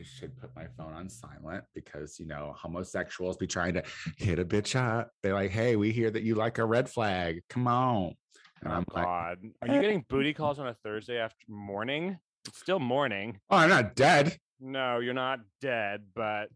I 0.00 0.02
should 0.02 0.34
put 0.40 0.56
my 0.56 0.66
phone 0.78 0.94
on 0.94 1.10
silent 1.10 1.64
because 1.74 2.18
you 2.18 2.26
know 2.26 2.54
homosexuals 2.56 3.36
be 3.36 3.46
trying 3.46 3.74
to 3.74 3.82
hit 4.16 4.38
a 4.38 4.44
bitch 4.44 4.74
up. 4.74 5.10
They're 5.22 5.34
like, 5.34 5.50
"Hey, 5.50 5.76
we 5.76 5.92
hear 5.92 6.10
that 6.10 6.22
you 6.22 6.34
like 6.36 6.56
a 6.56 6.64
red 6.64 6.88
flag. 6.88 7.42
Come 7.50 7.68
on." 7.68 8.14
And 8.62 8.72
oh 8.72 8.76
I'm 8.76 8.84
like, 8.94 9.04
God, 9.04 9.38
are 9.60 9.68
you 9.68 9.80
getting 9.80 10.04
booty 10.08 10.32
calls 10.32 10.58
on 10.58 10.68
a 10.68 10.74
Thursday 10.82 11.18
after 11.18 11.44
morning? 11.48 12.18
It's 12.46 12.58
still 12.58 12.78
morning. 12.78 13.40
"Oh, 13.50 13.58
I'm 13.58 13.68
not 13.68 13.94
dead." 13.94 14.38
No, 14.58 15.00
you're 15.00 15.12
not 15.12 15.40
dead, 15.60 16.04
but 16.14 16.48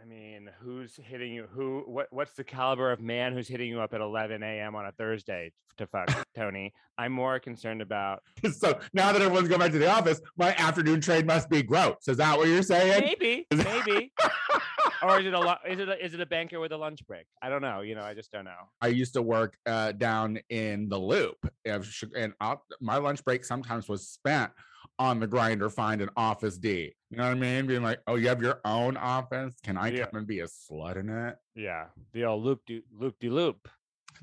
I 0.00 0.06
mean, 0.06 0.50
who's 0.60 0.96
hitting 0.96 1.32
you? 1.32 1.46
Who? 1.52 1.82
What? 1.86 2.06
What's 2.10 2.32
the 2.32 2.44
caliber 2.44 2.90
of 2.90 3.00
man 3.00 3.32
who's 3.32 3.48
hitting 3.48 3.68
you 3.68 3.80
up 3.80 3.92
at 3.92 4.00
11 4.00 4.42
a.m. 4.42 4.74
on 4.74 4.86
a 4.86 4.92
Thursday 4.92 5.52
to 5.76 5.86
fuck, 5.86 6.08
Tony? 6.34 6.72
I'm 6.96 7.12
more 7.12 7.38
concerned 7.38 7.82
about. 7.82 8.22
So 8.52 8.78
now 8.92 9.12
that 9.12 9.20
everyone's 9.22 9.48
going 9.48 9.60
back 9.60 9.72
to 9.72 9.78
the 9.78 9.90
office, 9.90 10.20
my 10.36 10.54
afternoon 10.54 11.00
trade 11.00 11.26
must 11.26 11.48
be 11.48 11.62
gross. 11.62 12.08
Is 12.08 12.16
that 12.16 12.36
what 12.36 12.48
you're 12.48 12.62
saying? 12.62 13.04
Maybe, 13.04 13.46
maybe. 13.52 14.12
or 15.02 15.20
is 15.20 15.26
it 15.26 15.34
a 15.34 15.40
lu- 15.40 15.70
is 15.70 15.78
it 15.78 15.88
a, 15.88 16.04
is 16.04 16.14
it 16.14 16.20
a 16.20 16.26
banker 16.26 16.60
with 16.60 16.72
a 16.72 16.76
lunch 16.76 17.06
break? 17.06 17.26
I 17.42 17.48
don't 17.48 17.62
know. 17.62 17.80
You 17.80 17.94
know, 17.94 18.02
I 18.02 18.14
just 18.14 18.32
don't 18.32 18.44
know. 18.44 18.68
I 18.80 18.88
used 18.88 19.14
to 19.14 19.22
work 19.22 19.56
uh, 19.66 19.92
down 19.92 20.38
in 20.48 20.88
the 20.88 20.98
loop, 20.98 21.36
and 21.64 22.32
my 22.80 22.96
lunch 22.96 23.24
break 23.24 23.44
sometimes 23.44 23.88
was 23.88 24.08
spent 24.08 24.52
on 25.00 25.18
the 25.18 25.26
Grindr 25.26 25.72
find 25.72 26.02
an 26.02 26.10
office 26.14 26.58
D. 26.58 26.92
You 27.10 27.16
know 27.16 27.24
what 27.24 27.30
I 27.30 27.34
mean? 27.34 27.66
Being 27.66 27.82
like, 27.82 28.00
oh, 28.06 28.16
you 28.16 28.28
have 28.28 28.42
your 28.42 28.60
own 28.66 28.98
office. 28.98 29.54
Can 29.64 29.78
I 29.78 29.88
Yeah. 29.88 30.04
come 30.04 30.18
and 30.18 30.26
be 30.26 30.40
a 30.40 30.44
slut 30.46 30.96
in 30.96 31.08
it? 31.08 31.36
Yeah, 31.54 31.86
the 32.12 32.26
old 32.26 32.44
loop 32.44 32.60
de 32.66 32.82
loop 32.92 33.18
de 33.18 33.30
loop. 33.30 33.66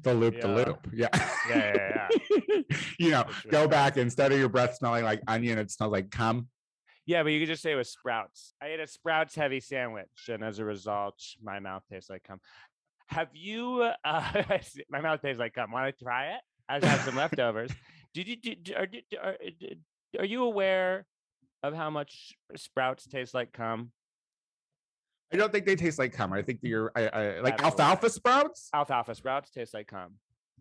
The 0.04 0.14
loop, 0.14 0.36
Yeah. 0.38 0.46
loop. 0.48 0.88
Yeah. 0.94 1.08
Yeah, 1.50 2.08
yeah, 2.30 2.62
you 3.00 3.10
know, 3.10 3.26
sure. 3.42 3.52
go 3.52 3.68
back 3.68 3.98
instead 3.98 4.32
of 4.32 4.38
your 4.38 4.50
breath 4.50 4.76
smelling 4.76 5.04
like 5.04 5.22
onion, 5.28 5.58
it 5.58 5.72
smells 5.72 5.92
like 5.92 6.12
cum. 6.12 6.48
Yeah, 7.08 7.24
but 7.24 7.30
you 7.30 7.40
could 7.40 7.48
just 7.48 7.64
say 7.64 7.72
it 7.72 7.76
was 7.76 7.90
Sprouts. 7.90 8.54
I 8.62 8.68
ate 8.68 8.80
a 8.80 8.86
Sprouts 8.88 9.34
heavy 9.34 9.60
sandwich, 9.62 10.30
and 10.30 10.44
as 10.44 10.60
a 10.60 10.66
result, 10.66 11.20
my 11.42 11.60
mouth 11.60 11.84
tastes 11.92 12.10
like 12.10 12.24
cum. 12.24 12.40
Have 13.08 13.30
you? 13.34 13.90
Uh, 14.06 14.44
my 14.92 15.02
mouth 15.02 15.22
tastes 15.24 15.40
like 15.40 15.54
cum. 15.56 15.72
Want 15.72 15.98
to 15.98 16.04
try 16.04 16.34
it? 16.34 16.42
I 16.70 16.80
just 16.80 16.92
have 16.92 17.02
some 17.06 17.16
leftovers. 17.16 17.72
Did 18.14 18.28
you? 18.28 18.36
Did, 18.36 18.74
are, 18.78 18.86
did- 18.86 19.04
are, 19.20 19.36
did- 19.60 19.80
are 20.18 20.26
you 20.26 20.44
aware 20.44 21.06
of 21.64 21.74
how 21.74 21.90
much 21.90 22.34
Sprouts 22.56 23.08
taste 23.08 23.34
like 23.34 23.52
cum? 23.52 23.92
I 25.34 25.38
don't 25.38 25.52
think 25.52 25.66
they 25.66 25.76
taste 25.76 26.00
like 26.00 26.14
cum. 26.14 26.32
I 26.32 26.42
think 26.42 26.60
you're 26.62 26.92
I, 26.96 27.08
I, 27.08 27.40
like 27.42 27.62
alfalfa 27.62 28.10
sprouts. 28.10 28.70
Alfalfa 28.74 29.14
Sprouts 29.16 29.52
taste 29.52 29.74
like 29.74 29.88
cum. 29.88 30.14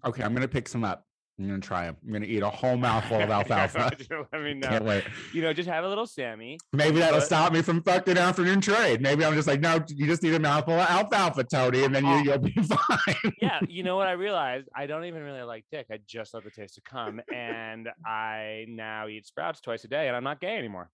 Okay, 0.05 0.23
I'm 0.23 0.35
gonna 0.35 0.49
pick 0.49 0.69
some 0.69 0.85
up. 0.85 1.05
I'm 1.39 1.47
gonna 1.49 1.61
try 1.61 1.85
them. 1.85 1.97
I'm 2.07 2.13
gonna 2.15 2.25
eat 2.25 2.43
a 2.43 2.49
whole 2.49 2.79
mouthful 2.79 3.21
of 3.21 3.29
alfalfa. 3.39 3.91
you 3.99 4.05
to 4.07 4.27
Let 4.33 4.43
me 4.43 4.55
know. 4.55 4.69
Can't 4.69 4.85
wait. 4.87 5.05
You 5.35 5.43
know, 5.43 5.53
just 5.53 5.69
have 5.69 5.85
a 5.85 5.89
little 5.89 6.07
Sammy. 6.07 6.57
Maybe 6.73 6.99
that'll 7.01 7.19
But- 7.21 7.27
stop 7.27 7.53
me 7.53 7.61
from 7.61 7.83
fucking 7.83 8.17
afternoon 8.17 8.63
trade. 8.63 9.03
Maybe 9.03 9.23
I'm 9.25 9.35
just 9.35 9.47
like, 9.47 9.61
no, 9.61 9.85
you 9.89 10.07
just 10.07 10.23
need 10.23 10.33
a 10.35 10.41
mouthful 10.41 10.75
of 10.75 10.89
alfalfa, 10.89 11.45
Tony, 11.45 11.85
and 11.85 11.95
then 11.95 12.07
you, 12.07 12.17
you'll 12.25 12.39
be 12.39 12.53
fine. 12.63 13.33
yeah, 13.43 13.61
you 13.69 13.83
know 13.83 13.97
what 13.97 14.09
I 14.09 14.13
realized? 14.13 14.69
I 14.75 14.87
don't 14.87 15.05
even 15.05 15.23
really 15.23 15.43
like 15.43 15.67
dick. 15.71 15.87
I 15.93 15.99
just 16.07 16.33
love 16.33 16.45
the 16.45 16.51
taste 16.51 16.79
of 16.79 16.85
cum, 16.85 17.21
and 17.35 17.89
I 18.07 18.65
now 18.69 19.07
eat 19.09 19.27
sprouts 19.27 19.61
twice 19.61 19.85
a 19.85 19.89
day, 19.89 20.07
and 20.09 20.17
I'm 20.17 20.25
not 20.25 20.41
gay 20.41 20.57
anymore. 20.57 20.89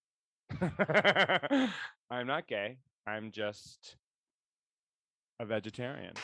I'm 2.10 2.26
not 2.26 2.46
gay. 2.48 2.78
I'm 3.06 3.30
just 3.30 3.96
a 5.40 5.46
vegetarian. 5.46 6.14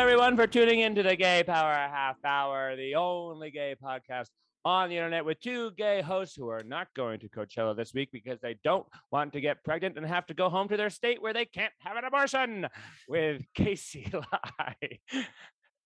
Everyone, 0.00 0.34
for 0.34 0.46
tuning 0.46 0.80
in 0.80 0.94
to 0.94 1.02
the 1.02 1.14
Gay 1.14 1.44
Power 1.44 1.74
Half 1.74 2.24
Hour, 2.24 2.74
the 2.74 2.94
only 2.94 3.50
gay 3.50 3.76
podcast 3.84 4.28
on 4.64 4.88
the 4.88 4.96
internet 4.96 5.26
with 5.26 5.38
two 5.40 5.72
gay 5.72 6.00
hosts 6.00 6.34
who 6.34 6.48
are 6.48 6.62
not 6.62 6.88
going 6.96 7.20
to 7.20 7.28
Coachella 7.28 7.76
this 7.76 7.92
week 7.92 8.08
because 8.10 8.40
they 8.40 8.56
don't 8.64 8.86
want 9.10 9.34
to 9.34 9.42
get 9.42 9.62
pregnant 9.62 9.98
and 9.98 10.06
have 10.06 10.24
to 10.24 10.32
go 10.32 10.48
home 10.48 10.68
to 10.68 10.78
their 10.78 10.88
state 10.88 11.20
where 11.20 11.34
they 11.34 11.44
can't 11.44 11.74
have 11.80 11.98
an 11.98 12.04
abortion 12.04 12.66
with 13.08 13.42
Casey 13.54 14.10
Lai. 14.10 14.74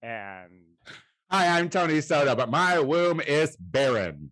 And 0.01 0.63
Hi, 1.29 1.59
I'm 1.59 1.69
Tony 1.69 2.01
Soto, 2.01 2.37
but 2.37 2.49
my 2.49 2.79
womb 2.79 3.21
is 3.21 3.57
barren. 3.57 4.31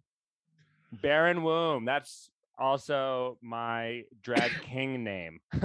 Barren 0.92 1.42
Womb. 1.42 1.86
That's 1.86 2.30
also 2.62 3.38
my 3.42 4.04
drag 4.22 4.50
king 4.62 5.02
name. 5.04 5.40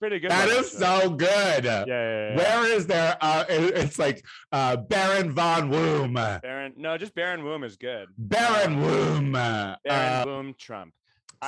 Pretty 0.00 0.20
good. 0.20 0.30
That 0.30 0.48
is 0.48 0.70
so 0.70 1.10
good. 1.10 1.64
Yeah, 1.64 1.84
yeah, 1.86 2.30
yeah. 2.30 2.36
Where 2.36 2.72
is 2.72 2.86
there? 2.86 3.16
Uh, 3.20 3.44
it- 3.48 3.76
it's 3.76 3.98
like 3.98 4.24
uh, 4.52 4.76
Baron 4.76 5.32
von 5.34 5.68
Womb. 5.70 6.14
Baron. 6.14 6.72
No, 6.76 6.96
just 6.96 7.14
Baron 7.14 7.42
Womb 7.44 7.64
is 7.64 7.76
good. 7.76 8.08
Baron 8.16 8.80
Womb. 8.80 9.32
Baron 9.32 9.76
Uh, 9.88 10.22
Womb 10.26 10.54
Trump. 10.58 10.94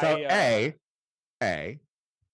so 0.00 0.06
I, 0.18 0.24
uh, 0.24 0.28
A, 0.34 0.74
A, 1.42 1.78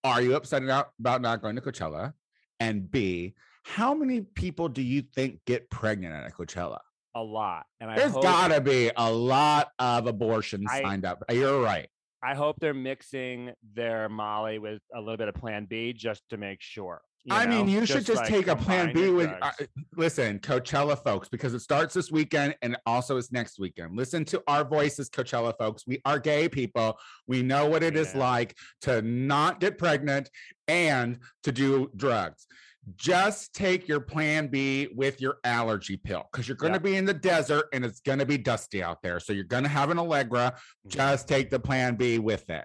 are 0.04 0.22
you 0.22 0.34
upset 0.36 0.62
about, 0.62 0.88
about 0.98 1.20
not 1.20 1.42
going 1.42 1.56
to 1.56 1.62
Coachella? 1.62 2.14
And 2.60 2.90
B, 2.90 3.34
how 3.64 3.92
many 3.94 4.22
people 4.22 4.68
do 4.68 4.80
you 4.82 5.02
think 5.02 5.40
get 5.46 5.68
pregnant 5.70 6.14
at 6.14 6.26
a 6.26 6.30
Coachella? 6.34 6.78
A 7.16 7.22
lot, 7.22 7.64
and 7.80 7.90
I 7.90 7.96
There's 7.96 8.12
gotta 8.12 8.60
be 8.60 8.90
a 8.96 9.10
lot 9.10 9.70
of 9.78 10.06
abortions 10.06 10.66
I- 10.70 10.82
signed 10.82 11.04
up. 11.06 11.22
You're 11.32 11.60
right. 11.62 11.88
I 12.22 12.34
hope 12.34 12.56
they're 12.60 12.74
mixing 12.74 13.52
their 13.74 14.08
Molly 14.08 14.58
with 14.58 14.80
a 14.94 15.00
little 15.00 15.16
bit 15.16 15.28
of 15.28 15.34
Plan 15.34 15.64
B 15.68 15.92
just 15.92 16.22
to 16.30 16.36
make 16.36 16.60
sure. 16.60 17.00
you 17.24 17.34
I 17.34 17.46
mean, 17.46 17.68
you 17.68 17.86
should 17.86 18.04
just 18.04 18.22
like, 18.22 18.28
take 18.28 18.46
a 18.48 18.56
plan 18.56 18.92
B 18.92 19.10
with. 19.10 19.30
Uh, 19.40 19.50
listen, 19.96 20.38
Coachella 20.40 21.00
folks, 21.02 21.28
because 21.28 21.54
it 21.54 21.60
starts 21.60 21.94
this 21.94 22.10
weekend 22.10 22.56
and 22.62 22.76
also 22.84 23.16
is 23.16 23.30
next 23.32 23.58
weekend. 23.60 23.96
Listen 23.96 24.24
to 24.26 24.42
our 24.48 24.64
voices, 24.64 25.08
Coachella 25.08 25.54
folks. 25.58 25.84
We 25.86 26.00
are 26.04 26.18
gay 26.18 26.48
people. 26.48 26.98
We 27.28 27.42
know 27.42 27.66
what 27.66 27.82
it 27.82 27.96
is 27.96 28.12
Yeah. 28.14 28.20
like 28.20 28.56
to 28.82 29.02
not 29.02 29.60
get 29.60 29.78
pregnant 29.78 30.28
and 30.68 31.18
to 31.44 31.52
do 31.52 31.90
drugs. 31.96 32.46
Just 32.94 33.52
take 33.52 33.88
your 33.88 33.98
plan 34.00 34.46
B 34.46 34.88
with 34.94 35.20
your 35.20 35.38
allergy 35.42 35.96
pill 35.96 36.28
because 36.30 36.46
you're 36.46 36.56
going 36.56 36.72
to 36.72 36.78
Yeah. 36.78 36.92
be 36.92 36.96
in 36.96 37.04
the 37.04 37.14
desert 37.14 37.66
and 37.72 37.84
it's 37.84 38.00
going 38.00 38.20
to 38.20 38.26
be 38.26 38.38
dusty 38.38 38.82
out 38.82 39.02
there. 39.02 39.18
So 39.18 39.32
you're 39.32 39.44
going 39.44 39.64
to 39.64 39.68
have 39.68 39.90
an 39.90 39.98
Allegra. 39.98 40.54
Mhm. 40.86 40.90
Just 40.90 41.26
take 41.26 41.50
the 41.50 41.58
plan 41.58 41.96
B 41.96 42.18
with 42.20 42.48
it. 42.48 42.64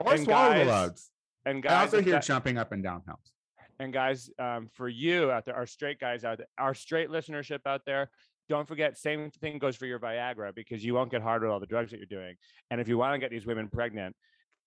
Or 0.00 0.12
And 0.12 0.24
swallow 0.24 0.50
the 0.50 0.64
guys, 0.64 0.66
loads. 0.66 1.10
and 1.46 1.66
I 1.66 1.80
also 1.80 2.02
hear 2.02 2.12
that- 2.14 2.24
jumping 2.24 2.58
up 2.58 2.72
and 2.72 2.82
down 2.82 3.02
helps. 3.06 3.32
And 3.80 3.92
guys, 3.92 4.28
um, 4.38 4.68
for 4.74 4.88
you 4.88 5.30
out 5.30 5.44
there, 5.46 5.54
our 5.56 5.66
straight 5.66 5.98
guys 5.98 6.24
out 6.24 6.38
there, 6.38 6.48
our 6.58 6.74
straight 6.74 7.08
listenership 7.08 7.60
out 7.64 7.84
there, 7.86 8.10
don't 8.48 8.66
forget, 8.66 8.98
same 8.98 9.30
thing 9.30 9.58
goes 9.58 9.76
for 9.76 9.86
your 9.86 9.98
Viagra 9.98 10.54
because 10.54 10.84
you 10.84 10.94
won't 10.94 11.10
get 11.10 11.22
hard 11.22 11.42
with 11.42 11.50
all 11.50 11.60
the 11.60 11.66
drugs 11.66 11.90
that 11.92 11.98
you're 11.98 12.06
doing. 12.06 12.36
And 12.70 12.80
if 12.80 12.88
you 12.88 12.98
want 12.98 13.14
to 13.14 13.18
get 13.18 13.30
these 13.30 13.46
women 13.46 13.68
pregnant, 13.68 14.16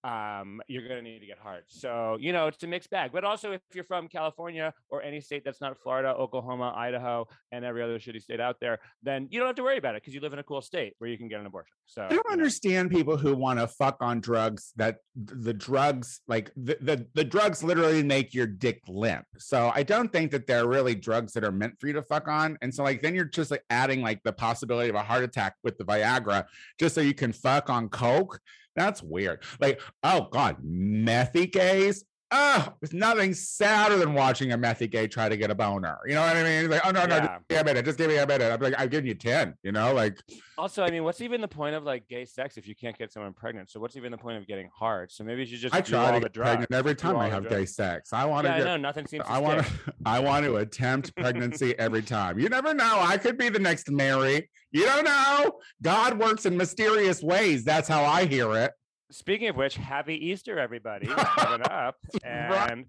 um, 0.04 0.62
you're 0.68 0.88
going 0.88 1.04
to 1.04 1.10
need 1.10 1.20
to 1.20 1.26
get 1.26 1.38
hard. 1.38 1.64
So, 1.68 2.18
you 2.20 2.34
know, 2.34 2.48
it's 2.48 2.64
a 2.64 2.68
mixed 2.68 2.90
bag. 2.90 3.12
But 3.14 3.24
also, 3.24 3.52
if 3.52 3.62
you're 3.74 3.84
from 3.84 4.08
California 4.08 4.74
or 4.90 5.02
any 5.02 5.22
state 5.22 5.44
that's 5.46 5.62
not 5.62 5.78
Florida, 5.78 6.10
Oklahoma, 6.10 6.74
Idaho, 6.76 7.28
and 7.52 7.64
every 7.64 7.84
other 7.84 8.00
shitty 8.00 8.22
state 8.22 8.40
out 8.40 8.58
there, 8.60 8.80
then 9.04 9.28
you 9.30 9.40
don't 9.40 9.48
have 9.48 9.56
to 9.58 9.64
worry 9.64 9.78
about 9.78 9.96
it 9.96 10.02
because 10.02 10.14
you 10.14 10.22
live 10.22 10.34
in 10.34 10.40
a 10.40 10.44
cool 10.44 10.62
state 10.62 10.96
where 10.98 11.10
you 11.10 11.18
can 11.18 11.28
get 11.28 11.40
an 11.40 11.46
abortion. 11.46 11.76
So, 11.86 12.04
I 12.04 12.10
don't 12.10 12.18
you 12.18 12.24
know. 12.26 12.34
understand 12.34 12.90
people 12.92 13.18
who 13.18 13.36
want 13.36 13.60
to 13.60 13.68
fuck 13.68 13.98
on 14.02 14.22
drugs 14.22 14.74
that 14.78 14.98
the 15.16 15.54
drugs 15.54 16.22
like 16.28 16.52
the, 16.56 16.78
the 16.82 17.06
the 17.14 17.24
drugs 17.24 17.64
literally 17.64 18.02
make 18.04 18.34
your 18.34 18.47
dick 18.47 18.82
limp. 18.88 19.26
So 19.38 19.72
I 19.74 19.84
don't 19.84 20.12
think 20.12 20.32
that 20.32 20.47
they're 20.47 20.68
really 20.68 20.96
drugs 20.96 21.34
that 21.34 21.44
are 21.44 21.52
meant 21.52 21.76
for 21.80 21.88
you 21.88 21.94
to 21.94 22.02
fuck 22.02 22.28
on. 22.28 22.58
And 22.62 22.74
so 22.74 22.84
like 22.84 23.02
then 23.02 23.14
you're 23.14 23.26
just 23.26 23.52
like 23.52 23.64
adding 23.70 24.02
like 24.02 24.22
the 24.24 24.32
possibility 24.34 24.90
of 24.90 24.96
a 24.96 25.04
heart 25.04 25.24
attack 25.24 25.56
with 25.64 25.78
the 25.78 25.84
Viagra 25.84 26.46
just 26.80 26.96
so 26.96 27.02
you 27.02 27.14
can 27.14 27.34
fuck 27.34 27.70
on 27.70 27.90
coke. 27.90 28.40
That's 28.76 29.03
weird. 29.03 29.44
Like 29.59 29.82
oh 30.03 30.28
god, 30.32 30.58
methy 30.64 31.52
gays. 31.52 32.06
Oh, 32.34 32.74
there's 32.80 32.94
nothing 32.94 33.34
sadder 33.34 33.98
than 33.98 34.14
watching 34.14 34.54
a 34.54 34.58
methy 34.58 34.90
gay 34.90 35.06
try 35.08 35.28
to 35.28 35.36
get 35.36 35.52
a 35.52 35.56
boner. 35.56 35.98
You 36.06 36.16
know 36.16 36.22
what 36.22 36.38
I 36.38 36.44
mean? 36.44 36.70
Like, 36.70 36.82
oh 36.86 36.92
no, 36.92 37.06
no, 37.06 37.16
Yeah. 37.18 37.38
just 37.38 37.48
give 37.50 37.58
me 37.58 37.60
a 37.60 37.64
minute, 37.66 37.86
just 37.86 37.98
give 37.98 38.08
me 38.10 38.18
a 38.18 38.26
minute. 38.28 38.52
I'm 38.54 38.60
like, 38.62 38.74
I've 38.78 38.90
given 38.90 39.06
you 39.06 39.16
10, 39.16 39.56
you 39.64 39.72
know, 39.74 39.94
like 39.94 40.18
Also, 40.58 40.84
I 40.84 40.92
mean, 40.92 41.04
what's 41.04 41.20
even 41.22 41.42
the 41.42 41.48
point 41.48 41.76
of 41.76 41.84
like 41.84 42.08
gay 42.08 42.24
sex 42.24 42.56
if 42.58 42.68
you 42.68 42.76
can't 42.76 42.98
get 42.98 43.12
someone 43.12 43.34
pregnant? 43.34 43.70
So, 43.70 43.80
what's 43.82 43.98
even 43.98 44.12
the 44.12 44.18
point 44.18 44.38
of 44.38 44.48
getting 44.48 44.70
hard? 44.74 45.12
So 45.12 45.24
maybe 45.26 45.42
you 45.42 45.48
should 45.48 45.60
just 45.60 45.76
I 45.76 45.82
try 45.82 46.12
to 46.14 46.20
get 46.22 46.34
pregnant 46.34 46.72
every 46.74 46.96
time 46.96 47.18
I 47.18 47.28
have 47.30 47.50
gay 47.50 47.66
sex. 47.66 48.14
I 48.14 48.26
want 48.26 48.46
Yeah, 48.48 48.56
I 48.56 48.60
to 48.60 48.64
know 48.66 48.78
nothing 48.78 49.08
seems 49.08 49.26
to 49.26 49.32
I 49.32 49.38
want 49.40 49.66
to. 49.66 49.72
I 50.06 50.20
want 50.20 50.46
to 50.46 50.56
attempt 50.58 51.16
pregnancy 51.16 51.78
every 51.78 52.02
time. 52.02 52.40
You 52.40 52.48
never 52.48 52.74
know. 52.74 52.98
I 53.02 53.18
could 53.18 53.38
be 53.38 53.50
the 53.50 53.60
next 53.60 53.92
Mary. 53.92 54.50
You 54.72 54.86
don't 54.86 55.04
know. 55.04 55.60
God 55.82 56.18
works 56.18 56.46
in 56.46 56.56
mysterious 56.56 57.22
ways. 57.22 57.66
That's 57.66 57.90
how 57.90 58.06
I 58.06 58.24
hear 58.26 58.56
it. 58.56 58.72
Speaking 59.11 59.49
of 59.49 59.55
which, 59.55 59.75
happy 59.75 60.16
Easter, 60.29 60.58
everybody, 60.59 61.08
coming 61.08 61.61
up. 61.69 61.97
Right. 62.23 62.72
And 62.72 62.85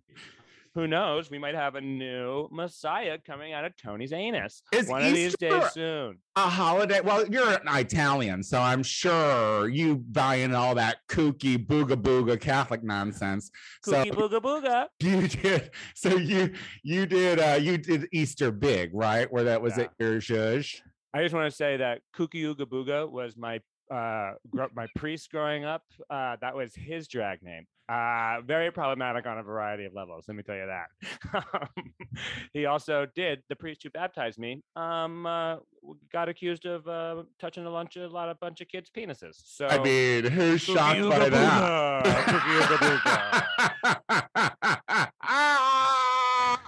who 0.75 0.87
knows, 0.87 1.31
we 1.31 1.39
might 1.39 1.55
have 1.55 1.75
a 1.75 1.81
new 1.83 2.49
Messiah 2.51 3.19
coming 3.27 3.53
out 3.53 3.65
of 3.67 3.77
Tony's 3.77 4.13
anus 4.13 4.63
Is 4.73 4.89
one 4.89 5.03
of 5.03 5.13
these 5.13 5.35
Easter 5.35 5.51
days 5.51 5.73
soon. 5.73 6.19
a 6.37 6.49
holiday. 6.49 7.01
Well, 7.01 7.27
you're 7.29 7.51
an 7.51 7.61
Italian, 7.69 8.43
so 8.43 8.59
I'm 8.61 8.83
sure 8.83 9.69
you 9.69 9.97
buy 9.97 10.37
in 10.37 10.55
all 10.55 10.75
that 10.77 10.99
kooky 11.11 11.59
booga 11.59 11.95
booga 11.95 12.41
Catholic 12.41 12.83
nonsense. 12.83 13.51
So 13.83 13.93
Cookie 14.03 14.11
booga 14.13 14.41
booga. 14.41 14.87
you 15.01 15.29
did. 15.29 15.71
So 15.95 16.17
you 16.17 16.53
you 16.83 17.05
did 17.05 17.39
uh 17.39 17.59
you 17.61 17.77
did 17.77 18.09
Easter 18.13 18.51
big, 18.51 18.91
right? 18.95 19.31
Where 19.31 19.45
that 19.45 19.61
was 19.61 19.77
Yeah. 19.77 19.85
at 19.85 19.91
your 19.99 20.21
zhuzh. 20.21 20.81
I 21.15 21.23
just 21.23 21.35
want 21.35 21.51
to 21.51 21.55
say 21.55 21.77
that 21.77 22.01
Kooky 22.17 22.43
Ooga 22.45 22.65
Booga 22.65 23.07
was 23.11 23.37
my 23.37 23.61
uh 23.93 24.33
my 24.75 24.87
priest 24.97 25.31
growing 25.31 25.65
up. 25.65 25.85
Uh, 26.11 26.37
that 26.41 26.55
was 26.55 26.75
his 26.75 27.09
drag 27.09 27.43
name. 27.43 27.67
Uh, 27.89 28.41
very 28.47 28.71
problematic 28.71 29.27
on 29.27 29.39
a 29.39 29.43
variety 29.43 29.85
of 29.85 29.93
levels. 29.93 30.25
Let 30.29 30.37
me 30.37 30.43
tell 30.43 30.57
you 30.57 30.67
that. 30.67 30.87
Um, 31.35 31.69
he 32.53 32.67
also 32.67 33.07
did 33.15 33.43
the 33.49 33.57
priest 33.57 33.83
who 33.83 33.91
baptized 33.91 34.39
me. 34.39 34.63
Um, 34.77 35.27
uh, 35.27 35.57
got 36.13 36.29
accused 36.29 36.65
of 36.65 36.87
uh, 36.89 37.25
touching 37.41 37.67
a 37.67 37.71
bunch 37.71 37.97
of 37.97 38.11
a 38.11 38.15
lot 38.15 38.29
of 38.29 38.39
bunch 38.41 38.61
of 38.61 38.69
kids' 38.69 38.89
penises. 38.97 39.35
So 39.45 39.67
I 39.67 39.83
mean, 39.83 40.25
who's 40.25 40.63
shocked 40.63 41.03
by 41.03 41.29
that? 41.29 42.03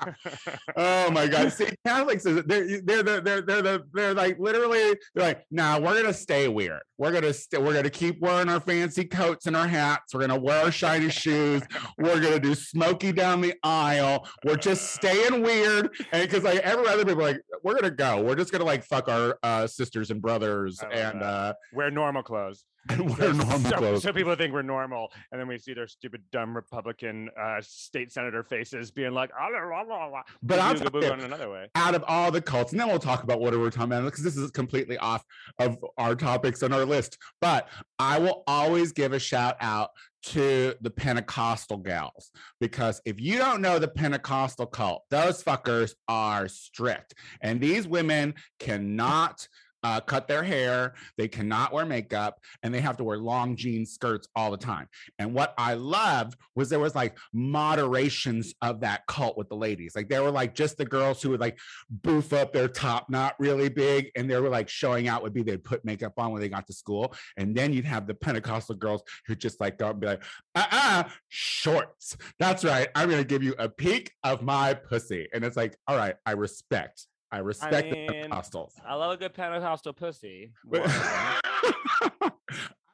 Booga, 0.05 0.15
Kooky 0.25 0.39
Ooga 0.45 0.59
oh 0.77 1.11
my 1.11 1.27
god! 1.27 1.53
See, 1.53 1.69
Catholics 1.87 2.27
is 2.27 2.43
they're 2.45 2.81
they're 2.83 3.03
the 3.03 3.21
they're 3.23 3.43
they're 3.43 3.63
the 3.63 3.85
they're 3.93 4.15
like 4.15 4.39
literally 4.39 4.97
they're 5.15 5.25
like, 5.25 5.45
nah, 5.51 5.79
we're 5.79 6.01
gonna 6.01 6.13
stay 6.13 6.49
weird. 6.49 6.81
We're 6.99 7.13
gonna 7.13 7.33
st- 7.33 7.63
we're 7.63 7.75
gonna 7.75 7.91
keep 7.91 8.21
wearing 8.21 8.49
our 8.49 8.61
fancy 8.61 9.05
coats 9.05 9.47
and 9.47 9.57
our 9.57 9.67
hats. 9.67 10.15
We're 10.15 10.21
gonna 10.21 10.39
wear 10.39 10.65
our 10.65 10.73
shiny 10.73 11.11
shoes. 11.11 11.63
We're 11.99 12.21
gonna 12.21 12.41
do 12.41 12.55
smoky 12.55 13.13
down 13.13 13.41
the 13.41 13.55
aisle. 13.63 14.27
We're 14.45 14.57
just 14.57 14.95
staying 14.95 15.43
weird. 15.43 15.91
And 16.13 16.23
because 16.29 16.45
like 16.45 16.61
every 16.61 16.87
other 16.89 17.05
people 17.05 17.23
are 17.23 17.33
like, 17.33 17.41
we're 17.63 17.75
gonna 17.75 17.91
go. 17.91 18.23
We're 18.23 18.37
just 18.37 18.53
gonna 18.53 18.65
like 18.65 18.85
fuck 18.85 19.09
our 19.09 19.39
uh, 19.43 19.67
sisters 19.67 20.11
and 20.11 20.21
brothers 20.23 20.81
and 20.83 21.21
that. 21.21 21.23
uh 21.23 21.55
Wear 21.73 21.91
normal 21.91 22.23
clothes. 22.23 22.65
And 22.89 23.11
wear 23.19 23.33
normal 23.33 23.59
so, 23.71 23.77
clothes. 23.77 24.03
so 24.03 24.13
people 24.13 24.35
think 24.37 24.53
we're 24.53 24.63
normal, 24.63 25.11
and 25.33 25.41
then 25.41 25.49
we 25.49 25.59
see 25.59 25.75
their 25.75 25.87
stupid, 25.87 26.23
dumb 26.33 26.55
Republican 26.55 27.31
uh, 27.41 27.61
state 27.61 28.13
senator 28.13 28.43
faces 28.43 28.91
being 28.91 29.13
like, 29.13 29.31
"Ah, 29.39 29.49
la, 29.53 29.61
la, 29.69 29.83
la, 29.83 30.07
la," 30.07 30.23
But 30.43 30.59
I'll 30.59 30.75
Ooga 30.75 30.79
tell 30.79 30.91
booga 30.91 31.07
you, 31.07 31.13
in 31.13 31.21
another 31.21 31.51
way. 31.51 31.69
out 31.75 31.95
of 31.95 32.05
all 32.07 32.31
the 32.31 32.41
cults, 32.43 32.73
and 32.73 32.81
then 32.81 32.89
we'll 32.89 32.99
talk 32.99 33.23
about 33.23 33.41
what 33.41 33.53
we're 33.53 33.71
talking 33.71 33.93
about 33.93 34.05
because 34.05 34.23
this 34.25 34.37
is 34.37 34.51
completely 34.51 34.99
off 34.99 35.25
of 35.59 35.79
our 35.99 36.15
topics 36.15 36.63
on 36.63 36.73
our 36.73 36.85
list. 36.85 37.19
But 37.41 37.69
I 37.99 38.19
will 38.19 38.43
always 38.47 38.93
give 38.93 39.13
a 39.13 39.19
shout 39.19 39.57
out 39.61 39.91
to 40.25 40.75
the 40.81 40.91
Pentecostal 40.91 41.77
gals 41.77 42.31
because 42.59 43.01
if 43.05 43.21
you 43.21 43.37
don't 43.37 43.61
know 43.61 43.79
the 43.79 43.89
Pentecostal 43.89 44.67
cult, 44.67 45.05
those 45.11 45.43
fuckers 45.43 45.95
are 46.09 46.49
strict, 46.49 47.15
and 47.41 47.61
these 47.61 47.87
women 47.87 48.35
cannot. 48.59 49.47
Uh, 49.85 50.01
cut 50.01 50.27
their 50.27 50.43
hair, 50.43 50.95
they 51.19 51.29
cannot 51.29 51.73
wear 51.73 51.85
makeup, 51.85 52.41
and 52.63 52.73
they 52.73 52.81
have 52.81 52.97
to 52.97 53.05
wear 53.05 53.19
long 53.19 53.55
jean 53.55 53.85
skirts 53.85 54.27
all 54.35 54.51
the 54.51 54.57
time. 54.57 54.89
And 55.19 55.35
what 55.35 55.53
I 55.59 55.75
loved 55.75 56.39
was 56.57 56.71
there 56.71 56.79
was 56.79 56.95
like 56.95 57.19
moderations 57.35 58.55
of 58.63 58.81
that 58.81 59.07
cult 59.07 59.37
with 59.37 59.51
the 59.51 59.57
ladies. 59.57 59.95
Like 59.95 60.09
they 60.09 60.19
were 60.21 60.31
like 60.31 60.55
just 60.55 60.79
the 60.79 60.87
girls 60.87 61.21
who 61.21 61.31
would 61.31 61.41
like 61.41 61.59
boof 61.91 62.33
up 62.33 62.53
their 62.53 62.67
top, 62.67 63.11
not 63.11 63.35
really 63.39 63.69
big, 63.69 64.11
and 64.17 64.31
they 64.31 64.41
were 64.41 64.49
like 64.49 64.69
showing 64.69 65.07
out 65.07 65.23
would 65.23 65.35
be 65.35 65.43
they'd 65.43 65.63
put 65.63 65.85
makeup 65.85 66.15
on 66.17 66.33
when 66.33 66.41
they 66.41 66.49
got 66.49 66.67
to 66.67 66.73
school. 66.73 67.15
And 67.37 67.55
then 67.55 67.73
you'd 67.73 67.85
have 67.85 68.07
the 68.07 68.15
Pentecostal 68.15 68.77
girls 68.77 69.03
who 69.27 69.35
just 69.35 69.61
like 69.61 69.81
and 69.81 70.01
be 70.01 70.07
like, 70.07 70.23
uh-uh, 70.55 71.05
shorts. 71.29 72.17
That's 72.39 72.65
right. 72.65 72.89
I'm 72.95 73.11
gonna 73.11 73.25
give 73.25 73.43
you 73.43 73.55
a 73.59 73.69
peek 73.69 74.13
of 74.23 74.43
my 74.43 74.75
pussy. 74.75 75.29
And 75.35 75.45
it's 75.45 75.57
like, 75.57 75.77
all 75.87 75.97
right, 75.97 76.15
I 76.25 76.33
respect. 76.33 77.07
I 77.35 77.39
respect 77.39 77.91
mean, 77.91 78.07
the 78.07 78.13
Pentecostals. 78.13 78.75
I 78.87 78.95
love 78.95 79.11
a 79.11 79.17
good 79.17 79.35
Pentecostal 79.35 79.93
pussy. 79.93 80.53
I 80.73 82.31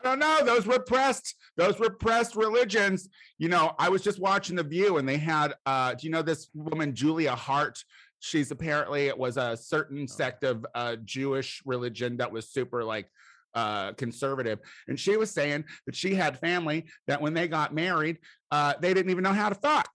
don't 0.02 0.18
know. 0.18 0.38
Those 0.46 0.66
repressed, 0.66 1.34
those 1.58 1.78
repressed 1.78 2.34
religions. 2.36 3.10
You 3.36 3.50
know, 3.50 3.74
I 3.78 3.90
was 3.90 4.02
just 4.02 4.18
watching 4.18 4.56
The 4.56 4.62
View 4.62 4.96
and 4.96 5.06
they 5.06 5.18
had 5.18 5.52
uh, 5.66 5.92
do 5.92 6.06
you 6.06 6.10
know 6.10 6.22
this 6.22 6.48
woman, 6.54 6.94
Julia 6.94 7.36
Haart? 7.36 7.84
She's 8.20 8.50
apparently 8.50 9.08
it 9.08 9.18
was 9.18 9.36
a 9.36 9.58
certain 9.58 10.08
sect 10.08 10.42
of 10.42 10.64
uh 10.74 10.96
Jewish 11.04 11.62
religion 11.66 12.16
that 12.16 12.32
was 12.32 12.48
super 12.48 12.82
like 12.82 13.10
uh 13.54 13.92
conservative. 13.92 14.58
And 14.88 14.98
she 14.98 15.18
was 15.18 15.30
saying 15.30 15.64
that 15.84 15.94
she 15.94 16.14
had 16.14 16.38
family 16.38 16.86
that 17.08 17.20
when 17.20 17.34
they 17.34 17.46
got 17.46 17.74
married, 17.74 18.20
uh, 18.50 18.72
they 18.80 18.94
didn't 18.94 19.10
even 19.10 19.22
know 19.22 19.34
how 19.34 19.50
to 19.50 19.54
fuck. 19.54 19.90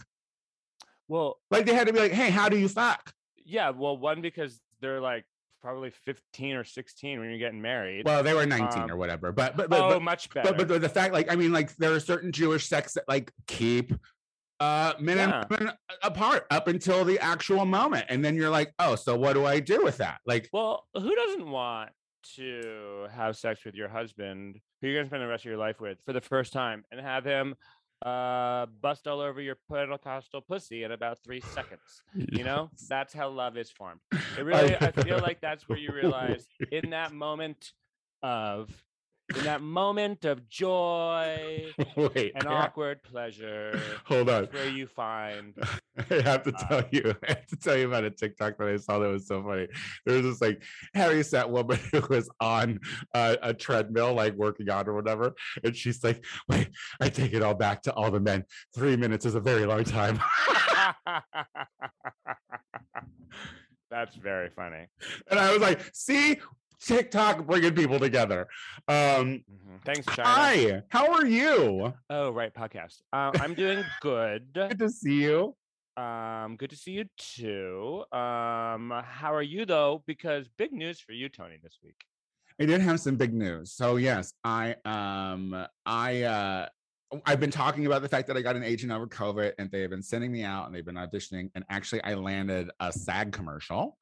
well, 1.08 1.40
Like 1.50 1.66
they 1.66 1.74
had 1.74 1.88
to 1.88 1.94
be 1.94 2.00
like, 2.00 2.12
hey, 2.12 2.30
how 2.30 2.48
do 2.48 2.60
you 2.60 2.68
fuck? 2.68 3.12
Yeah. 3.46 3.70
Well, 3.70 3.98
one 3.98 4.22
because 4.22 4.60
they're 4.82 5.00
like 5.02 5.24
probably 5.62 5.92
15 6.06 6.56
or 6.58 6.64
16 6.64 7.20
when 7.20 7.30
you're 7.30 7.40
getting 7.40 7.62
married. 7.62 8.06
Well, 8.06 8.22
they 8.22 8.34
were 8.34 8.46
19 8.46 8.84
Um, 8.84 8.92
or 8.92 8.98
whatever. 8.98 9.32
But 9.32 9.56
but 9.58 9.70
but, 9.70 9.80
oh, 9.82 9.90
but 9.94 10.02
much 10.04 10.30
better. 10.32 10.54
but 10.54 10.68
but 10.68 10.82
the, 10.82 10.90
fact 10.90 11.14
like 11.14 11.32
i 11.32 11.36
mean 11.36 11.52
like 11.52 11.76
there 11.78 11.92
are 11.94 12.00
certain 12.00 12.32
jewish 12.32 12.68
sects 12.68 12.94
that 12.94 13.04
like 13.08 13.32
keep 13.48 13.92
uh 14.60 14.94
men 15.00 15.18
Yeah. 15.18 15.42
and 15.42 15.50
women 15.50 15.74
apart 16.04 16.46
up 16.52 16.68
until 16.68 17.04
the 17.04 17.18
actual 17.20 17.66
moment 17.66 18.06
and 18.10 18.24
then 18.24 18.36
you're 18.36 18.50
like 18.52 18.74
oh 18.80 18.96
so 18.96 19.18
what 19.18 19.34
do 19.34 19.46
i 19.46 19.60
do 19.60 19.84
with 19.84 19.98
that 19.98 20.20
like 20.28 20.48
Well, 20.54 20.86
who 20.94 21.16
doesn't 21.16 21.50
want 21.50 21.90
to 22.36 23.08
have 23.12 23.36
sex 23.38 23.64
with 23.66 23.76
your 23.76 23.88
husband, 23.90 24.60
who 24.82 24.88
you're 24.88 25.00
gonna 25.00 25.10
spend 25.10 25.22
the 25.24 25.28
rest 25.28 25.46
of 25.46 25.50
your 25.50 25.58
life 25.60 25.80
with, 25.80 25.98
for 26.06 26.14
the 26.14 26.22
first 26.22 26.54
time, 26.54 26.84
and 26.92 27.00
have 27.00 27.24
him 27.24 27.54
uh 28.02 28.66
bust 28.82 29.08
all 29.08 29.20
over 29.22 29.42
your 29.42 29.58
Pentecostal 29.72 30.42
pussy 30.42 30.84
in 30.84 30.92
about 30.92 31.20
three 31.24 31.42
seconds? 31.42 32.04
You 32.32 32.44
know, 32.44 32.70
that's 32.90 33.14
how 33.14 33.30
love 33.30 33.58
is 33.58 33.70
formed. 33.70 34.00
It 34.38 34.44
really, 34.44 34.76
I 34.76 34.92
feel 34.92 35.20
like 35.20 35.42
that's 35.42 35.68
where 35.70 35.78
you 35.78 35.92
realize 35.94 36.48
in 36.72 36.90
that 36.92 37.14
moment 37.14 37.72
of, 38.24 38.70
in 39.36 39.44
that 39.44 39.62
moment 39.62 40.24
of 40.26 40.48
joy 40.50 41.66
wait 41.96 42.32
and 42.36 42.46
awkward 42.48 43.02
pleasure, 43.02 43.80
hold 44.06 44.30
on. 44.30 44.46
where 44.52 44.70
you 44.70 44.86
find 44.86 45.56
i 46.12 46.22
have 46.22 46.44
to 46.44 46.54
Uh, 46.54 46.68
tell 46.68 46.84
you 46.92 47.14
i 47.28 47.30
have 47.30 47.46
to 47.48 47.56
tell 47.56 47.76
you 47.76 47.88
about 47.88 48.04
a 48.04 48.12
tiktok 48.12 48.58
that 48.58 48.68
i 48.68 48.76
saw 48.78 49.00
that 49.00 49.08
was 49.10 49.28
so 49.28 49.42
funny. 49.42 49.68
There 50.06 50.22
was 50.22 50.24
this 50.40 50.42
like 50.42 50.62
Harry 50.94 51.24
set 51.24 51.50
woman 51.50 51.80
who 51.92 52.02
was 52.10 52.30
on 52.40 52.80
uh, 53.16 53.36
a 53.42 53.54
treadmill 53.54 54.14
like 54.14 54.36
working 54.36 54.70
out 54.70 54.88
or 54.88 54.94
whatever 54.94 55.34
and 55.64 55.76
she's 55.76 56.04
like 56.04 56.24
wait 56.48 56.70
i 57.02 57.10
take 57.10 57.34
it 57.34 57.42
all 57.42 57.56
back 57.56 57.82
to 57.84 57.94
all 57.94 58.12
the 58.12 58.20
men. 58.20 58.44
Three 58.76 58.96
minutes 58.96 59.26
is 59.26 59.34
a 59.36 59.40
very 59.40 59.66
long 59.66 59.84
time. 59.86 60.20
That's 63.90 64.16
very 64.16 64.50
funny. 64.50 64.88
And 65.30 65.40
I 65.40 65.52
was 65.54 65.62
like, 65.62 65.80
see, 65.94 66.38
TikTok 66.80 67.46
bringing 67.46 67.74
people 67.76 68.00
together. 68.00 68.48
Um, 68.88 69.44
Mhm. 69.50 69.84
Thanks, 69.86 70.06
China. 70.08 70.28
hi, 70.30 70.82
how 70.90 71.12
are 71.14 71.26
you? 71.26 71.94
Oh, 72.10 72.32
right, 72.32 72.54
podcast. 72.54 73.02
Uh, 73.14 73.32
I'm 73.40 73.54
doing 73.54 73.84
good. 74.02 74.48
Good 74.54 74.80
to 74.80 74.90
see 74.90 75.24
you. 75.24 75.56
Um, 75.98 76.58
good 76.58 76.72
to 76.72 76.76
see 76.76 76.92
you 76.92 77.06
too. 77.18 78.04
Um, 78.12 78.92
how 79.06 79.34
are 79.34 79.42
you 79.42 79.66
though? 79.66 80.04
Because 80.06 80.48
big 80.58 80.74
news 80.74 81.00
for 81.00 81.14
you, 81.14 81.30
Tony, 81.30 81.58
this 81.64 81.78
week. 81.84 81.96
I 82.60 82.66
did 82.66 82.82
have 82.82 83.00
some 83.00 83.16
big 83.18 83.34
news. 83.34 83.72
So 83.74 83.96
yes, 83.98 84.34
I 84.44 84.76
um 84.86 85.66
I 85.86 86.24
uh 86.24 86.68
I've 87.26 87.40
been 87.40 87.52
talking 87.52 87.86
about 87.86 88.02
the 88.02 88.10
fact 88.10 88.28
that 88.28 88.36
I 88.36 88.42
got 88.42 88.56
an 88.56 88.64
agent 88.64 88.92
over 88.92 89.08
COVID 89.08 89.54
and 89.60 89.70
they've 89.72 89.90
been 89.90 90.02
sending 90.04 90.32
me 90.32 90.44
out 90.44 90.66
and 90.66 90.76
they've 90.76 90.86
been 90.86 90.96
auditioning. 90.96 91.50
And 91.56 91.64
actually 91.70 92.04
I 92.04 92.16
landed 92.16 92.72
a 92.80 92.92
SAG 92.92 93.32
commercial 93.32 93.98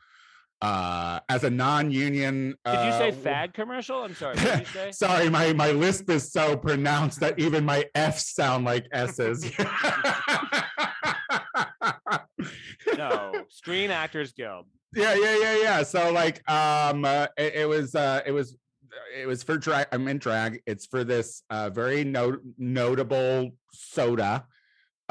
uh 0.63 1.19
as 1.27 1.43
a 1.43 1.49
non-union 1.49 2.55
Did 2.65 2.85
you 2.85 2.91
say 2.93 3.09
uh, 3.09 3.11
fag 3.11 3.53
commercial? 3.53 4.03
I'm 4.03 4.15
sorry. 4.15 4.35
What 4.37 4.43
did 4.43 4.59
you 4.59 4.65
say? 4.65 4.91
Sorry, 5.05 5.29
my 5.29 5.53
my 5.53 5.71
lisp 5.71 6.09
is 6.09 6.31
so 6.31 6.55
pronounced 6.55 7.19
that 7.19 7.37
even 7.37 7.65
my 7.65 7.85
F's 7.93 8.33
sound 8.33 8.63
like 8.65 8.87
S's. 8.93 9.51
no, 12.97 13.45
Screen 13.49 13.91
Actors 13.91 14.33
Guild. 14.33 14.65
yeah, 14.95 15.15
yeah, 15.15 15.37
yeah, 15.39 15.57
yeah. 15.61 15.83
So 15.83 16.11
like, 16.11 16.47
um, 16.49 17.05
uh, 17.05 17.27
it, 17.37 17.55
it 17.55 17.69
was, 17.69 17.95
uh, 17.95 18.21
it 18.25 18.31
was, 18.31 18.55
it 19.15 19.27
was 19.27 19.43
for 19.43 19.57
drag. 19.57 19.87
I'm 19.91 20.07
in 20.07 20.17
drag. 20.17 20.61
It's 20.65 20.85
for 20.85 21.03
this 21.03 21.43
uh, 21.49 21.69
very 21.69 22.03
no- 22.03 22.37
notable 22.57 23.51
soda. 23.73 24.45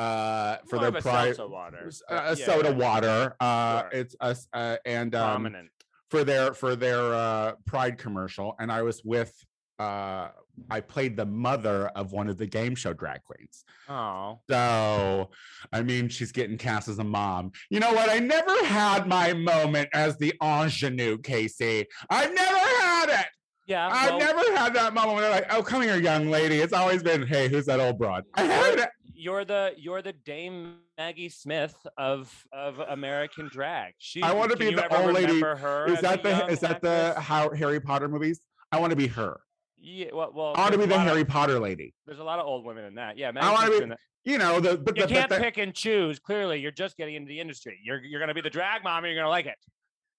Uh, 0.02 0.56
for 0.68 0.76
More 0.76 0.80
their 0.82 0.88
of 0.88 0.96
a 0.96 1.02
pride, 1.02 1.36
water, 1.38 1.90
a 2.08 2.14
yeah, 2.14 2.34
soda 2.34 2.70
yeah. 2.70 2.74
water. 2.86 3.36
Uh, 3.40 3.80
Sure. 3.82 3.90
it's 4.00 4.16
us, 4.20 4.48
uh, 4.52 4.76
and 4.84 5.14
um, 5.14 5.30
Prominent. 5.42 5.70
for 6.10 6.24
their 6.24 6.52
for 6.54 6.74
their 6.76 7.02
uh 7.14 7.52
pride 7.66 7.96
commercial 7.98 8.54
and 8.60 8.70
i 8.70 8.82
was 8.82 9.02
with 9.04 9.32
uh 9.78 10.28
i 10.70 10.78
played 10.80 11.16
the 11.16 11.24
mother 11.24 11.78
of 12.00 12.12
one 12.12 12.28
of 12.28 12.36
the 12.36 12.46
game 12.46 12.74
show 12.74 12.92
drag 12.92 13.20
queens 13.22 13.64
Oh, 13.88 14.40
so 14.50 15.30
i 15.72 15.80
mean 15.82 16.08
she's 16.10 16.30
getting 16.32 16.58
cast 16.58 16.88
as 16.88 16.98
a 16.98 17.04
mom 17.04 17.52
you 17.70 17.80
know 17.80 17.92
what 17.98 18.10
i 18.10 18.18
never 18.18 18.56
had 18.66 19.06
my 19.08 19.32
moment 19.32 19.88
as 19.94 20.18
the 20.18 20.34
ingenue 20.42 21.16
casey 21.18 21.86
i've 22.10 22.34
never 22.34 22.58
had 22.58 23.08
it 23.20 23.26
Yeah. 23.66 23.88
I've 23.88 24.10
well, 24.10 24.18
never 24.18 24.56
had 24.56 24.74
that 24.74 24.94
moment 24.94 25.14
where 25.14 25.22
they're 25.22 25.30
like, 25.30 25.52
"Oh, 25.52 25.62
come 25.62 25.82
here, 25.82 25.96
young 25.96 26.28
lady." 26.28 26.60
It's 26.60 26.72
always 26.72 27.02
been, 27.02 27.26
"Hey, 27.26 27.48
who's 27.48 27.66
that 27.66 27.80
old 27.80 27.98
broad?" 27.98 28.24
I 28.34 28.42
haven't. 28.44 28.90
you're 29.14 29.44
the 29.44 29.72
you're 29.76 30.02
the 30.02 30.12
Dame 30.12 30.76
Maggie 30.98 31.28
Smith 31.28 31.74
of 31.96 32.44
of 32.52 32.80
American 32.80 33.48
drag. 33.52 33.94
She. 33.98 34.22
I 34.22 34.32
wanna 34.32 34.56
be 34.56 34.66
you 34.70 34.76
the 34.76 34.96
old 34.96 35.12
lady- 35.12 35.40
Her 35.40 35.86
Is 35.86 36.00
that 36.00 36.22
the 36.22 36.46
is 36.46 36.60
that 36.60 36.80
the 36.82 37.14
how 37.18 37.50
Harry 37.50 37.80
Potter 37.80 38.08
movies? 38.08 38.40
I 38.72 38.80
want 38.80 38.90
to 38.90 38.96
be 38.96 39.06
her. 39.08 39.40
Yeah. 39.78 40.06
Well, 40.12 40.32
well 40.34 40.52
I 40.56 40.62
want 40.62 40.72
to 40.72 40.78
be 40.78 40.86
the 40.86 40.94
lot 40.96 41.06
of- 41.06 41.12
Harry 41.12 41.24
Potter 41.24 41.58
lady. 41.58 41.94
There's 42.06 42.18
a 42.20 42.24
lot 42.24 42.38
of 42.38 42.46
old 42.46 42.64
women 42.64 42.84
in 42.84 42.94
that. 42.96 43.16
Yeah. 43.16 43.30
I 43.36 43.52
wanna 43.52 43.70
be- 43.70 43.86
that. 43.86 43.98
You 44.24 44.38
know 44.38 44.60
the 44.60 44.76
but 44.78 44.96
You 44.96 45.06
the, 45.06 45.12
can't 45.12 45.28
the, 45.30 45.38
pick 45.38 45.58
and 45.58 45.74
choose. 45.74 46.20
Clearly, 46.20 46.60
you're 46.60 46.70
just 46.70 46.96
getting 46.96 47.16
into 47.16 47.28
the 47.28 47.40
industry. 47.40 47.78
You're 47.82 47.98
you're 47.98 48.20
gonna 48.20 48.34
be 48.34 48.40
the 48.40 48.50
drag 48.50 48.84
mom, 48.84 49.04
and 49.04 49.12
you're 49.12 49.20
gonna 49.20 49.30
like 49.30 49.46
it. 49.46 49.56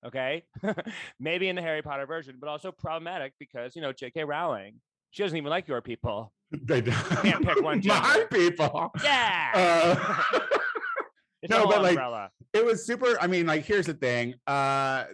Okay, 0.06 0.44
maybe 1.20 1.48
in 1.48 1.56
the 1.56 1.62
Harry 1.62 1.82
Potter 1.82 2.06
version, 2.06 2.36
but 2.40 2.50
also 2.50 2.72
problematic 2.72 3.34
because 3.40 3.76
you 3.76 3.82
know 3.82 3.94
J.K. 3.94 4.24
Rowling. 4.26 4.76
She 5.12 5.24
doesn't 5.24 5.38
even 5.38 5.50
like 5.50 5.68
your 5.68 5.82
people. 5.82 6.34
they 6.52 6.82
don't. 6.82 6.96
can't 7.22 7.46
pick 7.46 7.62
one 7.62 7.82
My 7.86 8.26
people. 8.32 8.92
Yeah, 9.04 9.96
Uh, 10.34 10.40
no, 11.50 11.68
but, 11.68 11.82
like, 11.82 11.92
umbrella. 11.92 12.32
it 12.54 12.66
was 12.66 12.86
super. 12.86 13.18
I 13.22 13.28
mean, 13.28 13.46
like, 13.46 13.64
here's 13.66 13.86
the 13.86 13.94
thing. 13.94 14.36
Uh, 14.48 15.06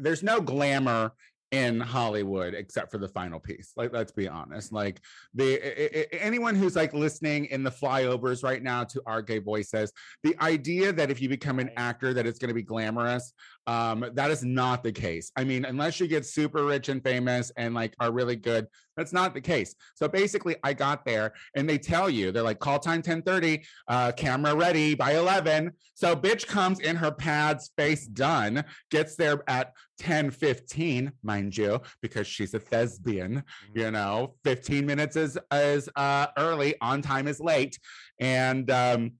there's 0.00 0.22
no 0.22 0.40
glamour 0.40 1.12
in 1.50 1.80
Hollywood 1.80 2.52
except 2.52 2.90
for 2.90 2.98
the 2.98 3.08
final 3.08 3.40
piece. 3.40 3.72
Like, 3.74 3.90
let's 3.90 4.12
be 4.12 4.28
honest. 4.28 4.70
Like, 4.70 5.00
the 5.32 5.54
i- 5.54 5.98
i- 6.00 6.16
anyone 6.18 6.54
who's 6.54 6.76
like 6.76 6.92
listening 6.92 7.46
in 7.46 7.62
the 7.62 7.70
flyovers 7.70 8.42
right 8.44 8.62
now 8.62 8.84
to 8.84 9.00
our 9.06 9.22
gay 9.22 9.38
voices, 9.38 9.90
the 10.22 10.36
idea 10.42 10.92
that 10.92 11.10
if 11.10 11.22
you 11.22 11.28
become 11.30 11.58
an 11.58 11.70
actor 11.78 12.12
that 12.12 12.26
it's 12.26 12.38
going 12.38 12.48
to 12.50 12.54
be 12.54 12.62
glamorous, 12.62 13.32
um, 13.68 14.10
that 14.14 14.30
is 14.30 14.42
not 14.42 14.82
the 14.82 14.90
case. 14.90 15.30
I 15.36 15.44
mean, 15.44 15.66
unless 15.66 16.00
you 16.00 16.08
get 16.08 16.24
super 16.24 16.64
rich 16.64 16.88
and 16.88 17.04
famous 17.04 17.52
and 17.58 17.74
like 17.74 17.94
are 18.00 18.10
really 18.10 18.34
good, 18.34 18.66
that's 18.96 19.12
not 19.12 19.34
the 19.34 19.42
case. 19.42 19.74
So 19.94 20.08
basically, 20.08 20.56
I 20.64 20.72
got 20.72 21.04
there 21.04 21.34
and 21.54 21.68
they 21.68 21.76
tell 21.76 22.08
you 22.08 22.32
they're 22.32 22.42
like 22.42 22.60
call 22.60 22.78
time 22.78 23.02
10:30, 23.02 23.62
uh, 23.86 24.12
camera 24.12 24.54
ready 24.54 24.94
by 24.94 25.16
11. 25.16 25.72
So 25.94 26.16
bitch 26.16 26.46
comes 26.46 26.80
in 26.80 26.96
her 26.96 27.12
pads, 27.12 27.70
face 27.76 28.06
done, 28.06 28.64
gets 28.90 29.16
there 29.16 29.42
at 29.48 29.74
10:15, 30.00 31.12
mind 31.22 31.54
you, 31.54 31.82
because 32.00 32.26
she's 32.26 32.54
a 32.54 32.58
thespian. 32.58 33.44
You 33.74 33.90
know, 33.90 34.34
15 34.44 34.86
minutes 34.86 35.14
is 35.14 35.36
is 35.52 35.90
uh, 35.94 36.28
early, 36.38 36.74
on 36.80 37.02
time 37.02 37.28
is 37.28 37.38
late, 37.38 37.78
and 38.18 38.70
um, 38.70 39.12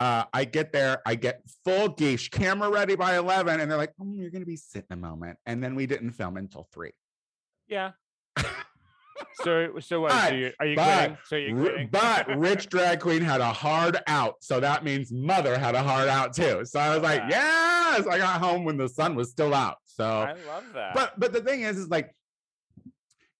uh, 0.00 0.24
I 0.32 0.44
get 0.44 0.72
there, 0.72 1.00
I 1.06 1.14
get 1.14 1.42
full 1.64 1.88
geesh, 1.94 2.30
camera 2.30 2.70
ready 2.70 2.94
by 2.96 3.16
11, 3.18 3.60
and 3.60 3.70
they're 3.70 3.78
like, 3.78 3.92
"Oh, 4.00 4.12
you're 4.12 4.30
gonna 4.30 4.44
be 4.44 4.56
sitting 4.56 4.92
a 4.92 4.96
moment," 4.96 5.38
and 5.46 5.62
then 5.62 5.74
we 5.74 5.86
didn't 5.86 6.12
film 6.12 6.36
until 6.36 6.68
three. 6.72 6.92
Yeah. 7.66 7.92
So 9.42 9.78
so 9.80 10.00
what? 10.00 10.10
But- 10.10 10.28
so 10.28 10.34
you, 10.34 10.52
are 10.60 10.66
you 10.66 10.76
but- 10.76 11.16
quitting? 11.28 11.56
So 11.56 11.62
quitting? 11.62 11.88
But 11.90 12.38
Rich 12.38 12.68
Drag 12.70 13.00
Queen 13.00 13.20
had 13.22 13.40
a 13.40 13.52
hard 13.52 13.98
out. 14.06 14.36
So 14.40 14.60
that 14.60 14.84
means 14.84 15.12
mother 15.12 15.58
had 15.58 15.74
a 15.74 15.82
hard 15.82 16.08
out 16.08 16.34
too. 16.34 16.64
So 16.64 16.78
I 16.78 16.94
was 16.94 17.02
like, 17.02 17.22
Yeah. 17.28 17.96
yes, 17.98 18.06
I 18.06 18.18
got 18.18 18.40
home 18.40 18.64
when 18.64 18.76
the 18.76 18.88
sun 18.88 19.14
was 19.16 19.30
still 19.30 19.54
out. 19.54 19.76
So 19.84 20.04
I 20.04 20.32
love 20.46 20.64
that. 20.74 20.94
but 20.94 21.18
but 21.18 21.32
the 21.32 21.40
thing 21.40 21.62
is, 21.62 21.78
is 21.78 21.88
like 21.88 22.14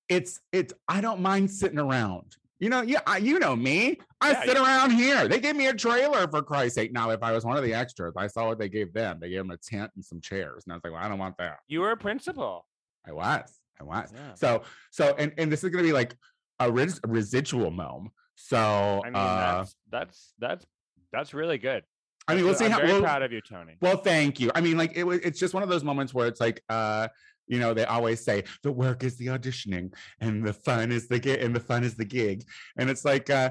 it's 0.08 0.40
it's 0.52 0.72
I 0.88 1.00
don't 1.00 1.20
mind 1.20 1.50
sitting 1.50 1.78
around. 1.78 2.36
You 2.60 2.70
know, 2.70 2.82
yeah, 2.82 3.00
I, 3.06 3.18
you 3.18 3.38
know 3.38 3.54
me. 3.54 3.98
I 4.20 4.32
Yeah, 4.32 4.44
sit 4.44 4.56
around 4.56 4.90
here. 4.90 5.28
They 5.28 5.38
gave 5.38 5.54
me 5.54 5.68
a 5.68 5.74
trailer 5.74 6.26
for 6.28 6.42
Christ's 6.42 6.74
sake. 6.74 6.92
Now, 6.92 7.10
if 7.10 7.22
I 7.22 7.30
was 7.32 7.44
one 7.44 7.56
of 7.56 7.62
the 7.62 7.72
extras, 7.72 8.14
I 8.16 8.26
saw 8.26 8.48
what 8.48 8.58
they 8.58 8.68
gave 8.68 8.92
them. 8.92 9.18
They 9.20 9.30
gave 9.30 9.38
them 9.38 9.52
a 9.52 9.56
tent 9.56 9.92
and 9.94 10.04
some 10.04 10.20
chairs, 10.20 10.64
and 10.64 10.72
I 10.72 10.76
was 10.76 10.82
like, 10.82 10.92
well, 10.92 11.02
I 11.02 11.08
don't 11.08 11.18
want 11.18 11.36
that. 11.38 11.58
you 11.68 11.80
were 11.80 11.92
a 11.92 11.96
principal. 11.96 12.66
I 13.06 13.12
was, 13.12 13.60
I 13.80 13.84
was. 13.84 14.12
Yeah. 14.14 14.34
So 14.34 14.62
so 14.90 15.14
and 15.18 15.32
and 15.38 15.52
this 15.52 15.62
is 15.62 15.70
gonna 15.70 15.84
be 15.84 15.92
like 15.92 16.14
a, 16.58 16.70
res- 16.70 17.00
residual 17.06 17.70
mom. 17.70 18.10
So 18.34 19.02
I 19.04 19.06
mean, 19.06 19.14
uh, 19.16 19.56
that's 19.58 19.76
that's 19.90 20.32
that's 20.38 20.66
that's 21.12 21.34
really 21.34 21.58
good. 21.58 21.84
I 22.26 22.34
mean, 22.34 22.44
we'll 22.44 22.52
I'm 22.54 22.58
see 22.58 22.68
how. 22.68 22.78
very 22.78 22.92
we'll- 22.92 23.02
proud 23.02 23.22
of 23.22 23.32
you, 23.32 23.40
Tony. 23.40 23.76
Well, 23.80 23.96
thank 23.98 24.40
you. 24.40 24.50
I 24.54 24.60
mean, 24.60 24.76
like 24.76 24.96
it 24.96 25.04
was. 25.04 25.20
It's 25.20 25.38
just 25.38 25.54
one 25.54 25.62
of 25.62 25.68
those 25.68 25.84
moments 25.84 26.12
where 26.12 26.26
it's 26.26 26.40
like, 26.40 26.62
uh, 26.68 27.08
you 27.48 27.58
know, 27.58 27.74
they 27.74 27.84
always 27.84 28.22
say 28.24 28.44
the 28.62 28.72
work 28.72 29.02
is 29.04 29.16
the 29.16 29.26
auditioning, 29.26 29.92
and 30.20 30.44
the 30.46 30.52
fun 30.52 30.92
is 30.92 31.08
the 31.08 31.18
gig, 31.18 31.40
and 31.42 31.54
the 31.54 31.60
fun 31.60 31.84
is 31.84 31.94
the 31.96 32.04
gig, 32.04 32.44
and 32.76 32.88
it's 32.90 33.04
like, 33.04 33.30
uh, 33.30 33.50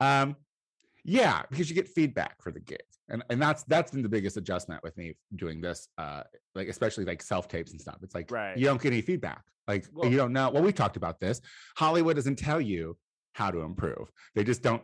um, 0.00 0.36
yeah, 1.04 1.42
because 1.50 1.68
you 1.68 1.74
get 1.74 1.88
feedback 1.88 2.40
for 2.42 2.52
the 2.52 2.60
gig, 2.60 2.82
and 3.08 3.22
and 3.30 3.40
that's 3.40 3.64
that's 3.64 3.90
been 3.90 4.02
the 4.02 4.08
biggest 4.08 4.36
adjustment 4.36 4.82
with 4.82 4.96
me 4.96 5.14
doing 5.36 5.60
this, 5.60 5.88
uh, 5.98 6.22
like 6.54 6.68
especially 6.68 7.04
like 7.04 7.22
self 7.22 7.48
tapes 7.48 7.70
and 7.72 7.80
stuff. 7.80 7.96
It's 8.02 8.14
like 8.14 8.30
Right. 8.30 8.56
you 8.56 8.66
don't 8.66 8.80
get 8.80 8.92
any 8.92 9.02
feedback, 9.02 9.42
like 9.66 9.86
Well- 9.92 10.10
you 10.10 10.16
don't 10.16 10.32
know. 10.32 10.50
Well, 10.50 10.62
we 10.62 10.72
talked 10.72 10.96
about 10.96 11.18
this. 11.20 11.40
Hollywood 11.76 12.16
doesn't 12.16 12.36
tell 12.36 12.60
you 12.60 12.96
how 13.32 13.50
to 13.50 13.60
improve; 13.60 14.10
they 14.34 14.44
just 14.44 14.62
don't 14.62 14.82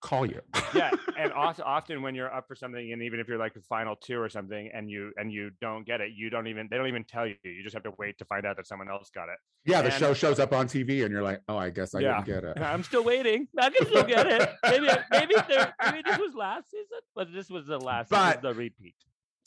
call 0.00 0.26
you. 0.26 0.40
yeah, 0.74 0.90
and 1.18 1.32
also 1.32 1.62
often 1.64 2.02
when 2.02 2.14
you're 2.14 2.32
up 2.32 2.46
for 2.48 2.54
something, 2.54 2.92
and 2.92 3.02
even 3.02 3.20
if 3.20 3.28
you're 3.28 3.38
like 3.38 3.54
the 3.54 3.60
final 3.62 3.96
two 3.96 4.20
or 4.20 4.28
something, 4.28 4.70
and 4.74 4.90
you 4.90 5.12
and 5.16 5.32
you 5.32 5.50
don't 5.60 5.86
get 5.86 6.00
it, 6.00 6.12
you 6.14 6.30
don't 6.30 6.46
even 6.46 6.68
they 6.70 6.76
don't 6.76 6.86
even 6.88 7.04
tell 7.04 7.26
you. 7.26 7.34
You 7.44 7.62
just 7.62 7.74
have 7.74 7.82
to 7.84 7.92
wait 7.98 8.18
to 8.18 8.24
find 8.24 8.46
out 8.46 8.56
that 8.56 8.66
someone 8.66 8.88
else 8.90 9.10
got 9.14 9.24
it. 9.28 9.38
yeah, 9.64 9.82
the 9.82 9.90
And- 9.92 9.98
show 9.98 10.14
shows 10.14 10.38
up 10.38 10.52
on 10.52 10.66
TV, 10.68 11.04
and 11.04 11.12
you're 11.12 11.22
like, 11.22 11.40
oh, 11.48 11.56
I 11.56 11.70
guess 11.70 11.94
I 11.94 12.00
Yeah. 12.00 12.22
didn't 12.22 12.26
get 12.26 12.44
it. 12.44 12.60
I'm 12.62 12.82
still 12.82 13.04
waiting. 13.04 13.48
I 13.58 13.70
can 13.70 13.86
still 13.86 14.04
get 14.04 14.26
it. 14.26 14.48
Maybe 14.64 14.88
maybe 15.10 15.34
there, 15.48 15.74
maybe 15.84 16.02
this 16.04 16.18
was 16.18 16.34
last 16.34 16.70
season, 16.70 16.98
but 17.14 17.28
this 17.32 17.48
was 17.50 17.66
the 17.66 17.78
last. 17.78 18.10
But- 18.10 18.42
the 18.42 18.54
repeat. 18.54 18.94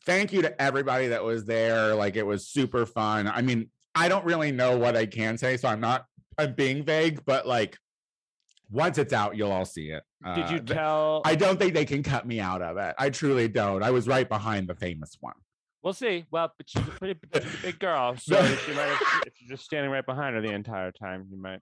thank 0.05 0.34
you 0.34 0.41
to 0.41 0.62
everybody 0.62 1.08
that 1.10 1.24
was 1.24 1.46
there. 1.46 1.93
Like 1.96 2.15
it 2.15 2.25
was 2.25 2.48
super 2.48 2.86
fun. 2.86 3.27
I 3.27 3.41
mean, 3.41 3.70
I 3.93 4.08
don't 4.10 4.25
really 4.25 4.51
know 4.51 4.77
what 4.77 4.96
I 4.96 5.05
can 5.05 5.38
say, 5.38 5.58
so 5.58 5.67
I'm 5.70 5.79
not 5.79 6.05
I'm 6.38 6.53
being 6.55 6.84
vague, 6.84 7.24
but 7.25 7.46
like 7.48 7.77
once 8.72 8.98
it's 8.98 9.13
out, 9.13 9.36
you'll 9.36 9.51
all 9.51 9.66
see 9.66 9.90
it. 9.90 10.04
Did 10.36 10.46
Uh, 10.46 10.50
you 10.51 10.60
tell? 10.60 11.22
I 11.25 11.36
don't 11.36 11.60
think 11.60 11.74
they 11.74 11.86
can 11.86 12.04
cut 12.04 12.25
me 12.25 12.40
out 12.40 12.62
of 12.62 12.78
it. 12.78 12.96
I 12.98 13.10
truly 13.10 13.48
don't. 13.48 13.84
I 13.84 13.92
was 13.92 14.08
right 14.08 14.28
behind 14.28 14.68
the 14.68 14.75
famous 14.75 15.18
one. 15.20 15.34
We'll 15.84 15.94
see. 15.94 16.25
Well, 16.32 16.54
but 16.58 16.70
she's 16.70 16.88
a 16.88 16.92
pretty 16.92 17.20
she's 17.42 17.54
a 17.56 17.58
big 17.63 17.80
girl, 17.80 18.16
so 18.20 18.36
she 18.56 18.72
might 18.74 18.84
have, 18.84 19.24
if 19.28 19.34
you're 19.42 19.50
just 19.56 19.66
standing 19.66 19.92
right 19.92 20.06
behind 20.06 20.36
her 20.36 20.42
the 20.42 20.51
entire 20.54 20.92
time, 20.92 21.25
you 21.32 21.42
might. 21.42 21.60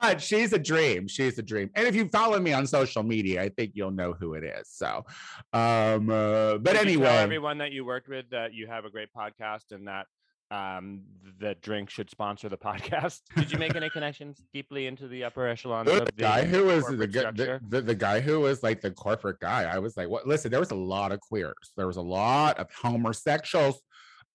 But 0.00 0.22
she's 0.22 0.52
a 0.52 0.60
dream. 0.60 1.08
She's 1.08 1.36
a 1.40 1.42
dream. 1.42 1.70
And 1.74 1.88
if 1.88 1.96
you 1.96 2.08
follow 2.08 2.38
me 2.38 2.52
on 2.52 2.68
social 2.68 3.02
media, 3.02 3.42
I 3.42 3.48
think 3.48 3.72
you'll 3.74 3.90
know 3.90 4.12
who 4.12 4.34
it 4.34 4.44
is. 4.44 4.68
So, 4.68 5.04
um, 5.52 6.08
uh, 6.08 6.58
but 6.58 6.74
Did 6.74 6.76
anyway, 6.76 7.06
tell 7.06 7.18
everyone 7.18 7.58
that 7.58 7.72
you 7.72 7.84
worked 7.84 8.08
with 8.08 8.30
that 8.30 8.54
you 8.54 8.68
have 8.68 8.84
a 8.84 8.90
great 8.90 9.08
podcast 9.16 9.72
and 9.72 9.88
that 9.88 10.06
um 10.50 11.02
the 11.40 11.54
drink 11.62 11.90
should 11.90 12.08
sponsor 12.10 12.48
the 12.48 12.56
podcast. 12.70 13.20
Did 13.36 13.52
you 13.52 13.58
make 13.58 13.76
any 13.76 13.90
connections 13.90 14.42
deeply 14.52 14.86
into 14.86 15.06
the 15.08 15.24
upper 15.24 15.46
echelons 15.54 15.88
the 15.90 16.02
of 16.02 16.06
the 16.06 16.12
guy 16.12 16.44
who 16.44 16.64
was 16.66 16.86
the, 16.86 16.96
the, 16.96 17.60
the, 17.68 17.80
the 17.82 17.94
guy 17.94 18.20
who 18.20 18.40
was 18.40 18.62
like 18.62 18.80
the 18.80 18.90
corporate 18.90 19.40
guy. 19.40 19.64
I 19.64 19.78
was 19.78 19.96
like 19.96 20.08
what? 20.08 20.26
Listen 20.26 20.50
there 20.50 20.60
was 20.60 20.70
a 20.70 20.74
lot 20.76 21.12
of 21.12 21.20
queers. 21.20 21.72
There 21.76 21.86
was 21.86 21.96
a 21.98 22.02
lot 22.02 22.58
of 22.58 22.66
homosexuals. 22.72 23.76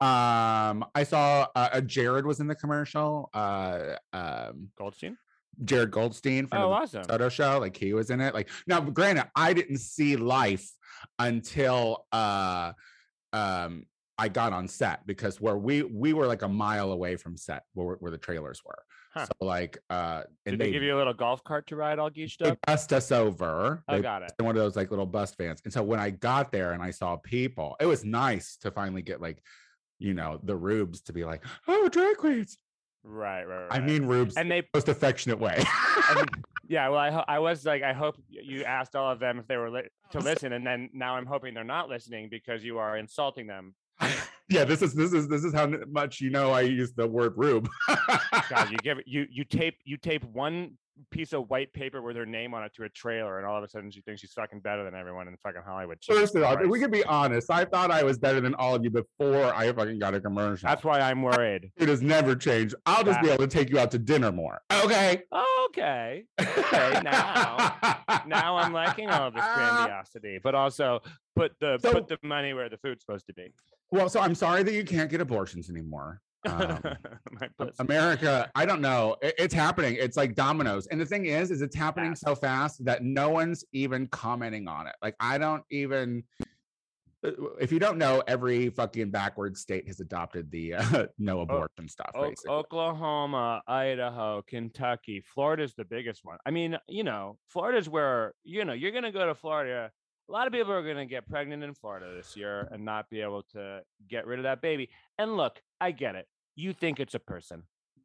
Um 0.02 0.84
i 0.96 1.04
saw 1.04 1.48
uh, 1.56 1.70
uh, 1.74 1.82
jared 1.82 2.26
was 2.26 2.40
in 2.40 2.48
the 2.48 2.56
commercial 2.56 3.30
uh 3.34 3.96
um 4.12 4.70
Goldstein? 4.78 5.18
jared 5.64 5.92
goldstein 5.92 6.48
from 6.48 6.58
Oh, 6.64 6.70
the 6.70 6.76
awesome. 6.76 7.04
photo 7.06 7.30
show. 7.30 7.60
Like 7.60 7.78
he 7.78 7.94
was 7.94 8.10
in 8.10 8.20
it. 8.22 8.34
Like 8.34 8.50
now 8.68 8.82
granted 8.82 9.30
i 9.36 9.54
didn't 9.54 9.78
see 9.80 10.16
life 10.16 10.68
until 11.20 12.06
uh 12.12 12.74
um 13.32 13.86
i 14.18 14.28
got 14.28 14.54
on 14.54 14.68
set 14.68 15.06
because 15.08 15.42
where 15.42 15.58
we 15.58 15.84
we 15.84 16.14
were 16.14 16.28
like 16.28 16.42
a 16.44 16.48
mile 16.48 16.92
away 16.92 17.16
from 17.16 17.36
set 17.38 17.64
where, 17.74 17.96
where 17.96 18.12
the 18.12 18.18
trailers 18.18 18.62
were 18.66 18.84
Huh. 19.16 19.26
so 19.26 19.46
like 19.46 19.78
uh 19.92 20.24
and 20.48 20.58
Did 20.58 20.60
they, 20.68 20.72
give 20.72 20.82
you 20.82 20.96
a 20.96 20.98
little 20.98 21.14
golf 21.14 21.44
cart 21.44 21.68
to 21.68 21.76
ride 21.76 22.00
all 22.00 22.10
they 22.10 22.28
up? 22.50 22.58
bussed 22.66 22.92
us 22.94 23.12
over. 23.12 23.84
Oh, 23.88 23.96
They 23.96 24.02
got 24.02 24.24
it. 24.24 24.32
one 24.40 24.56
of 24.56 24.62
those 24.64 24.76
like 24.76 24.90
little 24.90 25.06
bus 25.06 25.36
vans. 25.36 25.62
And 25.66 25.72
so 25.72 25.84
when 25.84 26.00
I 26.00 26.10
got 26.10 26.52
there 26.52 26.72
and 26.72 26.82
I 26.82 26.90
saw 26.90 27.18
people, 27.18 27.76
it 27.80 27.86
was 27.86 28.04
nice 28.04 28.58
to 28.62 28.72
finally 28.72 29.04
get 29.04 29.22
like, 29.22 29.38
you 30.00 30.16
know, 30.16 30.40
the 30.42 30.56
rubes 30.56 31.02
to 31.02 31.14
be 31.14 31.26
like, 31.26 31.46
oh, 31.68 31.90
drag 31.90 32.18
queens. 32.18 32.58
Right, 33.04 33.44
right, 33.44 33.68
right. 33.70 33.72
I 33.72 33.82
mean, 33.86 34.08
rubes, 34.08 34.36
and 34.36 34.50
they 34.50 34.64
most 34.74 34.90
affectionate 34.90 35.38
way. 35.40 35.64
and- 36.18 36.30
yeah, 36.68 36.90
well, 36.90 36.98
I, 36.98 37.12
ho- 37.12 37.26
I 37.28 37.38
was 37.38 37.66
like, 37.66 37.84
I 37.84 37.94
hope 37.94 38.16
you 38.30 38.64
asked 38.64 38.96
all 38.96 39.12
of 39.12 39.20
them 39.20 39.38
if 39.38 39.46
they 39.48 39.58
were 39.58 39.70
li- 39.70 39.90
to 40.14 40.20
listen, 40.22 40.54
and 40.54 40.66
then 40.66 40.90
now 40.92 41.18
I'm 41.18 41.28
hoping 41.28 41.54
they're 41.54 41.64
not 41.64 41.88
listening 41.88 42.30
because 42.32 42.64
you 42.64 42.80
are 42.80 42.98
insulting 42.98 43.46
them. 43.46 43.76
Yeah, 44.50 44.64
this 44.66 44.82
is 44.82 44.94
this 44.94 45.14
is 45.14 45.28
this 45.28 45.44
is 45.44 45.54
how 45.54 45.72
much 45.90 46.22
you 46.22 46.30
know 46.30 46.52
I 46.52 46.62
use 46.62 46.94
the 46.94 47.08
word 47.08 47.34
rube. 47.36 47.70
God, 48.50 48.70
you 48.72 48.78
give 48.78 49.00
it, 49.00 49.06
you 49.08 49.26
you 49.30 49.44
tape 49.44 49.78
you 49.86 49.98
tape 49.98 50.24
one 50.26 50.78
piece 51.10 51.34
of 51.34 51.50
white 51.50 51.74
paper 51.74 52.02
with 52.02 52.16
her 52.16 52.26
name 52.26 52.54
on 52.54 52.64
it 52.64 52.74
to 52.76 52.84
a 52.84 52.90
trailer, 52.90 53.38
and 53.38 53.48
all 53.48 53.58
of 53.58 53.64
a 53.64 53.68
sudden 53.68 53.90
she 53.92 54.02
thinks 54.02 54.22
she's 54.22 54.34
fucking 54.34 54.60
better 54.60 54.84
than 54.84 54.96
everyone 54.96 55.28
in 55.28 55.36
fucking 55.44 55.62
Hollywood. 55.66 55.98
First 56.06 56.36
of 56.36 56.44
all, 56.44 56.58
if 56.58 56.70
we 56.70 56.80
can 56.80 56.92
be 56.92 57.04
honest. 57.06 57.50
I 57.52 57.66
thought 57.66 57.92
I 57.92 58.04
was 58.04 58.18
better 58.18 58.42
than 58.42 58.54
all 58.56 58.76
of 58.76 58.84
you 58.84 58.90
before 58.90 59.54
I 59.56 59.72
fucking 59.74 60.00
got 60.00 60.14
a 60.14 60.22
commercial. 60.22 60.68
That's 60.68 60.84
why 60.84 61.00
I'm 61.00 61.22
worried. 61.22 61.72
it 61.78 61.90
has 61.90 62.02
never 62.02 62.36
changed. 62.36 62.76
I'll 62.86 63.04
just 63.04 63.22
be 63.22 63.30
able 63.30 63.46
to 63.46 63.48
take 63.48 63.70
you 63.70 63.80
out 63.80 63.92
to 63.92 64.00
dinner 64.00 64.32
more. 64.32 64.62
Okay. 64.72 65.24
Okay, 65.70 66.26
okay, 66.40 67.02
now 67.04 67.78
now 68.28 68.58
I'm 68.58 68.72
liking 68.74 69.10
all 69.10 69.28
of 69.30 69.34
this 69.34 69.44
grandiosity, 69.56 70.40
but 70.44 70.54
also 70.54 71.00
put 71.36 71.54
the 71.60 71.80
So- 71.80 71.92
put 71.94 72.08
the 72.08 72.18
money 72.22 72.54
where 72.54 72.70
the 72.70 72.78
food's 72.78 73.04
supposed 73.04 73.26
to 73.28 73.34
be. 73.34 73.54
Well, 73.92 74.10
so 74.10 74.20
I'm 74.20 74.36
sorry 74.36 74.64
that 74.64 74.74
you 74.74 74.84
can't 74.84 75.10
get 75.10 75.22
abortions 75.22 75.70
anymore. 75.70 76.22
Um, 76.46 76.80
America, 77.80 78.50
I 78.56 78.66
don't 78.66 78.82
know. 78.82 79.16
It- 79.22 79.36
it's 79.38 79.54
happening. 79.54 79.96
It's 80.00 80.18
like 80.18 80.36
dominoes. 80.36 80.88
And 80.88 81.00
the 81.00 81.06
thing 81.06 81.26
is, 81.26 81.52
is 81.52 81.62
it's 81.62 81.76
happening 81.76 82.16
so 82.16 82.36
fast 82.36 82.84
that 82.86 83.04
no 83.04 83.30
one's 83.30 83.64
even 83.74 84.08
commenting 84.08 84.68
on 84.68 84.88
it. 84.88 84.96
Like 85.02 85.16
I 85.20 85.38
don't 85.38 85.64
even. 85.72 86.24
uh, 87.26 87.32
If 87.60 87.72
you 87.72 87.80
don't 87.80 87.98
know, 87.98 88.22
every 88.28 88.70
fucking 88.70 89.10
backward 89.12 89.58
state 89.58 89.88
has 89.88 90.00
adopted 90.00 90.52
the 90.52 90.76
uh, 90.76 91.06
no 91.18 91.42
abortion 91.42 91.88
stuff. 91.88 92.12
Basically. 92.14 92.52
Oklahoma, 92.52 93.62
Idaho, 93.68 94.42
Kentucky, 94.48 95.22
Florida's 95.34 95.74
the 95.76 95.86
biggest 95.86 96.26
one. 96.26 96.38
I 96.46 96.52
mean, 96.52 96.78
you 96.88 97.04
know, 97.04 97.38
Florida's 97.48 97.88
where 97.90 98.34
you 98.44 98.66
know 98.66 98.74
you're 98.74 98.92
going 98.92 99.04
to 99.06 99.12
go 99.12 99.26
to 99.26 99.36
Florida. 99.36 99.92
A 100.30 100.32
lot 100.32 100.48
of 100.48 100.54
people 100.54 100.72
are 100.72 100.82
going 100.84 100.96
to 100.96 101.06
get 101.06 101.28
pregnant 101.28 101.64
in 101.66 101.74
Florida 101.74 102.14
this 102.16 102.38
year 102.38 102.70
and 102.72 102.86
not 102.86 103.10
be 103.10 103.20
able 103.20 103.44
to 103.52 103.82
get 104.10 104.26
rid 104.26 104.40
of 104.40 104.44
that 104.44 104.62
baby. 104.62 104.90
And 105.18 105.36
look, 105.36 105.62
I 105.82 105.92
get 105.92 106.16
it. 106.16 106.28
You 106.56 106.74
think 106.74 107.00
it's 107.00 107.16
a 107.16 107.20
person, 107.20 107.64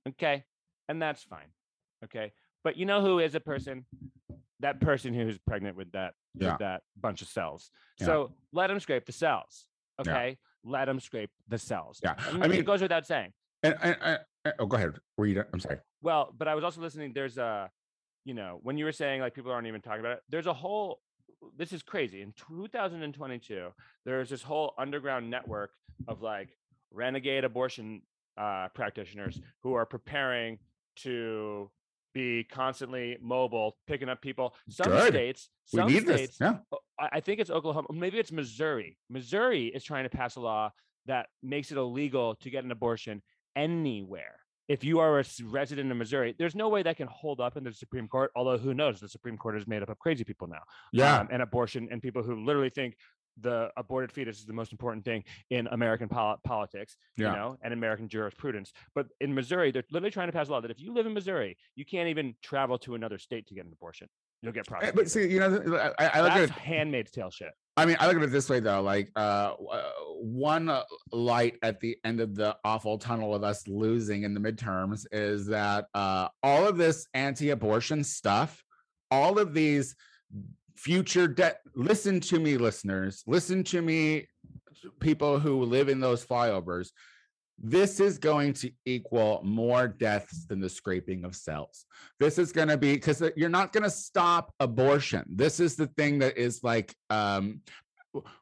okay, 0.08 0.44
and 0.88 1.00
that's 1.02 1.22
fine, 1.22 1.48
okay. 2.04 2.32
But 2.64 2.76
you 2.76 2.86
know 2.86 3.00
who 3.02 3.18
is 3.18 3.34
a 3.34 3.40
person? 3.40 3.84
That 4.60 4.80
person 4.80 5.14
who's 5.14 5.38
pregnant 5.38 5.76
with 5.76 5.92
that 5.92 6.14
Yeah. 6.34 6.50
with 6.52 6.58
that 6.60 6.82
bunch 7.00 7.22
of 7.22 7.28
cells. 7.28 7.70
Yeah. 8.00 8.06
So 8.06 8.32
let 8.52 8.70
him 8.70 8.80
scrape 8.80 9.04
the 9.06 9.12
cells, 9.12 9.66
Yeah. 10.04 10.12
okay. 10.12 10.38
Let 10.64 10.88
him 10.88 10.98
scrape 11.00 11.30
the 11.46 11.58
cells. 11.58 12.00
Yeah. 12.02 12.14
I 12.18 12.48
mean- 12.48 12.52
it 12.60 12.64
goes 12.66 12.82
without 12.82 13.06
saying. 13.06 13.32
And, 13.62 13.76
and- 13.82 13.96
and- 14.44 14.54
oh, 14.58 14.66
go 14.66 14.76
ahead. 14.76 14.98
Were 15.16 15.26
you? 15.26 15.34
done? 15.36 15.46
I'm 15.52 15.60
sorry. 15.60 15.78
Well, 16.02 16.32
but 16.36 16.48
I 16.48 16.54
was 16.54 16.64
also 16.64 16.80
listening. 16.80 17.12
There's 17.12 17.38
a, 17.38 17.70
you 18.24 18.34
know, 18.34 18.58
when 18.62 18.76
you 18.78 18.84
were 18.84 18.92
saying 18.92 19.20
like 19.20 19.34
people 19.34 19.52
aren't 19.52 19.66
even 19.66 19.80
talking 19.80 20.00
about 20.00 20.12
it, 20.18 20.22
there's 20.28 20.46
a 20.46 20.52
whole, 20.54 21.00
this 21.56 21.72
is 21.72 21.82
crazy. 21.82 22.22
In 22.22 22.32
2022, 22.32 23.72
there's 24.04 24.28
this 24.30 24.42
whole 24.42 24.74
underground 24.78 25.30
network 25.30 25.70
of 26.08 26.22
like 26.22 26.56
renegade 26.90 27.44
abortion 27.44 28.02
uh, 28.38 28.68
practitioners 28.74 29.40
who 29.62 29.74
are 29.74 29.84
preparing 29.86 30.58
to 30.96 31.70
be 32.14 32.44
constantly 32.44 33.16
mobile, 33.20 33.76
picking 33.86 34.08
up 34.08 34.20
people. 34.22 34.54
Some 34.68 34.90
Good. 34.90 35.08
states, 35.12 35.50
We 35.72 35.78
some 35.80 35.88
need 35.92 36.02
states, 36.04 36.38
this. 36.38 36.40
Yeah. 36.40 36.56
I 36.98 37.08
I 37.12 37.20
think 37.20 37.38
it's 37.40 37.50
Oklahoma, 37.50 37.88
maybe 37.92 38.18
it's 38.18 38.32
Missouri. 38.32 38.96
Missouri 39.10 39.66
is 39.66 39.84
trying 39.84 40.04
to 40.04 40.10
pass 40.10 40.36
a 40.36 40.40
law 40.40 40.70
that 41.06 41.26
makes 41.42 41.70
it 41.70 41.78
illegal 41.78 42.34
to 42.36 42.50
get 42.50 42.64
an 42.64 42.70
abortion 42.70 43.22
anywhere. 43.56 44.36
If 44.68 44.84
you 44.84 44.98
are 45.00 45.18
a 45.20 45.24
resident 45.44 45.90
of 45.90 45.96
Missouri, 45.96 46.34
there's 46.38 46.54
no 46.54 46.68
way 46.68 46.82
that 46.82 46.96
can 46.98 47.08
hold 47.08 47.40
up 47.40 47.56
in 47.56 47.64
the 47.64 47.72
Supreme 47.72 48.06
Court. 48.06 48.30
Although 48.36 48.58
who 48.58 48.74
knows, 48.74 49.00
the 49.00 49.08
Supreme 49.08 49.38
Court 49.38 49.56
is 49.56 49.66
made 49.66 49.82
up 49.82 49.88
of 49.88 49.98
crazy 49.98 50.24
people 50.24 50.46
now, 50.46 50.60
Yeah. 50.92 51.20
um, 51.20 51.28
and 51.32 51.40
abortion 51.40 51.88
and 51.90 52.02
people 52.02 52.22
who 52.22 52.44
literally 52.44 52.68
think 52.70 52.94
the 53.40 53.70
aborted 53.76 54.10
fetus 54.12 54.38
is 54.40 54.46
the 54.46 54.52
most 54.52 54.72
important 54.72 55.04
thing 55.04 55.24
in 55.50 55.66
American 55.68 56.08
pol- 56.08 56.38
politics, 56.44 56.96
Yeah. 57.16 57.30
you 57.30 57.36
know, 57.36 57.58
and 57.62 57.72
American 57.72 58.08
jurisprudence. 58.08 58.72
But 58.94 59.06
in 59.20 59.34
Missouri, 59.34 59.70
they're 59.70 59.84
literally 59.90 60.10
trying 60.10 60.28
to 60.28 60.32
pass 60.32 60.48
a 60.48 60.52
law 60.52 60.60
that 60.60 60.70
if 60.70 60.80
you 60.80 60.92
live 60.92 61.06
in 61.06 61.14
Missouri, 61.14 61.56
you 61.76 61.84
can't 61.84 62.08
even 62.08 62.34
travel 62.42 62.78
to 62.78 62.94
another 62.94 63.18
state 63.18 63.46
to 63.48 63.54
get 63.54 63.64
an 63.66 63.72
abortion. 63.72 64.08
You'll 64.42 64.52
get 64.52 64.66
Eh, 64.68 64.70
prosecuted. 64.70 64.94
But 64.96 65.10
see, 65.10 65.26
you 65.28 65.40
know, 65.40 65.92
I, 65.98 66.06
I 66.06 66.20
look 66.20 66.32
at 66.32 66.38
That's 66.38 66.50
it. 66.52 66.58
Handmaid's 66.58 67.10
Tale 67.10 67.30
shit. 67.30 67.50
I 67.76 67.86
mean, 67.86 67.96
I 68.00 68.06
look 68.08 68.16
at 68.16 68.22
it 68.22 68.30
this 68.30 68.48
way 68.50 68.58
though, 68.60 68.82
like 68.82 69.10
uh, 69.16 69.54
uh, 69.70 69.82
one 70.20 70.68
uh, 70.68 70.82
light 71.12 71.58
at 71.62 71.78
the 71.80 71.96
end 72.04 72.20
of 72.20 72.34
the 72.34 72.56
awful 72.64 72.98
tunnel 72.98 73.34
of 73.34 73.44
us 73.44 73.66
losing 73.68 74.24
in 74.24 74.34
the 74.34 74.40
midterms 74.40 75.06
is 75.12 75.46
that 75.46 75.86
uh, 75.94 76.28
all 76.42 76.66
of 76.66 76.76
this 76.76 77.06
anti-abortion 77.14 78.02
stuff, 78.04 78.64
all 79.12 79.38
of 79.38 79.54
these 79.54 79.94
future 80.78 81.26
debt. 81.26 81.60
Listen 81.74 82.20
to 82.20 82.38
me, 82.38 82.56
listeners. 82.56 83.24
Listen 83.26 83.64
to 83.64 83.82
me, 83.82 84.28
people 85.00 85.38
who 85.38 85.64
live 85.64 85.88
in 85.88 86.00
those 86.00 86.24
flyovers. 86.24 86.90
This 87.60 87.98
is 87.98 88.18
going 88.18 88.52
to 88.54 88.70
equal 88.86 89.40
more 89.44 89.88
deaths 89.88 90.46
than 90.46 90.60
the 90.60 90.68
scraping 90.68 91.24
of 91.24 91.34
cells. 91.34 91.86
This 92.20 92.38
is 92.38 92.52
going 92.52 92.68
to 92.68 92.76
be 92.76 92.94
because 92.94 93.20
you're 93.36 93.48
not 93.48 93.72
going 93.72 93.82
to 93.82 93.90
stop 93.90 94.54
abortion. 94.60 95.24
This 95.28 95.58
is 95.58 95.74
the 95.74 95.88
thing 95.88 96.20
that 96.20 96.38
is 96.38 96.62
like, 96.62 96.94
um, 97.10 97.60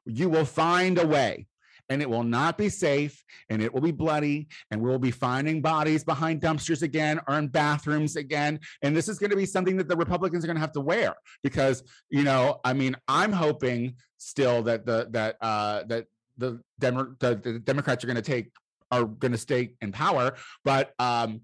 you 0.04 0.28
will 0.28 0.44
find 0.44 0.98
a 0.98 1.06
way 1.06 1.46
and 1.88 2.02
it 2.02 2.08
will 2.08 2.24
not 2.24 2.58
be 2.58 2.68
safe 2.68 3.22
and 3.50 3.62
it 3.62 3.72
will 3.72 3.80
be 3.80 3.92
bloody 3.92 4.48
and 4.70 4.80
we'll 4.80 4.98
be 4.98 5.10
finding 5.10 5.62
bodies 5.62 6.04
behind 6.04 6.40
dumpsters 6.40 6.82
again 6.82 7.20
or 7.28 7.38
in 7.38 7.48
bathrooms 7.48 8.16
again 8.16 8.58
and 8.82 8.96
this 8.96 9.08
is 9.08 9.18
going 9.18 9.30
to 9.30 9.36
be 9.36 9.46
something 9.46 9.76
that 9.76 9.88
the 9.88 9.96
republicans 9.96 10.44
are 10.44 10.46
going 10.46 10.56
to 10.56 10.60
have 10.60 10.72
to 10.72 10.80
wear 10.80 11.14
because 11.42 11.82
you 12.10 12.22
know 12.22 12.60
i 12.64 12.72
mean 12.72 12.94
i'm 13.08 13.32
hoping 13.32 13.94
still 14.18 14.62
that 14.62 14.84
the 14.86 15.06
that 15.10 15.36
uh 15.40 15.82
that 15.84 16.06
the, 16.38 16.60
Demo- 16.78 17.14
the, 17.18 17.34
the 17.36 17.58
democrats 17.60 18.04
are 18.04 18.06
going 18.06 18.16
to 18.16 18.22
take 18.22 18.50
are 18.90 19.04
going 19.04 19.32
to 19.32 19.38
stay 19.38 19.72
in 19.80 19.92
power 19.92 20.34
but 20.64 20.92
um 20.98 21.40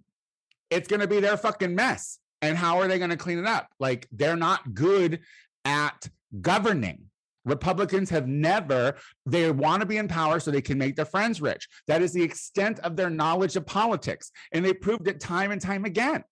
it's 0.70 0.88
going 0.88 1.00
to 1.00 1.06
be 1.06 1.20
their 1.20 1.36
fucking 1.36 1.74
mess 1.74 2.18
and 2.42 2.58
how 2.58 2.78
are 2.80 2.88
they 2.88 2.98
going 2.98 3.10
to 3.10 3.16
clean 3.16 3.38
it 3.38 3.46
up? 3.46 3.68
Like 3.78 4.08
they're 4.12 4.36
not 4.36 4.74
good 4.74 5.20
at 5.64 6.08
governing 6.40 7.04
Republicans 7.44 8.10
have 8.10 8.28
never, 8.28 8.96
they 9.26 9.50
want 9.50 9.80
to 9.80 9.86
be 9.86 9.96
in 9.96 10.08
power 10.08 10.38
so 10.40 10.50
they 10.50 10.62
can 10.62 10.78
make 10.78 10.96
their 10.96 11.04
friends 11.04 11.40
rich. 11.40 11.68
That 11.88 12.02
is 12.02 12.12
the 12.12 12.22
extent 12.22 12.78
of 12.80 12.96
their 12.96 13.10
knowledge 13.10 13.56
of 13.56 13.66
politics. 13.66 14.30
And 14.52 14.64
they 14.64 14.72
proved 14.72 15.08
it 15.08 15.20
time 15.20 15.50
and 15.50 15.60
time 15.60 15.84
again. 15.84 16.24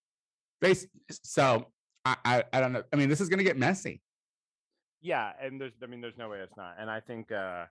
They, 0.61 0.75
so 1.09 1.67
I, 2.05 2.15
I, 2.23 2.43
I 2.53 2.61
don't 2.61 2.73
know. 2.73 2.83
I 2.93 2.95
mean, 2.95 3.09
this 3.09 3.21
is 3.21 3.29
going 3.29 3.39
to 3.39 3.43
get 3.43 3.57
messy. 3.57 4.01
yeah 5.01 5.31
and 5.41 5.59
there's 5.59 5.73
i 5.81 5.87
mean 5.87 5.99
there's 5.99 6.17
no 6.17 6.29
way 6.29 6.39
it's 6.39 6.55
not 6.55 6.75
and 6.79 6.89
i 6.89 6.99
think 6.99 7.31
uh 7.31 7.65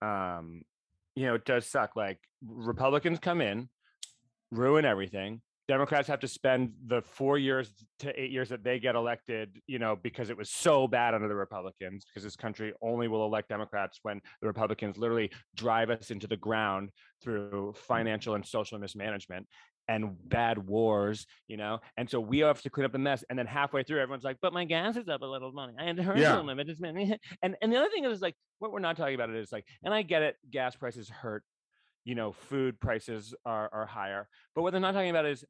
um 0.00 0.62
you 1.16 1.26
know 1.26 1.34
it 1.34 1.44
does 1.44 1.66
suck 1.66 1.96
like 1.96 2.20
republicans 2.46 3.18
come 3.18 3.40
in 3.40 3.68
ruin 4.52 4.84
everything 4.84 5.40
democrats 5.72 6.06
have 6.06 6.20
to 6.20 6.28
spend 6.28 6.70
the 6.86 7.00
four 7.00 7.38
years 7.38 7.72
to 7.98 8.08
eight 8.20 8.30
years 8.30 8.48
that 8.50 8.62
they 8.62 8.78
get 8.78 8.94
elected 8.94 9.56
you 9.66 9.78
know 9.78 9.96
because 10.02 10.28
it 10.28 10.36
was 10.36 10.50
so 10.50 10.86
bad 10.86 11.14
under 11.14 11.28
the 11.28 11.34
republicans 11.34 12.04
because 12.04 12.22
this 12.22 12.36
country 12.36 12.72
only 12.82 13.08
will 13.08 13.24
elect 13.24 13.48
democrats 13.48 13.98
when 14.02 14.20
the 14.42 14.46
republicans 14.46 14.98
literally 14.98 15.30
drive 15.56 15.88
us 15.88 16.10
into 16.10 16.26
the 16.26 16.36
ground 16.36 16.90
through 17.22 17.72
financial 17.74 18.34
and 18.34 18.44
social 18.46 18.78
mismanagement 18.78 19.46
and 19.88 20.16
bad 20.28 20.58
wars, 20.58 21.26
you 21.48 21.56
know. 21.56 21.80
And 21.96 22.08
so 22.08 22.20
we 22.20 22.38
have 22.38 22.62
to 22.62 22.70
clean 22.70 22.84
up 22.84 22.92
the 22.92 22.98
mess. 22.98 23.24
And 23.28 23.36
then 23.38 23.46
halfway 23.46 23.82
through, 23.82 24.00
everyone's 24.00 24.22
like, 24.22 24.38
"But 24.40 24.52
my 24.52 24.64
gas 24.64 24.96
is 24.96 25.08
up 25.08 25.22
a 25.22 25.26
little 25.26 25.50
money. 25.52 25.74
I 25.78 25.86
heard 25.86 26.18
Yeah. 26.18 26.34
yeah. 26.34 26.40
limit 26.40 26.68
is 26.68 26.80
many." 26.80 27.18
And 27.42 27.56
and 27.60 27.72
the 27.72 27.78
other 27.78 27.90
thing 27.90 28.04
is 28.04 28.20
like 28.22 28.36
what 28.60 28.70
we're 28.72 28.78
not 28.78 28.96
talking 28.96 29.16
about 29.16 29.30
it 29.30 29.36
is 29.36 29.50
like, 29.50 29.64
and 29.82 29.92
I 29.92 30.02
get 30.02 30.22
it, 30.22 30.36
gas 30.50 30.76
prices 30.76 31.08
hurt. 31.08 31.42
You 32.04 32.14
know, 32.16 32.32
food 32.32 32.80
prices 32.80 33.34
are 33.46 33.70
are 33.72 33.86
higher, 33.86 34.28
but 34.54 34.62
what 34.62 34.72
they're 34.72 34.80
not 34.80 34.92
talking 34.92 35.10
about 35.10 35.26
is 35.26 35.44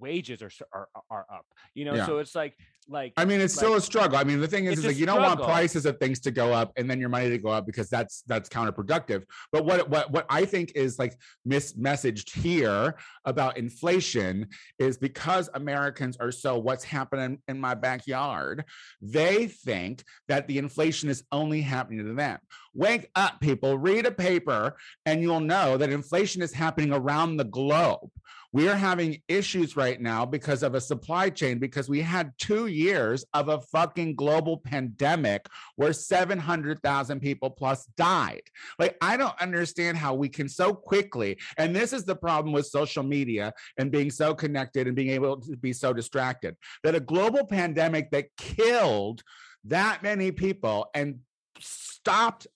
wages 0.00 0.42
are 0.42 0.50
are 0.72 0.88
are 1.10 1.26
up. 1.32 1.46
You 1.74 1.84
know, 1.84 1.94
Yeah. 1.94 2.06
so 2.06 2.18
it's 2.18 2.34
like 2.34 2.56
like 2.88 3.12
I 3.16 3.24
mean, 3.24 3.40
it's 3.40 3.54
still 3.54 3.74
a 3.76 3.80
struggle. 3.80 4.18
I 4.18 4.24
mean, 4.24 4.40
the 4.40 4.48
thing 4.48 4.64
is, 4.66 4.80
is 4.80 4.84
like 4.84 4.96
you 4.96 5.06
don't 5.06 5.22
want 5.22 5.40
prices 5.40 5.86
of 5.86 5.98
things 5.98 6.18
to 6.20 6.32
go 6.32 6.52
up 6.52 6.72
and 6.76 6.90
then 6.90 6.98
your 6.98 7.08
money 7.08 7.28
to 7.30 7.38
go 7.38 7.50
up 7.50 7.66
because 7.66 7.88
that's 7.88 8.22
that's 8.26 8.48
counterproductive. 8.48 9.22
But 9.52 9.64
what 9.64 9.88
what 9.88 10.10
what 10.10 10.26
I 10.28 10.44
think 10.44 10.72
is 10.74 10.98
like 10.98 11.14
mis 11.44 11.74
messaged 11.74 12.30
here 12.36 12.96
about 13.24 13.56
inflation 13.56 14.48
is 14.80 14.98
because 14.98 15.48
Americans 15.54 16.16
are 16.16 16.32
so 16.32 16.58
what's 16.58 16.82
happening 16.84 17.38
in 17.46 17.60
my 17.60 17.74
backyard, 17.74 18.64
they 19.00 19.46
think 19.46 20.02
that 20.26 20.48
the 20.48 20.58
inflation 20.58 21.08
is 21.08 21.22
only 21.30 21.60
happening 21.60 22.04
to 22.04 22.14
them. 22.14 22.38
Wake 22.74 23.10
up, 23.14 23.40
people, 23.40 23.76
read 23.78 24.06
a 24.06 24.10
paper, 24.10 24.76
and 25.04 25.20
you'll 25.20 25.40
know 25.40 25.76
that 25.76 25.90
inflation 25.90 26.42
is 26.42 26.52
happening 26.52 26.92
around 26.92 27.36
the 27.36 27.44
globe. 27.44 28.10
We 28.54 28.68
are 28.68 28.76
having 28.76 29.22
issues 29.28 29.76
right 29.78 29.98
now 29.98 30.26
because 30.26 30.62
of 30.62 30.74
a 30.74 30.80
supply 30.80 31.30
chain, 31.30 31.58
because 31.58 31.88
we 31.88 32.02
had 32.02 32.32
two 32.36 32.66
years 32.66 33.24
of 33.32 33.48
a 33.48 33.62
fucking 33.62 34.14
global 34.14 34.58
pandemic 34.58 35.46
where 35.76 35.94
700,000 35.94 37.20
people 37.20 37.48
plus 37.48 37.86
died. 37.96 38.42
Like, 38.78 38.96
I 39.00 39.16
don't 39.16 39.40
understand 39.40 39.96
how 39.96 40.14
we 40.14 40.28
can 40.28 40.50
so 40.50 40.74
quickly, 40.74 41.38
and 41.56 41.74
this 41.74 41.94
is 41.94 42.04
the 42.04 42.16
problem 42.16 42.52
with 42.52 42.66
social 42.66 43.02
media 43.02 43.54
and 43.78 43.90
being 43.90 44.10
so 44.10 44.34
connected 44.34 44.86
and 44.86 44.94
being 44.94 45.10
able 45.10 45.40
to 45.40 45.56
be 45.56 45.72
so 45.72 45.94
distracted, 45.94 46.54
that 46.84 46.94
a 46.94 47.00
global 47.00 47.46
pandemic 47.46 48.10
that 48.10 48.36
killed 48.36 49.22
that 49.64 50.02
many 50.02 50.30
people 50.30 50.90
and 50.94 51.20
stopped 51.58 52.46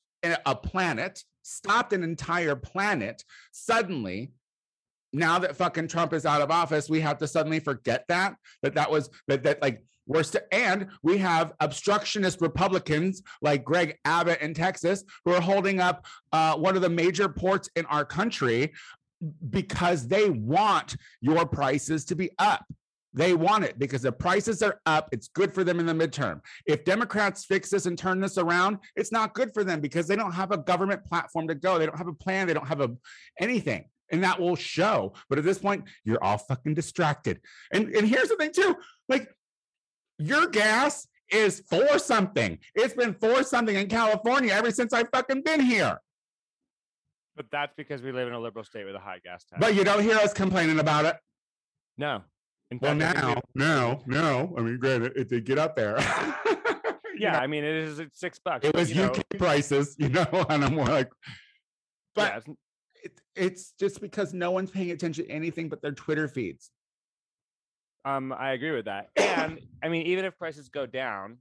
a 0.47 0.55
planet, 0.55 1.23
stopped 1.43 1.93
an 1.93 2.03
entire 2.03 2.57
planet, 2.57 3.25
suddenly 3.53 4.33
now 5.13 5.39
that 5.39 5.57
fucking 5.57 5.89
Trump 5.89 6.13
is 6.13 6.27
out 6.27 6.43
of 6.43 6.51
office, 6.51 6.91
we 6.91 7.01
have 7.01 7.19
to 7.19 7.29
suddenly 7.29 7.61
forget 7.61 8.05
that 8.09 8.37
that 8.63 8.75
that 8.75 8.91
was 8.91 9.11
that 9.29 9.43
that 9.45 9.63
like 9.63 9.83
we're 10.07 10.23
and 10.53 10.89
we 11.03 11.19
have 11.19 11.53
obstructionist 11.61 12.41
Republicans 12.41 13.23
like 13.43 13.65
Greg 13.65 13.99
Abbott 14.05 14.41
in 14.41 14.55
Texas 14.55 15.05
who 15.25 15.33
are 15.33 15.41
holding 15.41 15.81
up 15.81 16.07
uh, 16.33 16.55
one 16.57 16.77
of 16.77 16.83
the 16.83 16.89
major 16.89 17.29
ports 17.29 17.69
in 17.75 17.85
our 17.87 18.05
country 18.05 18.73
because 19.51 20.07
they 20.07 20.31
want 20.31 20.97
your 21.21 21.47
prices 21.47 22.05
to 22.05 22.15
be 22.15 22.31
up. 22.39 22.65
They 23.17 23.33
want 23.33 23.65
it 23.65 23.79
because 23.79 24.03
the 24.03 24.13
prices 24.13 24.63
are 24.63 24.79
up. 24.85 25.09
It's 25.11 25.29
good 25.29 25.53
for 25.53 25.65
them 25.65 25.81
in 25.81 25.87
the 25.87 25.95
midterm. 25.95 26.43
If 26.67 26.85
Democrats 26.85 27.47
fix 27.47 27.71
this 27.71 27.87
and 27.87 27.99
turn 27.99 28.21
this 28.21 28.37
around, 28.37 28.79
it's 28.95 29.11
not 29.11 29.33
good 29.35 29.53
for 29.55 29.65
them 29.65 29.81
because 29.81 30.07
they 30.07 30.17
don't 30.17 30.33
have 30.33 30.53
a 30.53 30.59
government 30.59 31.03
platform 31.07 31.49
to 31.49 31.55
go. 31.55 31.79
They 31.79 31.87
don't 31.87 31.97
have 31.97 32.09
a 32.09 32.13
plan. 32.13 32.47
They 32.47 32.53
don't 32.55 32.69
have 32.69 32.83
a 32.83 32.91
anything. 33.41 33.89
and 34.13 34.23
that 34.23 34.39
will 34.39 34.55
show. 34.55 35.15
But 35.29 35.39
at 35.39 35.45
this 35.45 35.59
point, 35.59 35.85
you're 36.05 36.23
all 36.23 36.39
fucking 36.39 36.75
distracted. 36.75 37.41
And 37.73 37.89
and 37.97 38.07
here's 38.07 38.29
the 38.29 38.37
thing 38.37 38.53
too, 38.53 38.77
like 39.09 39.29
your 40.19 40.47
gas 40.47 41.09
is 41.33 41.63
for 41.69 41.99
something. 41.99 42.59
It's 42.75 42.95
been 42.95 43.15
for 43.15 43.43
something 43.43 43.75
in 43.75 43.89
California 43.89 44.53
ever 44.53 44.71
since 44.71 44.93
I 44.93 45.05
fucking 45.05 45.43
been 45.43 45.61
here. 45.61 45.99
But 47.35 47.47
that's 47.51 47.75
because 47.77 48.01
we 48.03 48.13
live 48.13 48.29
in 48.29 48.35
a 48.35 48.39
liberal 48.39 48.65
state 48.65 48.85
with 48.85 48.95
a 48.95 49.01
high 49.01 49.21
gas 49.25 49.45
tax. 49.45 49.61
But 49.61 49.75
you 49.75 49.85
don't 49.85 50.03
hear 50.03 50.17
us 50.19 50.33
complaining 50.33 50.79
about 50.79 51.05
it. 51.07 51.17
no. 51.97 52.23
In 52.71 52.79
Well, 52.81 52.99
fact, 52.99 53.17
now, 53.23 53.41
now, 53.55 54.03
now. 54.07 54.53
I 54.57 54.61
mean, 54.61 54.79
granted, 54.79 55.17
it 55.17 55.29
did 55.29 55.45
get 55.45 55.59
up 55.59 55.77
there. 55.77 55.97
Yeah, 57.19 57.33
know, 57.33 57.39
I 57.39 57.47
mean, 57.47 57.65
it 57.65 57.75
is 57.75 57.99
it's 57.99 58.21
six 58.21 58.39
bucks. 58.39 58.67
it 58.67 58.77
was 58.77 58.91
you 58.91 58.97
know, 58.97 59.05
UK 59.11 59.23
prices, 59.39 59.97
you 59.99 60.11
know, 60.11 60.27
and 60.51 60.63
I'm 60.63 60.75
more 60.75 60.85
like, 60.85 61.09
but 62.15 62.31
yeah, 62.31 62.37
it's- 62.37 62.57
it, 63.05 63.21
it's 63.35 63.73
just 63.81 64.03
because 64.03 64.35
no 64.35 64.51
one's 64.51 64.71
paying 64.71 64.91
attention 64.91 65.25
to 65.25 65.31
anything 65.31 65.71
but 65.71 65.81
their 65.81 65.93
Twitter 65.93 66.29
feeds. 66.29 66.71
Um, 68.05 68.35
I 68.35 68.51
agree 68.53 68.73
with 68.73 68.85
that. 68.85 69.09
And 69.17 69.61
I 69.83 69.89
mean, 69.89 70.07
even 70.09 70.27
if 70.27 70.37
prices 70.37 70.69
go 70.69 70.85
down 70.85 71.39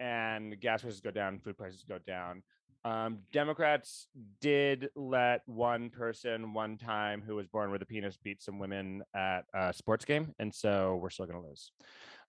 and 0.00 0.58
gas 0.58 0.80
prices 0.80 1.02
go 1.02 1.10
down, 1.10 1.38
food 1.38 1.58
prices 1.58 1.84
go 1.86 1.98
down, 2.06 2.42
um, 2.84 3.18
Democrats 3.32 4.08
did 4.40 4.88
let 4.94 5.42
one 5.46 5.88
person 5.90 6.52
one 6.52 6.76
time 6.76 7.22
who 7.26 7.34
was 7.36 7.46
born 7.46 7.70
with 7.70 7.80
a 7.82 7.86
penis 7.86 8.18
beat 8.22 8.42
some 8.42 8.58
women 8.58 9.02
at 9.14 9.44
a 9.54 9.72
sports 9.72 10.04
game. 10.04 10.34
And 10.38 10.54
so 10.54 10.98
we're 11.00 11.10
still 11.10 11.26
going 11.26 11.40
to 11.42 11.48
lose. 11.48 11.70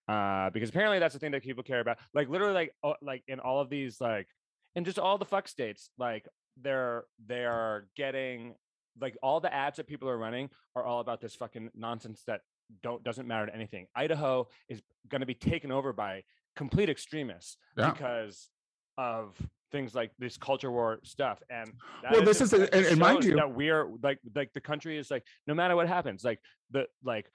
Uh, 0.08 0.50
because 0.52 0.70
apparently 0.70 1.00
that's 1.00 1.14
the 1.14 1.20
thing 1.20 1.32
that 1.32 1.44
people 1.44 1.64
care 1.64 1.80
about. 1.82 1.98
Like 2.14 2.30
literally 2.30 2.54
like, 2.54 2.74
uh, 2.84 2.94
like 3.02 3.24
in 3.28 3.40
all 3.40 3.60
of 3.60 3.70
these, 3.70 4.00
like, 4.00 4.28
in 4.76 4.86
just 4.86 5.00
all 5.00 5.18
the 5.18 5.26
fuck 5.26 5.48
states, 5.48 5.90
like 5.98 6.26
they're, 6.62 7.04
they're 7.28 7.88
getting 7.98 8.56
like 9.02 9.18
all 9.22 9.42
the 9.42 9.54
ads 9.54 9.76
that 9.78 9.88
people 9.88 10.08
are 10.08 10.18
running 10.18 10.50
are 10.76 10.86
all 10.86 11.02
about 11.02 11.20
this 11.20 11.36
fucking 11.36 11.70
nonsense 11.76 12.24
that 12.28 12.42
don't 12.82 13.04
doesn't 13.04 13.28
matter 13.28 13.46
to 13.48 13.54
anything. 13.54 13.88
Idaho 13.96 14.48
is 14.70 14.82
going 15.10 15.20
to 15.20 15.26
be 15.26 15.34
taken 15.34 15.72
over 15.72 15.92
by 15.92 16.24
complete 16.56 16.90
extremists 16.90 17.58
Yeah. 17.78 17.92
because 17.92 18.50
of 18.98 19.36
things 19.72 19.96
like 19.96 20.12
this 20.20 20.38
culture 20.38 20.72
war 20.72 21.00
stuff. 21.04 21.42
And 21.50 21.72
that 22.04 22.12
Well, 22.12 22.24
this 22.24 22.42
is 22.42 22.54
a- 22.54 22.60
that 22.60 22.74
and- 22.76 22.86
and 22.86 23.00
mind 23.00 23.24
you- 23.24 23.36
that 23.36 23.52
we're 23.52 23.86
like 24.02 24.20
like 24.36 24.54
the 24.54 24.62
country 24.62 24.98
is 24.98 25.10
like 25.12 25.26
no 25.48 25.54
matter 25.54 25.76
what 25.76 25.88
happens, 25.88 26.24
like 26.24 26.40
the 26.72 26.88
like 27.04 27.30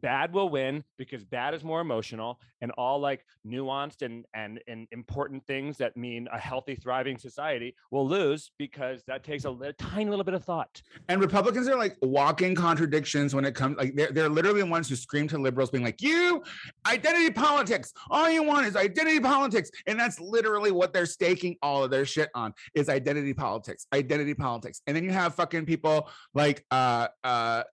bad 0.00 0.32
will 0.32 0.48
win 0.48 0.84
because 0.98 1.24
bad 1.24 1.54
is 1.54 1.64
more 1.64 1.80
emotional 1.80 2.40
and 2.60 2.70
all 2.72 3.00
like 3.00 3.24
nuanced 3.46 4.02
and 4.02 4.24
and 4.34 4.60
and 4.68 4.86
important 4.92 5.44
things 5.46 5.78
that 5.78 5.96
mean 5.96 6.28
a 6.32 6.38
healthy 6.38 6.74
thriving 6.74 7.18
society 7.18 7.74
will 7.90 8.06
lose 8.06 8.52
because 8.58 9.02
that 9.06 9.24
takes 9.24 9.44
a 9.44 9.50
li- 9.50 9.72
tiny 9.78 10.08
little 10.08 10.24
bit 10.24 10.34
of 10.34 10.44
thought 10.44 10.80
And 11.08 11.20
Republicans 11.20 11.68
are 11.68 11.76
like 11.76 11.96
walking 12.02 12.54
contradictions 12.54 13.34
when 13.34 13.44
it 13.44 13.54
comes 13.54 13.76
like 13.76 13.94
they're, 13.94 14.12
they're 14.12 14.28
literally 14.28 14.60
the 14.60 14.66
ones 14.66 14.88
who 14.88 14.96
scream 14.96 15.28
to 15.28 15.38
liberals 15.38 15.70
being 15.70 15.84
like, 15.84 16.00
you 16.00 16.42
identity 16.86 17.30
politics. 17.30 17.92
All 18.10 18.30
you 18.30 18.42
want 18.42 18.66
is 18.66 18.76
identity 18.76 19.20
politics. 19.20 19.70
And 19.86 19.98
that's 19.98 20.20
literally 20.20 20.70
what 20.70 20.92
they're 20.92 21.06
staking 21.06 21.56
all 21.62 21.84
of 21.84 21.90
their 21.90 22.04
shit 22.04 22.30
on 22.34 22.52
is 22.74 22.88
identity 22.88 23.34
politics, 23.34 23.86
identity 23.92 24.34
politics. 24.34 24.80
And 24.86 24.96
then 24.96 25.04
you 25.04 25.10
have 25.10 25.34
fucking 25.34 25.66
people 25.66 26.08
like 26.34 26.64
uh 26.70 27.08
uh 27.22 27.64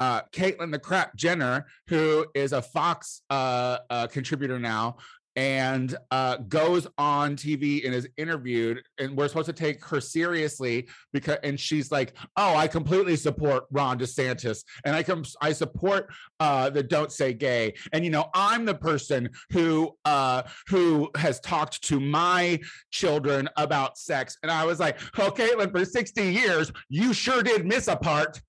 uh 0.00 0.22
Caitlyn 0.32 0.72
the 0.72 0.78
crap 0.78 1.16
Jenner, 1.16 1.66
who 1.88 2.26
is 2.34 2.52
a 2.52 2.62
Fox 2.62 3.22
uh, 3.30 3.78
uh 3.90 4.06
contributor 4.06 4.58
now, 4.58 4.96
and 5.36 5.96
uh, 6.10 6.36
goes 6.48 6.86
on 6.96 7.36
TV 7.36 7.84
and 7.84 7.94
is 7.94 8.08
interviewed, 8.16 8.82
and 8.98 9.16
we're 9.16 9.28
supposed 9.28 9.46
to 9.46 9.52
take 9.52 9.84
her 9.84 10.00
seriously 10.00 10.88
because, 11.12 11.38
and 11.42 11.58
she's 11.58 11.90
like, 11.90 12.14
"Oh, 12.36 12.54
I 12.54 12.68
completely 12.68 13.16
support 13.16 13.64
Ron 13.70 13.98
DeSantis, 13.98 14.62
and 14.84 14.94
I 14.94 15.02
can 15.02 15.24
I 15.40 15.52
support 15.52 16.12
uh, 16.40 16.70
the 16.70 16.82
Don't 16.82 17.10
Say 17.10 17.34
Gay, 17.34 17.74
and 17.92 18.04
you 18.04 18.10
know, 18.10 18.30
I'm 18.34 18.64
the 18.64 18.74
person 18.74 19.28
who 19.50 19.96
uh, 20.04 20.42
who 20.68 21.10
has 21.16 21.40
talked 21.40 21.82
to 21.84 21.98
my 21.98 22.60
children 22.90 23.48
about 23.56 23.98
sex," 23.98 24.38
and 24.42 24.52
I 24.52 24.64
was 24.64 24.78
like, 24.78 25.00
"Oh, 25.18 25.30
Caitlyn, 25.30 25.72
for 25.72 25.84
60 25.84 26.22
years, 26.22 26.72
you 26.88 27.12
sure 27.12 27.42
did 27.42 27.66
miss 27.66 27.88
a 27.88 27.96
part." 27.96 28.40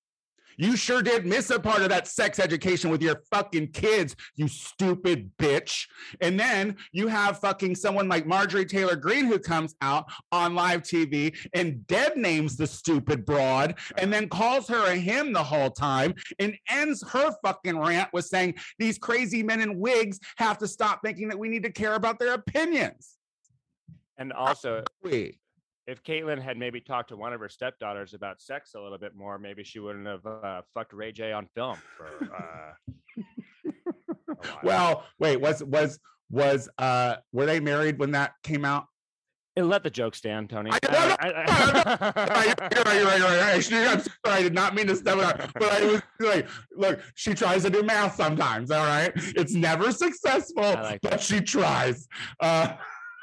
You 0.56 0.76
sure 0.76 1.02
did 1.02 1.26
miss 1.26 1.50
a 1.50 1.60
part 1.60 1.82
of 1.82 1.90
that 1.90 2.06
sex 2.06 2.38
education 2.38 2.90
with 2.90 3.02
your 3.02 3.22
fucking 3.30 3.72
kids, 3.72 4.16
you 4.36 4.48
stupid 4.48 5.30
bitch. 5.38 5.86
And 6.20 6.38
then 6.38 6.76
you 6.92 7.08
have 7.08 7.38
fucking 7.40 7.74
someone 7.74 8.08
like 8.08 8.26
Marjorie 8.26 8.64
Taylor 8.64 8.96
Greene 8.96 9.26
who 9.26 9.38
comes 9.38 9.74
out 9.82 10.06
on 10.32 10.54
live 10.54 10.82
TV 10.82 11.36
and 11.54 11.86
dead 11.86 12.16
names 12.16 12.56
the 12.56 12.66
stupid 12.66 13.26
broad 13.26 13.78
and 13.98 14.12
then 14.12 14.28
calls 14.28 14.68
her 14.68 14.90
a 14.90 14.96
him 14.96 15.32
the 15.32 15.42
whole 15.42 15.70
time 15.70 16.14
and 16.38 16.56
ends 16.70 17.04
her 17.10 17.30
fucking 17.44 17.78
rant 17.78 18.08
with 18.12 18.24
saying 18.24 18.54
these 18.78 18.98
crazy 18.98 19.42
men 19.42 19.60
in 19.60 19.78
wigs 19.78 20.18
have 20.36 20.58
to 20.58 20.66
stop 20.66 21.00
thinking 21.04 21.28
that 21.28 21.38
we 21.38 21.48
need 21.48 21.62
to 21.62 21.72
care 21.72 21.94
about 21.94 22.18
their 22.18 22.34
opinions. 22.34 23.18
and 24.18 24.32
also 24.32 24.82
We. 25.02 25.38
If 25.86 26.02
Caitlyn 26.02 26.42
had 26.42 26.56
maybe 26.56 26.80
talked 26.80 27.10
to 27.10 27.16
one 27.16 27.32
of 27.32 27.40
her 27.40 27.48
stepdaughters 27.48 28.14
about 28.14 28.40
sex 28.40 28.74
a 28.74 28.80
little 28.80 28.98
bit 28.98 29.14
more, 29.14 29.38
maybe 29.38 29.62
she 29.64 29.78
wouldn't 29.78 30.06
have 30.06 30.26
uh, 30.26 30.62
fucked 30.74 30.92
Ray 30.92 31.12
J 31.12 31.32
on 31.32 31.46
film 31.54 31.78
for. 31.96 32.34
Uh. 32.34 33.22
Well, 34.62 35.04
wait, 35.18 35.40
was 35.40 35.62
was 35.64 35.98
was 36.30 36.68
uh 36.78 37.16
were 37.32 37.46
they 37.46 37.60
married 37.60 37.98
when 37.98 38.10
that 38.12 38.32
came 38.42 38.64
out? 38.64 38.84
Hey, 39.54 39.62
let 39.62 39.82
the 39.82 39.90
joke 39.90 40.14
stand, 40.14 40.50
Tony. 40.50 40.70
I- 40.70 40.78
I- 40.84 41.16
did 44.42 44.52
not 44.52 44.74
mean 44.74 44.86
to 44.88 44.96
step 44.96 45.16
it 45.16 45.24
up, 45.24 45.50
but 45.54 45.72
I 45.72 45.86
was 45.86 46.02
like, 46.20 46.46
look, 46.76 47.00
she 47.14 47.32
tries 47.32 47.62
to 47.62 47.70
do 47.70 47.82
math 47.82 48.16
sometimes. 48.16 48.70
All 48.70 48.84
right, 48.84 49.12
it's 49.14 49.54
never 49.54 49.90
successful, 49.90 50.62
like 50.62 51.00
but 51.00 51.22
she 51.22 51.40
tries. 51.40 52.06
Uh, 52.40 52.74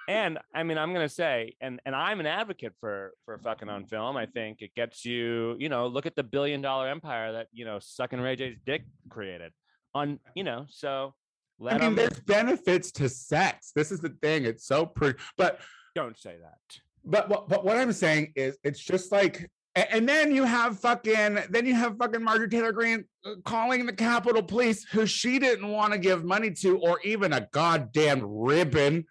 and 0.07 0.39
I 0.53 0.63
mean, 0.63 0.77
I'm 0.77 0.93
gonna 0.93 1.09
say, 1.09 1.55
and 1.61 1.79
and 1.85 1.95
I'm 1.95 2.19
an 2.19 2.25
advocate 2.25 2.73
for 2.79 3.13
for 3.25 3.37
fucking 3.37 3.69
on 3.69 3.85
film. 3.85 4.17
I 4.17 4.25
think 4.25 4.61
it 4.61 4.75
gets 4.75 5.05
you, 5.05 5.55
you 5.59 5.69
know, 5.69 5.87
look 5.87 6.05
at 6.05 6.15
the 6.15 6.23
billion 6.23 6.61
dollar 6.61 6.87
empire 6.89 7.33
that 7.33 7.47
you 7.51 7.65
know 7.65 7.79
sucking 7.81 8.19
Ray 8.19 8.35
J's 8.35 8.57
dick 8.65 8.83
created. 9.09 9.51
On 9.95 10.19
you 10.35 10.43
know, 10.43 10.65
so 10.69 11.13
let 11.59 11.81
I 11.81 11.85
mean, 11.87 11.95
there's 11.95 12.19
benefits 12.21 12.91
to 12.93 13.07
sex. 13.07 13.71
This 13.75 13.91
is 13.91 13.99
the 13.99 14.15
thing. 14.21 14.45
It's 14.45 14.65
so 14.65 14.85
pretty, 14.85 15.19
but 15.37 15.59
don't 15.95 16.17
say 16.17 16.37
that. 16.41 16.57
but 17.05 17.29
what 17.29 17.47
but 17.47 17.63
what 17.63 17.77
I'm 17.77 17.93
saying 17.93 18.33
is 18.35 18.57
it's 18.63 18.79
just 18.79 19.11
like 19.11 19.49
and 19.75 20.07
then 20.07 20.35
you 20.35 20.43
have 20.43 20.79
fucking 20.79 21.39
then 21.49 21.65
you 21.65 21.73
have 21.73 21.97
fucking 21.97 22.23
Margaret 22.23 22.51
Taylor 22.51 22.71
Greene 22.71 23.05
uh, 23.25 23.35
calling 23.43 23.85
the 23.85 23.93
Capitol 23.93 24.43
Police 24.43 24.85
who 24.85 25.05
she 25.05 25.39
didn't 25.39 25.67
want 25.67 25.93
to 25.93 25.99
give 25.99 26.23
money 26.23 26.51
to 26.51 26.77
or 26.79 26.99
even 27.03 27.33
a 27.33 27.47
goddamn 27.51 28.21
ribbon 28.23 29.05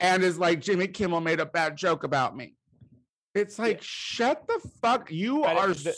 and 0.00 0.22
is 0.22 0.38
like 0.38 0.60
Jimmy 0.60 0.88
Kimmel 0.88 1.20
made 1.20 1.40
a 1.40 1.46
bad 1.46 1.76
joke 1.76 2.04
about 2.04 2.36
me. 2.36 2.54
It's 3.34 3.58
like 3.58 3.82
shut 3.82 4.46
the 4.48 4.60
fuck 4.80 5.10
you 5.10 5.42
But 5.42 5.56
are 5.56 5.68
the- 5.68 5.96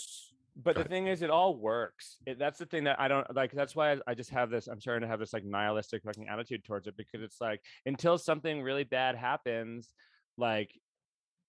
but 0.63 0.77
the 0.77 0.85
thing 0.85 1.07
is, 1.07 1.23
it 1.23 1.31
all 1.31 1.57
works. 1.57 2.19
It, 2.27 2.39
that's 2.39 2.59
the 2.59 2.67
thing 2.67 2.85
that 2.85 3.01
I 3.01 3.09
don't 3.09 3.35
like. 3.35 3.51
That's 3.53 3.75
why 3.75 3.93
I, 3.93 3.99
I 4.09 4.15
just 4.15 4.29
have 4.31 4.51
this. 4.51 4.67
I'm 4.67 4.79
starting 4.81 5.01
to 5.03 5.07
have 5.09 5.19
this 5.19 5.33
like 5.33 5.45
nihilistic 5.45 6.03
fucking 6.03 6.29
attitude 6.29 6.65
towards 6.65 6.87
it 6.87 6.97
because 6.99 7.23
it's 7.23 7.41
like 7.41 7.63
until 7.87 8.19
something 8.19 8.61
really 8.63 8.85
bad 8.85 9.17
happens, 9.17 9.95
like 10.37 10.71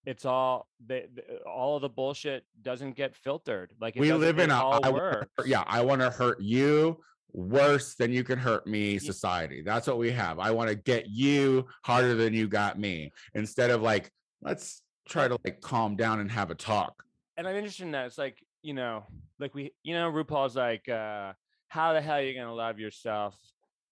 it's 0.05 0.23
all 0.23 0.67
the, 0.87 1.07
the- 1.13 1.39
all 1.39 1.75
of 1.75 1.81
the 1.81 1.89
bullshit 1.89 2.45
doesn't 2.61 2.95
get 2.95 3.15
filtered. 3.15 3.73
Like 3.81 3.95
we 3.95 4.13
live 4.13 4.39
in 4.39 4.49
a 4.49 4.55
all 4.55 4.79
I 4.85 4.89
wanna 4.89 5.27
yeah 5.45 5.63
I 5.67 5.81
want 5.81 5.99
to 6.01 6.09
hurt 6.09 6.39
you 6.41 7.01
worse 7.33 7.95
than 7.95 8.11
you 8.11 8.23
can 8.23 8.37
hurt 8.37 8.65
me 8.67 8.99
society. 8.99 9.61
That's 9.61 9.87
what 9.87 9.97
we 9.97 10.11
have. 10.11 10.39
I 10.39 10.51
want 10.51 10.69
to 10.69 10.75
get 10.75 11.07
you 11.07 11.65
harder 11.83 12.15
than 12.15 12.33
you 12.33 12.47
got 12.47 12.79
me 12.79 13.11
instead 13.33 13.69
of 13.69 13.81
like 13.81 14.11
let's 14.41 14.81
try 15.07 15.27
to 15.27 15.37
like 15.43 15.61
calm 15.61 15.95
down 15.95 16.19
and 16.19 16.31
have 16.31 16.51
a 16.51 16.55
talk. 16.55 17.03
and 17.37 17.47
I'm 17.47 17.55
interested 17.55 17.83
in 17.83 17.91
that. 17.91 18.05
It's 18.07 18.17
like, 18.17 18.37
you 18.61 18.73
know, 18.73 19.03
like 19.39 19.55
we, 19.55 19.71
you 19.83 19.93
know, 19.93 20.11
RuPaul's 20.11 20.55
like, 20.55 20.87
uh, 20.89 21.33
how 21.67 21.93
the 21.93 22.01
hell 22.01 22.17
are 22.17 22.21
you 22.21 22.33
gonna 22.33 22.53
love 22.53 22.79
yourself 22.79 23.35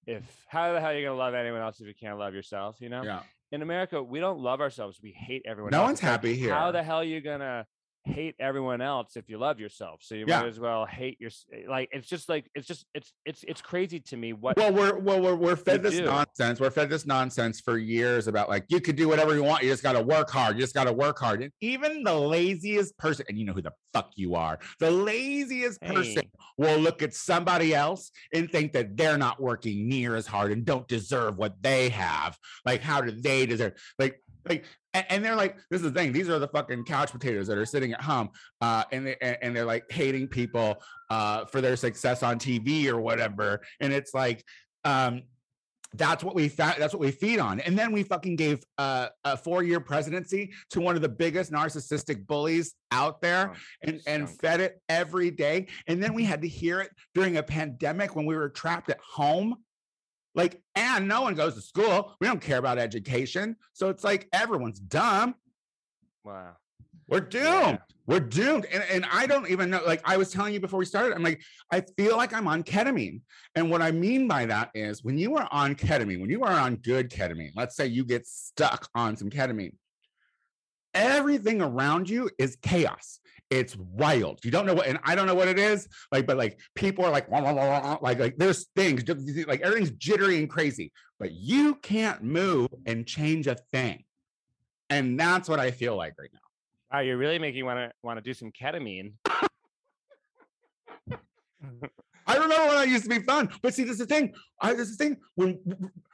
if 0.05 0.23
how 0.47 0.73
the 0.73 0.79
hell 0.81 0.91
are 0.91 0.97
you 0.97 1.05
gonna 1.05 1.17
love 1.17 1.33
anyone 1.33 1.61
else 1.61 1.79
if 1.79 1.87
you 1.87 1.93
can't 1.99 2.19
love 2.19 2.33
yourself? 2.33 2.77
You 2.79 2.89
know? 2.89 3.03
Yeah. 3.03 3.21
In 3.51 3.61
America, 3.63 4.01
we 4.03 4.19
don't 4.19 4.39
love 4.39 4.61
ourselves. 4.61 4.99
We 5.01 5.11
hate 5.11 5.43
everyone. 5.47 5.71
No 5.71 5.79
else. 5.79 5.87
one's 5.87 5.99
happy 5.99 6.35
here. 6.35 6.53
How 6.53 6.71
the 6.71 6.83
hell 6.83 6.97
are 6.97 7.03
you 7.03 7.21
gonna 7.21 7.65
hate 8.05 8.35
everyone 8.39 8.81
else 8.81 9.15
if 9.15 9.29
you 9.29 9.37
love 9.37 9.59
yourself? 9.59 9.99
So 10.01 10.15
you 10.15 10.25
Yeah. 10.27 10.41
might 10.41 10.47
as 10.49 10.59
well 10.59 10.85
hate 10.85 11.19
your 11.19 11.31
eh, 11.53 11.63
like. 11.67 11.89
It's 11.91 12.07
just 12.07 12.29
like 12.29 12.49
it's 12.55 12.67
just 12.67 12.85
it's 12.93 13.13
it's 13.25 13.43
it's 13.47 13.61
crazy 13.61 13.99
to 13.99 14.17
me. 14.17 14.33
What 14.33 14.57
Well, 14.57 14.73
we're 14.73 14.97
well, 14.99 15.21
we're 15.21 15.35
we're 15.35 15.55
fed 15.55 15.83
this 15.83 15.95
do. 15.97 16.05
nonsense. 16.05 16.59
We're 16.59 16.71
fed 16.71 16.89
this 16.89 17.05
nonsense 17.05 17.59
for 17.59 17.77
years 17.77 18.27
about 18.27 18.49
like 18.49 18.65
you 18.69 18.79
could 18.81 18.95
do 18.95 19.07
whatever 19.07 19.35
you 19.35 19.43
want. 19.43 19.63
You 19.63 19.69
just 19.69 19.83
got 19.83 19.93
to 19.93 20.01
work 20.03 20.29
hard. 20.29 20.55
You 20.55 20.61
just 20.61 20.73
got 20.73 20.85
to 20.85 20.93
work 20.93 21.19
hard. 21.19 21.41
And 21.43 21.51
even 21.61 22.03
the 22.03 22.13
laziest 22.15 22.97
person, 22.97 23.25
and 23.29 23.37
you 23.37 23.45
know 23.45 23.53
who 23.53 23.61
the 23.61 23.73
fuck 23.93 24.11
you 24.15 24.35
are, 24.35 24.59
the 24.79 24.91
laziest 24.91 25.81
person 25.81 26.29
will 26.57 26.79
look 26.79 27.01
at 27.01 27.13
somebody 27.13 27.73
else 27.73 28.11
and 28.33 28.51
think 28.51 28.73
that 28.73 28.95
they're 28.97 29.17
not 29.17 29.41
working 29.41 29.87
near 29.87 30.15
as 30.15 30.27
hard 30.27 30.51
and 30.51 30.65
don't 30.65 30.87
deserve 30.87 31.37
what 31.37 31.61
they 31.61 31.89
have. 31.89 32.37
Like, 32.65 32.81
how 32.81 33.01
do 33.01 33.11
they 33.11 33.45
deserve? 33.45 33.73
Like, 33.97 34.21
like 34.47 34.65
and, 34.93 35.05
and 35.09 35.25
they're 35.25 35.35
like 35.35 35.57
this 35.69 35.81
is 35.81 35.91
the 35.91 35.99
thing 35.99 36.11
these 36.11 36.29
are 36.29 36.39
the 36.39 36.47
fucking 36.47 36.83
couch 36.83 37.11
potatoes 37.11 37.47
that 37.47 37.57
are 37.57 37.65
sitting 37.65 37.93
at 37.93 38.01
home 38.01 38.29
uh 38.61 38.83
and 38.91 39.07
they 39.07 39.15
and, 39.41 39.55
they're 39.55 39.65
like 39.65 39.89
hating 39.91 40.27
people 40.27 40.81
uh 41.09 41.45
for 41.45 41.61
their 41.61 41.75
success 41.75 42.23
on 42.23 42.39
tv 42.39 42.87
or 42.87 42.99
whatever 42.99 43.61
and 43.79 43.93
it's 43.93 44.13
like 44.13 44.43
um 44.85 45.21
that's 45.95 46.23
what 46.23 46.35
we 46.35 46.47
fa- 46.47 46.75
that's 46.77 46.93
what 46.93 46.99
we 46.99 47.09
feed 47.09 47.39
on 47.39 47.59
and 47.61 47.77
then 47.77 47.91
we 47.91 48.03
fucking 48.03 48.35
gave 48.35 48.61
uh, 48.77 49.07
a 49.25 49.35
four-year 49.35 49.79
presidency 49.79 50.51
to 50.69 50.79
one 50.79 50.95
of 50.95 51.01
the 51.01 51.09
biggest 51.09 51.51
narcissistic 51.51 52.27
bullies 52.27 52.75
out 52.91 53.21
there 53.21 53.53
Oh, 53.53 53.57
and 53.81 54.01
and 54.05 54.29
fed 54.29 54.59
it 54.59 54.79
every 54.87 55.31
day 55.31 55.67
and 55.87 56.01
then 56.01 56.13
we 56.13 56.23
had 56.23 56.43
to 56.43 56.47
hear 56.47 56.79
it 56.81 56.91
during 57.15 57.37
a 57.37 57.43
pandemic 57.43 58.15
when 58.15 58.27
we 58.27 58.35
were 58.35 58.49
trapped 58.49 58.91
at 58.91 58.99
home 58.99 59.55
like 60.39 60.61
and 60.75 61.05
no 61.05 61.21
one 61.21 61.35
goes 61.35 61.55
to 61.55 61.61
school. 61.61 62.15
We 62.21 62.27
don't 62.27 62.41
care 62.41 62.59
about 62.59 62.77
education. 62.79 63.57
So 63.73 63.89
it's 63.89 64.05
like 64.05 64.29
everyone's 64.31 64.79
dumb. 64.79 65.35
Wow. 66.23 66.53
we're 67.09 67.19
doomed. 67.19 67.43
Yeah. 67.43 67.77
we're 68.07 68.19
doomed. 68.21 68.65
And, 68.71 68.83
and 68.89 69.05
i 69.11 69.25
don't 69.25 69.49
even 69.49 69.69
know 69.69 69.81
like 69.85 70.01
i 70.05 70.15
was 70.15 70.31
telling 70.31 70.53
you 70.53 70.59
before 70.59 70.79
we 70.79 70.85
started 70.85 71.13
i'm 71.15 71.23
like 71.23 71.41
i 71.71 71.81
feel 71.97 72.15
like 72.17 72.33
i'm 72.33 72.47
on 72.47 72.61
ketamine. 72.63 73.21
And 73.55 73.71
what 73.71 73.81
i 73.81 73.91
mean 73.91 74.27
by 74.27 74.45
that 74.45 74.69
is 74.73 75.03
when 75.03 75.17
you 75.17 75.35
are 75.37 75.47
on 75.51 75.75
ketamine 75.75 76.21
when 76.21 76.29
you 76.29 76.43
are 76.43 76.57
on 76.65 76.75
good 76.75 77.09
ketamine 77.09 77.51
let's 77.55 77.75
say 77.75 77.87
you 77.87 78.03
get 78.05 78.27
stuck 78.27 78.89
on 78.93 79.17
some 79.17 79.29
ketamine 79.29 79.73
everything 80.93 81.61
around 81.61 82.09
you 82.09 82.29
is 82.37 82.57
chaos 82.61 83.19
it's 83.49 83.75
wild. 83.77 84.43
You 84.43 84.51
don't 84.51 84.65
know 84.65 84.73
what 84.73 84.87
and 84.87 84.99
i 85.03 85.15
don't 85.15 85.27
know 85.27 85.35
what 85.35 85.47
it 85.47 85.57
is 85.57 85.87
like 86.11 86.27
but 86.27 86.37
like 86.37 86.59
people 86.75 87.05
are 87.05 87.11
like 87.11 87.29
"Wah, 87.29 87.41
wah, 87.41 87.53
wah, 87.53 87.81
wah," 87.81 87.97
like 88.01 88.19
like 88.19 88.37
there's 88.37 88.67
things 88.75 89.03
like 89.47 89.61
everything's 89.61 89.91
jittery 89.91 90.37
and 90.37 90.49
crazy 90.49 90.91
but 91.19 91.31
you 91.31 91.75
can't 91.75 92.23
move 92.23 92.69
and 92.85 93.05
change 93.05 93.47
a 93.47 93.55
thing. 93.73 94.03
And 94.89 95.19
that's 95.19 95.49
what 95.49 95.59
i 95.59 95.71
feel 95.71 95.95
like 95.95 96.13
right 96.17 96.29
now. 96.33 96.39
Wow, 96.91 97.01
you're 97.01 97.17
really 97.17 97.37
making 97.39 97.59
me 97.59 97.63
want 97.63 97.77
to 97.79 97.91
want 98.03 98.17
to 98.17 98.21
do 98.21 98.33
some 98.33 98.51
ketamine. 98.51 99.13
I 102.29 102.35
remember 102.35 102.67
when 102.67 102.77
I 102.77 102.83
used 102.83 103.05
to 103.05 103.09
be 103.09 103.19
fun, 103.19 103.49
but 103.63 103.73
see, 103.73 103.83
this 103.83 103.93
is 103.93 103.97
the 103.97 104.05
thing. 104.05 104.35
I 104.61 104.73
this 104.73 104.87
is 104.87 104.97
the 104.97 105.03
thing. 105.03 105.17
When 105.33 105.59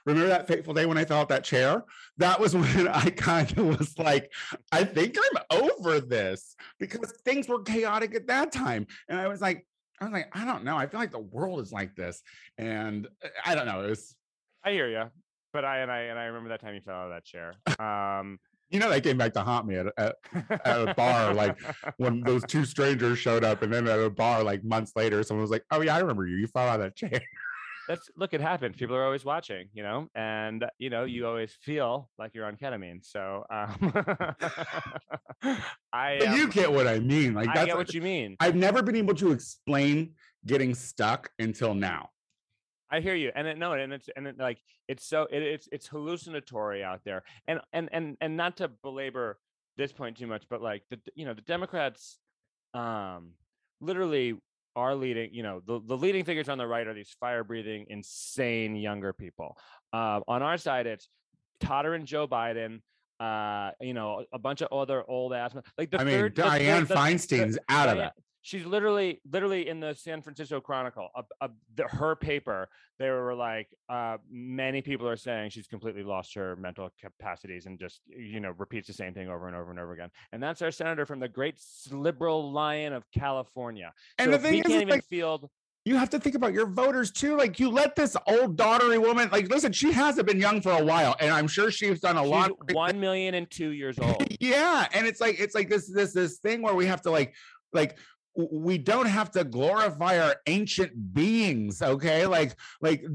remember 0.06 0.30
that 0.30 0.48
fateful 0.48 0.74
day 0.74 0.86
when 0.86 0.98
I 0.98 1.04
fell 1.04 1.20
out 1.20 1.28
that 1.30 1.44
chair? 1.44 1.84
That 2.18 2.40
was 2.40 2.56
when 2.56 2.88
I 2.88 3.10
kind 3.10 3.52
of 3.58 3.78
was 3.78 4.00
like, 4.00 4.32
I 4.72 4.86
think 4.86 5.18
I'm 5.20 5.62
over 5.62 6.00
this 6.00 6.56
because 6.80 7.12
things 7.26 7.50
were 7.50 7.62
chaotic 7.64 8.16
at 8.16 8.28
that 8.28 8.54
time, 8.54 8.88
and 9.10 9.20
I 9.20 9.28
was 9.28 9.42
like, 9.42 9.68
I 10.00 10.06
was 10.06 10.14
like, 10.14 10.30
I 10.32 10.46
don't 10.46 10.64
know. 10.64 10.78
I 10.78 10.88
feel 10.88 11.02
like 11.02 11.12
the 11.12 11.20
world 11.20 11.60
is 11.60 11.74
like 11.74 11.96
this, 11.98 12.22
and 12.58 13.08
uh, 13.22 13.28
I 13.46 13.54
don't 13.54 13.66
know. 13.66 13.84
It 13.84 13.90
was, 13.90 14.16
I 14.64 14.72
hear 14.72 14.88
you, 14.88 15.04
but 15.52 15.66
I 15.66 15.80
and 15.80 15.92
I 15.92 16.00
and 16.04 16.18
I 16.18 16.26
remember 16.26 16.48
that 16.50 16.62
time 16.62 16.76
you 16.76 16.82
fell 16.82 16.96
out 16.96 17.12
of 17.12 17.12
that 17.12 17.26
chair. 17.26 17.56
Um, 17.78 18.40
you 18.70 18.80
know, 18.80 18.90
they 18.90 19.02
came 19.02 19.18
back 19.18 19.34
to 19.34 19.42
haunt 19.42 19.68
me 19.68 19.76
at, 19.76 19.88
at 19.98 20.16
At 20.66 20.90
a 20.90 20.94
bar, 20.96 21.34
like, 21.34 21.60
when 21.98 22.22
those 22.22 22.44
two 22.46 22.66
strangers 22.66 23.20
showed 23.20 23.44
up, 23.44 23.62
and 23.62 23.74
then 23.74 23.88
at 23.88 24.00
a 24.00 24.10
bar 24.10 24.44
like 24.44 24.64
months 24.64 24.94
later, 24.96 25.22
someone 25.24 25.42
was 25.42 25.52
like, 25.52 25.64
"Oh 25.72 25.82
yeah, 25.82 25.96
I 25.96 26.00
remember 26.00 26.28
you. 26.28 26.38
You 26.38 26.48
fell 26.48 26.68
out 26.68 26.80
of 26.80 26.86
that 26.86 26.96
chair." 26.96 27.22
that's 27.88 28.10
look, 28.16 28.34
it 28.34 28.42
happens. 28.42 28.76
People 28.76 28.96
are 28.96 29.04
always 29.04 29.26
watching, 29.26 29.68
you 29.74 29.84
know, 29.84 30.08
and 30.16 30.66
you 30.78 30.90
know, 30.90 31.04
you 31.04 31.28
always 31.28 31.54
feel 31.62 32.10
like 32.18 32.34
you're 32.34 32.46
on 32.46 32.56
ketamine. 32.56 33.06
So 33.06 33.46
um, 33.50 33.94
I 35.94 36.18
um, 36.18 36.38
you 36.38 36.48
get 36.50 36.72
what 36.72 36.88
I 36.88 37.00
mean. 37.00 37.34
Like 37.34 37.50
I 37.50 37.54
that's 37.54 37.68
get 37.68 37.78
what 37.78 37.94
you 37.94 38.02
mean. 38.02 38.36
I've 38.40 38.56
never 38.56 38.82
been 38.82 38.96
able 38.96 39.16
to 39.16 39.32
explain 39.32 40.14
getting 40.46 40.74
stuck 40.74 41.30
until 41.40 41.74
now. 41.74 42.10
I 42.96 43.02
hear 43.02 43.14
you, 43.16 43.30
and 43.36 43.46
it, 43.46 43.58
no, 43.58 43.74
and 43.74 43.92
it's 43.92 44.08
and 44.16 44.26
it, 44.28 44.38
like 44.40 44.58
it's 44.88 45.06
so 45.06 45.28
it, 45.30 45.42
it's 45.44 45.68
it's 45.72 45.86
hallucinatory 45.88 46.82
out 46.82 47.02
there, 47.04 47.24
and 47.48 47.60
and 47.74 47.90
and 47.92 48.16
and 48.22 48.38
not 48.38 48.56
to 48.58 48.70
belabor 48.84 49.38
this 49.76 49.92
point 49.92 50.18
too 50.18 50.28
much, 50.28 50.44
but 50.50 50.62
like 50.62 50.84
the 50.90 51.00
you 51.14 51.26
know 51.26 51.34
the 51.34 51.42
Democrats, 51.42 52.18
um, 52.74 53.32
literally 53.82 54.38
are 54.78 54.96
leading. 54.96 55.34
You 55.34 55.44
know 55.44 55.62
the 55.68 55.82
the 55.86 55.98
leading 55.98 56.24
figures 56.24 56.48
on 56.48 56.58
the 56.58 56.66
right 56.68 56.88
are 56.88 56.94
these 56.94 57.14
fire 57.20 57.44
breathing, 57.44 57.86
insane 57.90 58.78
younger 58.78 59.12
people. 59.12 59.58
Uh, 59.92 60.22
on 60.28 60.42
our 60.42 60.58
side, 60.58 60.88
it's 60.88 61.10
tottering 61.60 62.06
Joe 62.06 62.28
Biden. 62.28 62.80
Uh, 63.20 63.72
you 63.82 63.94
know, 63.94 64.24
a 64.34 64.40
bunch 64.40 64.62
of 64.62 64.70
other 64.72 65.04
old 65.10 65.34
ass 65.34 65.54
like 65.78 65.90
the 65.92 66.00
I 66.00 66.04
mean, 66.06 66.16
third, 66.16 66.34
Diane 66.34 66.86
third- 66.86 66.88
the- 66.90 66.96
Feinstein's 66.96 67.58
out 67.68 67.90
of 67.90 67.98
it. 67.98 68.12
She's 68.46 68.64
literally, 68.64 69.22
literally 69.32 69.68
in 69.68 69.80
the 69.80 69.96
San 69.96 70.22
Francisco 70.22 70.60
Chronicle, 70.62 71.10
the, 71.74 71.88
her 71.88 72.16
paper. 72.16 72.70
They 73.00 73.10
were 73.10 73.34
like, 73.34 73.70
uh, 73.90 74.18
many 74.32 74.84
people 74.84 75.08
are 75.10 75.18
saying 75.18 75.50
she's 75.50 75.66
completely 75.66 76.04
lost 76.04 76.36
her 76.36 76.56
mental 76.56 76.92
capacities 77.02 77.66
and 77.66 77.80
just, 77.80 78.02
you 78.08 78.40
know, 78.40 78.54
repeats 78.56 78.86
the 78.86 78.94
same 78.94 79.16
thing 79.16 79.30
over 79.30 79.48
and 79.48 79.56
over 79.56 79.72
and 79.72 79.80
over 79.80 79.94
again. 79.94 80.12
And 80.32 80.44
that's 80.44 80.62
our 80.62 80.70
senator 80.70 81.08
from 81.08 81.20
the 81.20 81.28
great 81.28 81.56
liberal 81.92 82.52
lion 82.52 82.94
of 82.94 83.04
California. 83.12 83.92
And 84.20 84.28
so 84.28 84.38
the 84.38 84.38
thing 84.38 84.60
is, 84.60 84.62
can't 84.62 84.74
even 84.76 84.90
like, 84.90 85.06
field. 85.06 85.50
you 85.84 85.96
have 85.96 86.12
to 86.12 86.20
think 86.20 86.36
about 86.36 86.54
your 86.54 86.68
voters 86.68 87.10
too. 87.10 87.36
Like 87.36 87.60
you 87.60 87.72
let 87.72 87.96
this 87.96 88.16
old 88.28 88.58
daughtery 88.58 89.02
woman, 89.02 89.28
like, 89.32 89.50
listen, 89.50 89.72
she 89.74 89.92
hasn't 89.92 90.28
been 90.28 90.40
young 90.40 90.62
for 90.62 90.72
a 90.72 90.86
while, 90.86 91.16
and 91.20 91.32
I'm 91.34 91.48
sure 91.48 91.72
she's 91.72 92.00
done 92.00 92.16
a 92.18 92.22
She's 92.22 92.30
lot. 92.30 92.52
one 92.74 93.00
million 93.00 93.34
and 93.34 93.50
two 93.50 93.70
years 93.70 93.98
old. 94.04 94.24
yeah 94.40 94.88
and 94.94 95.08
it's 95.08 95.20
like 95.20 95.40
it's 95.40 95.56
like 95.56 95.68
this 95.68 95.92
this 95.92 96.14
this 96.14 96.38
thing 96.38 96.62
where 96.62 96.76
we 96.76 96.86
have 96.86 97.02
to 97.02 97.10
like 97.10 97.34
like 97.74 97.98
we 98.36 98.78
don't 98.78 99.08
have 99.08 99.32
to 99.32 99.44
glorify 99.44 100.20
our 100.20 100.36
ancient 100.48 101.14
beings 101.14 101.82
okay? 101.82 102.26
Like 102.26 102.56
like 102.82 103.06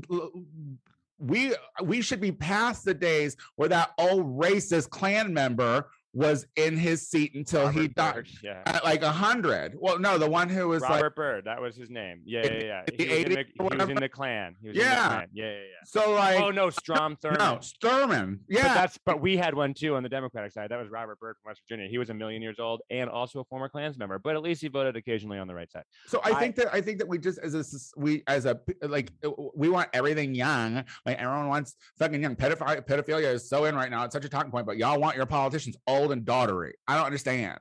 we 1.18 1.54
we 1.82 2.00
should 2.00 2.20
be 2.20 2.32
past 2.32 2.84
the 2.84 2.94
days 2.94 3.36
where 3.56 3.68
that 3.68 3.90
old 3.98 4.38
racist 4.38 4.90
clan 4.90 5.34
member 5.34 5.86
was 6.12 6.44
in 6.56 6.76
his 6.76 7.08
seat 7.08 7.34
until 7.34 7.68
he 7.68 7.86
died 7.88 8.14
Byrd, 8.14 8.28
Yeah. 8.42 8.62
at 8.66 8.82
like 8.84 9.02
a 9.02 9.12
hundred 9.12 9.76
well 9.78 9.98
no 9.98 10.18
the 10.18 10.28
one 10.28 10.48
who 10.48 10.66
was 10.68 10.82
like 10.82 10.90
Robert 10.90 11.14
Byrd, 11.14 11.44
that 11.44 11.60
was 11.60 11.76
his 11.76 11.88
name. 11.90 12.22
Yeah, 12.24 12.44
yeah, 12.46 12.64
yeah. 12.64 12.82
He 12.96 13.06
was, 13.08 13.18
in 13.18 13.32
the, 13.32 13.44
he 13.44 13.78
was 13.78 13.88
in 13.88 13.94
the 13.96 14.08
Klan. 14.08 14.56
He 14.60 14.68
was 14.68 14.76
in 14.76 14.82
the 14.82 14.86
Yeah. 14.88 15.24
Yeah, 15.32 15.44
yeah, 15.44 15.50
yeah. 15.52 15.58
so 15.84 16.12
like 16.12 16.40
oh 16.40 16.50
no, 16.50 16.68
Strom 16.70 17.16
Thurmond. 17.22 17.38
no 17.38 18.36
But 18.48 18.56
yeah 18.56 18.74
that's 18.74 18.98
but 19.06 19.20
we 19.20 19.36
had 19.36 19.54
one 19.54 19.72
too 19.74 19.94
on 19.94 20.02
the 20.02 20.08
Democratic 20.08 20.52
side. 20.52 20.70
That 20.70 20.80
was 20.80 20.88
Robert 20.90 21.20
Byrd 21.20 21.36
from 21.42 21.50
West 21.50 21.60
Virginia. 21.68 21.88
He 21.88 21.98
was 21.98 22.10
a 22.10 22.14
million 22.14 22.42
years 22.42 22.58
old 22.58 22.80
and 22.90 23.08
also 23.08 23.40
a 23.40 23.44
former 23.44 23.68
Klans 23.68 23.96
member, 23.96 24.18
but 24.18 24.34
at 24.34 24.42
least 24.42 24.60
he 24.62 24.68
voted 24.68 24.96
occasionally 24.96 25.38
on 25.38 25.46
the 25.46 25.54
right 25.54 25.70
side. 25.70 25.84
So 26.08 26.20
I 26.24 26.30
I- 26.30 26.40
think 26.40 26.56
that 26.56 26.74
I 26.74 26.80
think 26.80 26.98
that 26.98 27.06
we 27.08 27.18
just 27.18 27.38
as 27.38 27.54
a 27.54 27.64
we 28.00 28.22
as 28.26 28.46
a 28.46 28.58
like 28.82 29.12
uh, 29.24 29.30
we 29.54 29.68
want 29.68 29.88
everything 29.92 30.34
young. 30.34 30.82
Like 31.06 31.18
everyone 31.18 31.46
wants 31.48 31.76
fucking 31.98 32.20
young. 32.20 32.34
Pedophilia, 32.34 32.84
pedophilia 32.84 33.32
is 33.32 33.48
so 33.48 33.66
in 33.66 33.76
right 33.76 33.90
now. 33.90 34.04
It's 34.04 34.12
such 34.12 34.24
a 34.24 34.28
talking 34.28 34.50
point. 34.50 34.66
But 34.66 34.76
y'all 34.76 34.98
want 34.98 35.16
your 35.16 35.26
politicians 35.26 35.76
old 36.00 36.12
and 36.12 36.24
daughtery. 36.24 36.72
I 36.88 36.96
don't 36.96 37.06
understand. 37.06 37.58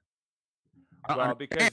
I 1.06 1.10
don't 1.10 1.18
Well, 1.18 1.32
understand. 1.32 1.50
because 1.50 1.72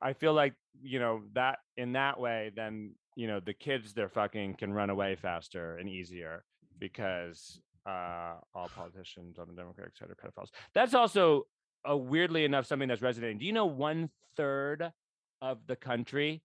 I 0.00 0.12
feel 0.12 0.34
like 0.34 0.54
you 0.82 0.98
know 0.98 1.22
that 1.34 1.58
in 1.76 1.92
that 1.92 2.18
way, 2.18 2.50
then 2.54 2.94
you 3.16 3.26
know 3.26 3.40
the 3.40 3.54
kids 3.54 3.92
they're 3.94 4.08
fucking 4.08 4.54
can 4.54 4.72
run 4.72 4.90
away 4.90 5.16
faster 5.16 5.76
and 5.78 5.88
easier 5.88 6.44
because 6.78 7.60
uh 7.86 8.34
all 8.54 8.68
politicians 8.74 9.38
on 9.38 9.48
the 9.48 9.54
Democratic 9.54 9.96
side 9.96 10.08
are 10.10 10.14
pedophiles. 10.14 10.48
That's 10.74 10.94
also 10.94 11.46
uh, 11.88 11.96
weirdly 11.96 12.44
enough 12.44 12.66
something 12.66 12.88
that's 12.88 13.02
resonating. 13.02 13.38
Do 13.38 13.44
you 13.46 13.52
know 13.52 13.66
one 13.66 14.10
third 14.36 14.92
of 15.40 15.58
the 15.66 15.76
country 15.76 16.42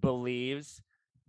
believes 0.00 0.82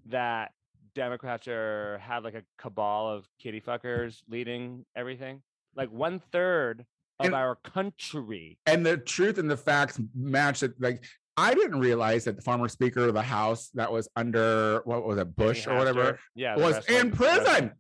that 0.07 0.51
Democrats 0.95 1.47
are 1.47 1.99
have 1.99 2.23
like 2.23 2.33
a 2.33 2.43
cabal 2.57 3.07
of 3.09 3.27
kitty 3.39 3.61
fuckers 3.61 4.21
leading 4.27 4.85
everything? 4.95 5.41
Like 5.75 5.89
one 5.91 6.19
third 6.31 6.85
of 7.21 7.25
And- 7.27 7.35
our 7.35 7.55
country. 7.55 8.57
and 8.65 8.85
the 8.85 8.97
truth 8.97 9.37
and 9.37 9.49
the 9.49 9.57
facts 9.57 9.99
match 10.15 10.63
it. 10.63 10.73
Like 10.79 11.03
I 11.37 11.53
didn't 11.53 11.79
realize 11.79 12.25
that 12.25 12.35
the 12.35 12.41
former 12.41 12.67
Speaker 12.67 13.07
of 13.07 13.13
the 13.13 13.21
House 13.21 13.69
that 13.75 13.91
was 13.91 14.07
under 14.15 14.81
what 14.85 15.05
was 15.05 15.17
it 15.17 15.35
Bush 15.35 15.65
or 15.67 15.75
whatever 15.75 16.19
Yeah, 16.35 16.55
was 16.57 16.85
in 16.87 17.11
prison. 17.11 17.71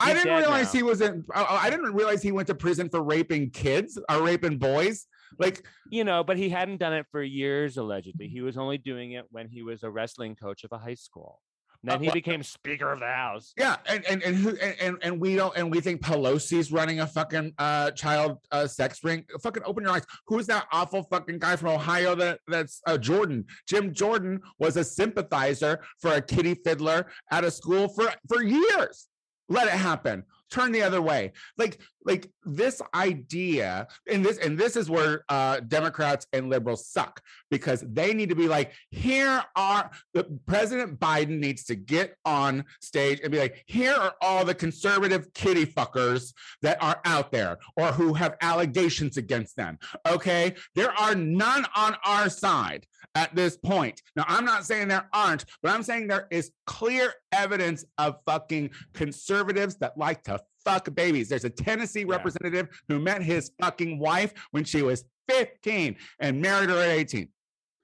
I 0.00 0.14
didn't 0.14 0.34
realize 0.36 0.72
now. 0.74 0.78
he 0.78 0.82
was 0.82 1.00
in. 1.00 1.24
I, 1.32 1.60
I 1.66 1.70
didn't 1.70 1.92
realize 1.94 2.22
he 2.22 2.32
went 2.32 2.48
to 2.48 2.54
prison 2.54 2.88
for 2.88 3.02
raping 3.02 3.50
kids 3.50 3.98
or 4.10 4.22
raping 4.22 4.58
boys. 4.58 5.06
Like 5.38 5.64
You 5.90 6.04
know, 6.04 6.22
but 6.24 6.36
he 6.36 6.48
hadn't 6.48 6.78
done 6.78 6.92
it 6.92 7.06
for 7.10 7.22
years, 7.22 7.76
allegedly. 7.76 8.28
He 8.28 8.40
was 8.40 8.56
only 8.58 8.78
doing 8.78 9.12
it 9.12 9.26
when 9.30 9.48
he 9.48 9.62
was 9.62 9.82
a 9.82 9.90
wrestling 9.90 10.34
coach 10.34 10.64
of 10.64 10.72
a 10.72 10.78
high 10.78 10.94
school. 10.94 11.40
Then 11.84 12.02
he 12.02 12.10
became 12.10 12.42
Speaker 12.42 12.92
of 12.92 13.00
the 13.00 13.06
House. 13.06 13.52
Yeah, 13.58 13.76
and 13.86 14.04
and 14.08 14.22
and 14.22 14.36
who 14.36 14.50
and, 14.50 14.76
and 14.80 14.96
and 15.02 15.20
we 15.20 15.34
don't 15.34 15.56
and 15.56 15.70
we 15.70 15.80
think 15.80 16.00
Pelosi's 16.00 16.70
running 16.70 17.00
a 17.00 17.06
fucking 17.06 17.52
uh 17.58 17.90
child 17.90 18.38
uh 18.52 18.68
sex 18.68 19.02
ring. 19.02 19.24
Fucking 19.42 19.64
open 19.66 19.84
your 19.84 19.92
eyes. 19.92 20.04
Who's 20.28 20.46
that 20.46 20.66
awful 20.70 21.02
fucking 21.02 21.40
guy 21.40 21.56
from 21.56 21.70
Ohio 21.70 22.14
that 22.14 22.38
that's 22.46 22.80
uh, 22.86 22.98
Jordan? 22.98 23.44
Jim 23.68 23.92
Jordan 23.92 24.40
was 24.60 24.76
a 24.76 24.84
sympathizer 24.84 25.80
for 26.00 26.12
a 26.12 26.22
kitty 26.22 26.54
fiddler 26.54 27.10
at 27.32 27.42
a 27.42 27.50
school 27.50 27.88
for 27.88 28.12
for 28.28 28.44
years. 28.44 29.08
Let 29.48 29.66
it 29.66 29.74
happen. 29.74 30.22
Turn 30.52 30.72
the 30.72 30.82
other 30.82 31.02
way. 31.02 31.32
Like, 31.56 31.80
like 32.04 32.30
this 32.44 32.82
idea, 32.94 33.86
and 34.10 34.24
this, 34.24 34.38
and 34.38 34.58
this 34.58 34.76
is 34.76 34.90
where 34.90 35.24
uh 35.28 35.60
Democrats 35.60 36.26
and 36.32 36.50
liberals 36.50 36.86
suck 36.86 37.20
because 37.50 37.84
they 37.86 38.12
need 38.12 38.28
to 38.28 38.34
be 38.34 38.48
like, 38.48 38.72
here 38.90 39.42
are 39.56 39.90
the 40.14 40.24
President 40.46 40.98
Biden 40.98 41.38
needs 41.38 41.64
to 41.64 41.74
get 41.74 42.16
on 42.24 42.64
stage 42.80 43.20
and 43.22 43.32
be 43.32 43.38
like, 43.38 43.64
here 43.66 43.94
are 43.94 44.14
all 44.20 44.44
the 44.44 44.54
conservative 44.54 45.32
kitty 45.32 45.66
fuckers 45.66 46.32
that 46.62 46.82
are 46.82 47.00
out 47.04 47.32
there 47.32 47.58
or 47.76 47.92
who 47.92 48.14
have 48.14 48.36
allegations 48.40 49.16
against 49.16 49.56
them. 49.56 49.78
Okay. 50.06 50.54
There 50.74 50.92
are 50.92 51.14
none 51.14 51.66
on 51.74 51.96
our 52.04 52.28
side 52.28 52.86
at 53.14 53.34
this 53.34 53.56
point. 53.56 54.00
Now, 54.16 54.24
I'm 54.26 54.44
not 54.44 54.64
saying 54.64 54.88
there 54.88 55.08
aren't, 55.12 55.44
but 55.62 55.72
I'm 55.72 55.82
saying 55.82 56.06
there 56.06 56.28
is 56.30 56.50
clear 56.66 57.12
evidence 57.32 57.84
of 57.98 58.16
fucking 58.26 58.70
conservatives 58.94 59.76
that 59.76 59.98
like 59.98 60.22
to 60.24 60.40
fuck 60.64 60.92
babies. 60.94 61.28
There's 61.28 61.44
a 61.44 61.50
Tennessee 61.50 62.00
Yeah. 62.00 62.06
representative 62.16 62.68
who 62.88 62.98
met 63.00 63.22
his 63.22 63.50
fucking 63.60 63.98
wife 63.98 64.32
when 64.52 64.64
she 64.64 64.82
was 64.82 65.04
15 65.28 65.96
and 66.20 66.40
married 66.40 66.70
her 66.70 66.80
at 66.80 66.90
18. 66.90 67.28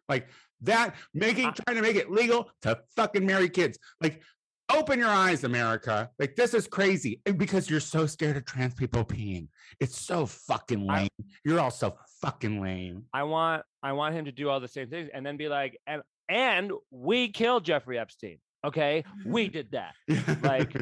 Like 0.09 0.29
that, 0.63 0.95
making 1.15 1.47
uh. 1.47 1.53
trying 1.53 1.77
to 1.77 1.83
make 1.83 1.97
it 1.97 2.11
legal 2.11 2.51
to 2.63 2.79
fucking 2.97 3.25
marry 3.27 3.49
kids. 3.49 3.79
Like, 4.01 4.23
open 4.75 4.99
your 4.99 5.09
eyes, 5.09 5.45
America. 5.45 6.11
Like, 6.19 6.37
this 6.37 6.53
is 6.55 6.67
crazy. 6.67 7.21
And 7.27 7.39
because 7.39 7.71
you're 7.71 7.81
so 7.81 8.07
scared 8.07 8.37
of 8.37 8.45
trans 8.45 8.75
people 8.75 9.05
peeing. 9.05 9.49
It's 9.81 9.99
so 10.01 10.27
fucking 10.27 10.89
I- 10.89 11.01
lame. 11.03 11.09
You're 11.45 11.61
all 11.61 11.71
so 11.71 11.97
fucking 12.21 12.61
lame. 12.61 13.05
I 13.13 13.23
want 13.23 13.63
I 13.83 13.93
want 13.93 14.15
him 14.15 14.25
to 14.25 14.33
do 14.33 14.49
all 14.49 14.61
the 14.61 14.69
same 14.69 14.89
things 14.91 15.09
and 15.15 15.25
then 15.25 15.37
be 15.37 15.49
like, 15.49 15.79
and 15.87 16.03
and 16.29 16.73
we 16.91 17.31
killed 17.31 17.65
Jeffrey 17.65 17.99
Epstein. 17.99 18.39
Okay, 18.67 19.05
we 19.25 19.49
did 19.59 19.71
that. 19.73 19.95
Like, 20.43 20.75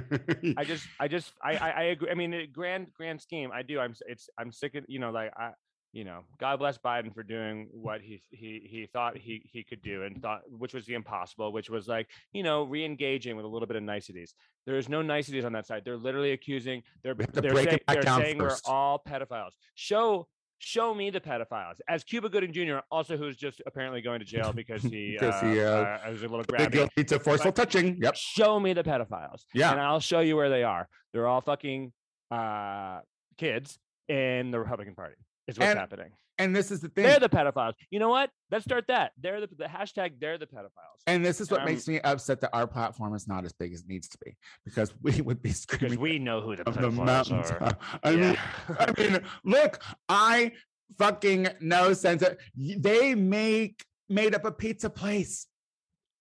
I 0.57 0.65
just, 0.65 0.87
I 0.99 1.09
just, 1.09 1.33
I, 1.43 1.57
I, 1.57 1.71
I 1.71 1.83
agree. 1.85 2.11
I 2.11 2.15
mean, 2.15 2.49
grand, 2.53 2.87
grand 2.95 3.21
scheme, 3.21 3.51
I 3.53 3.63
do. 3.63 3.79
I'm, 3.79 3.95
it's, 4.07 4.29
I'm 4.39 4.51
sick 4.51 4.75
of, 4.77 4.85
you 4.89 4.99
know, 4.99 5.11
like 5.11 5.31
I, 5.37 5.51
you 5.93 6.05
know, 6.05 6.21
God 6.39 6.59
bless 6.59 6.77
Biden 6.79 7.15
for 7.15 7.23
doing 7.23 7.69
what 7.73 8.03
he 8.03 8.23
he 8.31 8.61
he 8.71 8.87
thought 8.93 9.17
he 9.17 9.43
he 9.51 9.63
could 9.63 9.81
do 9.83 10.03
and 10.03 10.21
thought, 10.21 10.43
which 10.51 10.75
was 10.75 10.85
the 10.85 10.93
impossible, 10.95 11.53
which 11.53 11.71
was 11.71 11.89
like, 11.89 12.07
you 12.33 12.43
know, 12.43 12.65
re-engaging 12.65 13.35
with 13.35 13.47
a 13.47 13.49
little 13.49 13.67
bit 13.67 13.77
of 13.77 13.83
niceties. 13.83 14.35
There 14.67 14.77
is 14.77 14.91
no 14.91 15.01
niceties 15.01 15.45
on 15.47 15.53
that 15.53 15.67
side. 15.67 15.83
They're 15.87 15.97
literally 15.97 16.33
accusing. 16.33 16.83
They're 17.03 17.15
We 17.15 17.25
have 17.25 17.33
to 17.33 17.41
they're, 17.41 17.57
say- 17.57 17.79
they're 17.89 18.03
saying 18.03 18.39
we're 18.39 18.57
all 18.67 19.03
pedophiles. 19.09 19.53
Show. 19.75 20.29
Show 20.59 20.95
me 20.95 21.11
the 21.11 21.21
pedophiles. 21.21 21.75
As 21.89 22.03
Cuba 22.03 22.29
Gooding 22.29 22.53
Jr., 22.53 22.79
also 22.91 23.17
who's 23.17 23.37
just 23.37 23.61
apparently 23.67 24.01
going 24.01 24.21
to 24.21 24.25
jail 24.25 24.53
because 24.55 24.83
he, 24.83 25.13
Because 25.13 25.43
uh, 25.43 25.47
he, 25.47 25.61
uh, 25.61 25.67
uh, 25.71 25.99
was 26.11 26.23
a 26.23 26.29
little 26.29 26.45
grabby 26.45 26.73
guilty 26.73 27.05
to 27.05 27.19
forceful 27.19 27.53
touching. 27.53 27.99
Yep. 28.01 28.15
show 28.17 28.59
me 28.59 28.73
the 28.73 28.83
pedophiles 28.83 29.43
Yeah. 29.55 29.73
and 29.73 29.81
i'll 29.81 30.01
show 30.01 30.21
you 30.21 30.35
where 30.37 30.49
they 30.49 30.63
are 30.65 30.89
they're 31.13 31.27
all 31.27 31.41
fucking 31.41 31.93
uh 32.31 33.01
kids 33.39 33.79
in 34.09 34.51
the 34.51 34.59
republican 34.59 34.95
party 34.95 35.17
is 35.47 35.59
what's 35.59 35.71
And 35.71 35.79
happening 35.79 36.11
And 36.39 36.55
this 36.55 36.71
is 36.71 36.81
the 36.81 36.89
thing. 36.89 37.05
they're 37.05 37.19
the 37.21 37.29
pedophiles 37.29 37.75
you 37.91 37.99
know 37.99 38.09
what 38.11 38.31
let's 38.51 38.65
start 38.65 38.85
that 38.89 39.13
they're 39.21 39.41
the, 39.41 39.49
the 39.57 39.65
hashtag 39.65 40.13
they're 40.21 40.39
the 40.39 40.47
pedophiles 40.47 41.01
and 41.07 41.25
this 41.25 41.41
is 41.41 41.51
what 41.51 41.61
Um, 41.61 41.67
makes 41.67 41.89
me 41.89 42.01
upset 42.01 42.41
that 42.43 42.51
our 42.53 42.67
platform 42.67 43.15
is 43.15 43.27
not 43.27 43.45
as 43.45 43.53
big 43.53 43.73
as 43.73 43.81
it 43.81 43.89
needs 43.89 44.09
to 44.09 44.19
be 44.25 44.37
because 44.65 44.93
we 45.03 45.21
would 45.23 45.41
be 45.43 45.49
because 45.51 45.61
screaming 45.61 46.01
we 46.01 46.19
know 46.19 46.41
who 46.41 46.57
the 46.57 46.69
of 46.69 46.75
the 46.81 46.91
mountains. 46.91 47.51
are 47.51 47.77
I 48.03 48.17
mean, 48.17 48.37
I 48.79 48.93
mean, 48.99 49.21
look, 49.45 49.83
I 50.09 50.53
fucking 50.99 51.49
know 51.61 51.93
sense 51.93 52.23
they 52.57 53.15
make 53.15 53.85
made 54.09 54.35
up 54.35 54.45
a 54.45 54.53
pizza 54.53 54.89
place. 54.91 55.47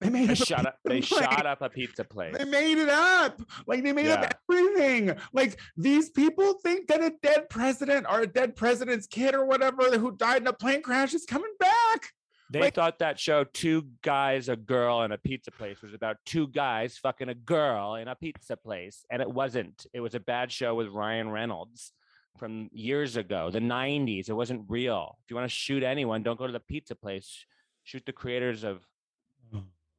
They 0.01 0.09
made 0.09 0.29
they 0.29 0.35
shot 0.35 0.65
up 0.65 0.77
they 0.83 1.01
place. 1.01 1.05
shot 1.05 1.45
up 1.45 1.61
a 1.61 1.69
pizza 1.69 2.03
place 2.03 2.35
They 2.37 2.43
made 2.45 2.77
it 2.77 2.89
up. 2.89 3.41
Like 3.65 3.81
they 3.83 3.93
made 3.93 4.07
Yeah. 4.07 4.21
up 4.21 4.35
everything. 4.51 5.15
Like 5.33 5.59
these 5.77 6.09
people 6.09 6.53
think 6.61 6.87
that 6.87 7.01
a 7.01 7.13
dead 7.23 7.49
president 7.49 8.05
or 8.09 8.21
a 8.21 8.27
dead 8.27 8.55
president's 8.55 9.07
kid 9.07 9.33
or 9.33 9.45
whatever 9.45 9.97
who 9.97 10.15
died 10.17 10.41
in 10.41 10.47
a 10.47 10.53
plane 10.53 10.81
crash 10.81 11.13
is 11.13 11.25
coming 11.25 11.53
back. 11.59 12.09
They 12.51 12.59
Like- 12.59 12.75
thought 12.75 12.99
that 12.99 13.19
show 13.19 13.43
Two 13.45 13.87
Guys, 14.03 14.49
a 14.49 14.55
Girl, 14.55 15.01
and 15.01 15.11
a 15.11 15.17
Pizza 15.17 15.49
Place 15.49 15.81
was 15.81 15.93
about 15.95 16.17
two 16.25 16.47
guys 16.49 16.97
fucking 16.97 17.27
a 17.29 17.33
girl 17.33 17.95
in 17.95 18.07
a 18.07 18.15
pizza 18.15 18.55
place. 18.55 19.03
And 19.09 19.19
it 19.21 19.29
wasn't. 19.31 19.87
It 19.93 20.01
was 20.01 20.13
a 20.13 20.19
bad 20.19 20.51
show 20.51 20.75
with 20.75 20.89
Ryan 20.89 21.29
Reynolds 21.31 21.91
from 22.37 22.69
years 22.71 23.15
ago, 23.15 23.49
the 23.49 23.61
90s. 23.61 24.29
It 24.29 24.33
wasn't 24.33 24.65
real. 24.69 25.17
If 25.23 25.31
you 25.31 25.35
want 25.37 25.49
to 25.49 25.55
shoot 25.55 25.81
anyone, 25.81 26.21
don't 26.21 26.37
go 26.37 26.45
to 26.45 26.53
the 26.53 26.59
pizza 26.59 26.93
place. 26.95 27.45
Shoot 27.83 28.05
the 28.05 28.13
creators 28.13 28.63
of 28.63 28.85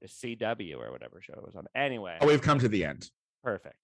CW 0.04 0.76
or 0.78 0.92
whatever 0.92 1.20
show 1.22 1.32
it 1.34 1.44
was 1.44 1.56
on. 1.56 1.66
Anyway, 1.74 2.16
Oh, 2.20 2.26
we've 2.26 2.42
come 2.42 2.58
to 2.58 2.68
the 2.68 2.84
end. 2.84 3.10
perfect. 3.42 3.76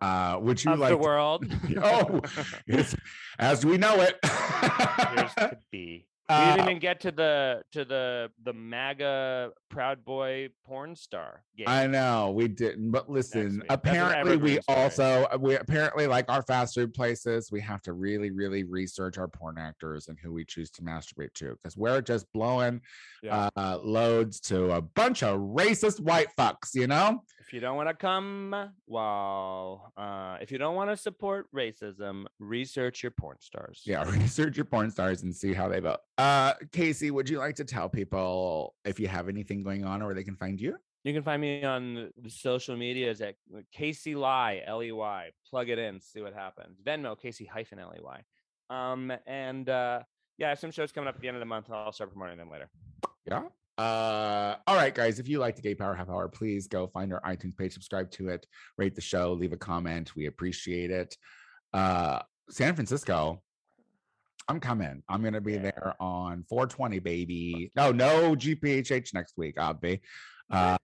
Uh, 0.00 0.38
would 0.40 0.62
you 0.62 0.72
Of 0.72 0.78
like 0.78 0.90
the 0.90 0.96
world. 0.98 1.44
Oh, 1.82 2.20
as 3.38 3.64
we 3.64 3.78
know 3.78 4.00
it. 4.02 4.18
Here's 4.22 5.34
to 5.34 5.58
be. 5.70 6.06
We 6.30 6.36
Uh, 6.36 6.54
didn't 6.54 6.68
even 6.68 6.78
get 6.78 7.00
to 7.00 7.10
the 7.10 7.62
to 7.72 7.84
the 7.84 8.30
the 8.44 8.52
MAGA 8.52 9.50
Proud 9.68 10.04
Boy 10.04 10.50
porn 10.64 10.94
star 10.94 11.42
game. 11.56 11.66
I 11.68 11.88
know 11.88 12.30
we 12.30 12.46
didn't, 12.46 12.92
but 12.92 13.10
listen. 13.10 13.40
week. 13.40 13.50
That's 13.68 13.70
an 13.70 13.74
Apparently, 13.74 14.36
we 14.36 14.60
story. 14.60 14.78
also 14.78 15.24
uh, 15.32 15.38
we 15.40 15.56
apparently 15.56 16.06
like 16.06 16.30
our 16.30 16.42
fast 16.42 16.76
food 16.76 16.94
places. 16.94 17.50
We 17.50 17.60
have 17.62 17.82
to 17.82 17.94
really, 17.94 18.30
really 18.30 18.62
research 18.62 19.18
our 19.18 19.26
porn 19.26 19.58
actors 19.58 20.06
and 20.06 20.16
who 20.22 20.32
we 20.32 20.44
choose 20.44 20.70
to 20.72 20.82
masturbate 20.82 21.34
to 21.34 21.56
because 21.60 21.76
we're 21.76 22.00
just 22.00 22.32
blowing 22.32 22.80
Yeah. 23.24 23.48
uh, 23.56 23.78
loads 23.82 24.38
to 24.42 24.70
a 24.72 24.80
bunch 24.80 25.24
of 25.24 25.40
racist 25.40 25.98
white 25.98 26.28
fucks. 26.38 26.74
You 26.74 26.86
know? 26.86 27.24
If 27.50 27.54
you 27.54 27.58
don't 27.60 27.74
want 27.74 27.88
to 27.88 27.94
come, 27.94 28.54
well, 28.86 29.92
uh, 29.96 30.36
if 30.40 30.52
you 30.52 30.58
don't 30.58 30.76
want 30.76 30.88
to 30.88 30.96
support 30.96 31.48
racism, 31.52 32.26
research 32.38 33.02
your 33.02 33.10
porn 33.10 33.38
stars. 33.40 33.82
Yeah. 33.84 34.08
Research 34.20 34.56
your 34.56 34.66
porn 34.66 34.88
stars 34.92 35.24
and 35.24 35.34
see 35.34 35.52
how 35.52 35.66
they 35.66 35.80
vote. 35.80 35.98
Uh, 36.16 36.52
Casey, 36.70 37.10
would 37.10 37.28
you 37.28 37.38
like 37.38 37.56
to 37.56 37.64
tell 37.64 37.88
people 37.88 38.76
if 38.84 39.00
you 39.00 39.08
have 39.08 39.28
anything 39.28 39.64
going 39.64 39.84
on 39.84 40.00
or 40.00 40.06
where 40.06 40.14
they 40.14 40.22
can 40.22 40.36
find 40.36 40.60
you? 40.60 40.76
You 41.02 41.12
can 41.12 41.24
find 41.24 41.42
me 41.42 41.64
on 41.64 42.12
the- 42.22 42.30
social 42.30 42.76
medias 42.76 43.20
at 43.20 43.34
Casey 43.72 44.14
Ley, 44.14 44.62
L 44.64 44.80
E 44.80 44.92
Y. 44.92 45.30
Plug 45.50 45.70
it 45.70 45.78
in, 45.80 46.00
see 46.00 46.20
what 46.22 46.34
happens. 46.34 46.78
Venmo, 46.86 47.20
Casey 47.20 47.46
hyphen 47.46 47.80
L 47.80 47.92
E 47.96 48.00
Y. 48.00 48.20
Um, 48.70 49.12
and 49.26 49.68
uh, 49.68 50.04
yeah, 50.38 50.46
I 50.46 50.48
have 50.50 50.60
some 50.60 50.70
shows 50.70 50.92
coming 50.92 51.08
up 51.08 51.16
at 51.16 51.20
the 51.20 51.26
end 51.26 51.36
of 51.36 51.40
the 51.40 51.46
month. 51.46 51.68
I'll 51.68 51.90
start 51.90 52.12
promoting 52.12 52.38
them 52.38 52.48
later. 52.48 52.70
Yeah. 53.26 53.42
Uh, 53.78 54.56
all 54.66 54.76
right, 54.76 54.94
guys. 54.94 55.18
If 55.18 55.28
you 55.28 55.38
like 55.38 55.56
the 55.56 55.62
Gay 55.62 55.74
Power 55.74 55.94
Half 55.94 56.08
Hour, 56.10 56.28
please 56.28 56.66
go 56.66 56.86
find 56.88 57.12
our 57.12 57.20
iTunes 57.22 57.56
page, 57.56 57.72
subscribe 57.72 58.10
to 58.12 58.28
it, 58.28 58.46
rate 58.76 58.94
the 58.94 59.00
show, 59.00 59.32
leave 59.32 59.52
a 59.52 59.56
comment. 59.56 60.14
We 60.14 60.26
appreciate 60.26 60.90
it. 60.90 61.16
Uh, 61.72 62.20
San 62.50 62.74
Francisco, 62.74 63.42
I'm 64.48 64.60
coming. 64.60 65.02
I'm 65.08 65.22
gonna 65.22 65.40
be 65.40 65.52
Yeah. 65.54 65.62
there 65.62 65.94
on 66.00 66.44
420, 66.48 66.98
baby. 66.98 67.70
No, 67.76 67.92
no 67.92 68.34
GPHH 68.34 69.14
next 69.14 69.34
week. 69.38 69.54
I'll 69.58 69.74
be. 69.74 70.00
Uh, 70.50 70.76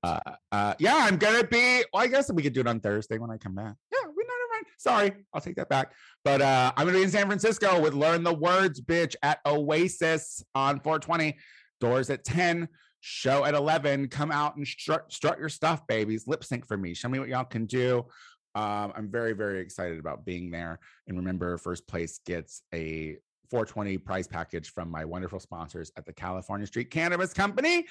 uh, 0.52 0.74
yeah, 0.78 0.94
I'm 0.96 1.16
gonna 1.16 1.44
be. 1.44 1.82
Well, 1.92 2.02
I 2.04 2.06
guess 2.06 2.32
we 2.32 2.42
could 2.42 2.52
do 2.52 2.60
it 2.60 2.68
on 2.68 2.78
Thursday 2.80 3.18
when 3.18 3.30
I 3.30 3.36
come 3.36 3.56
back. 3.56 3.74
Yeah, 3.92 4.06
we 4.16 4.22
never 4.22 4.52
mind. 4.52 4.66
Sorry, 4.78 5.12
I'll 5.34 5.40
take 5.40 5.56
that 5.56 5.68
back. 5.68 5.92
But 6.24 6.40
uh, 6.40 6.72
I'm 6.76 6.86
gonna 6.86 6.98
be 6.98 7.02
in 7.04 7.10
San 7.10 7.26
Francisco 7.26 7.80
with 7.80 7.92
Learn 7.92 8.22
the 8.22 8.32
Words, 8.32 8.80
bitch, 8.80 9.16
at 9.22 9.40
Oasis 9.44 10.44
on 10.54 10.78
420. 10.80 11.36
Doors 11.80 12.10
at 12.10 12.24
10, 12.24 12.68
show 13.00 13.44
at 13.44 13.54
11. 13.54 14.08
Come 14.08 14.30
out 14.30 14.56
and 14.56 14.66
strut, 14.66 15.12
strut 15.12 15.38
your 15.38 15.48
stuff, 15.48 15.86
babies. 15.86 16.26
Lip 16.26 16.44
sync 16.44 16.66
for 16.66 16.76
me. 16.76 16.94
Show 16.94 17.08
me 17.08 17.18
what 17.18 17.28
y'all 17.28 17.44
can 17.44 17.66
do. 17.66 18.06
Um, 18.54 18.92
I'm 18.96 19.10
very, 19.10 19.34
very 19.34 19.60
excited 19.60 19.98
about 19.98 20.24
being 20.24 20.50
there. 20.50 20.78
And 21.06 21.18
remember, 21.18 21.58
first 21.58 21.86
place 21.86 22.20
gets 22.24 22.62
a 22.72 23.18
420 23.50 23.98
prize 23.98 24.26
package 24.26 24.70
from 24.70 24.90
my 24.90 25.04
wonderful 25.04 25.40
sponsors 25.40 25.92
at 25.96 26.06
the 26.06 26.12
California 26.12 26.66
Street 26.66 26.90
Cannabis 26.90 27.32
Company. 27.32 27.86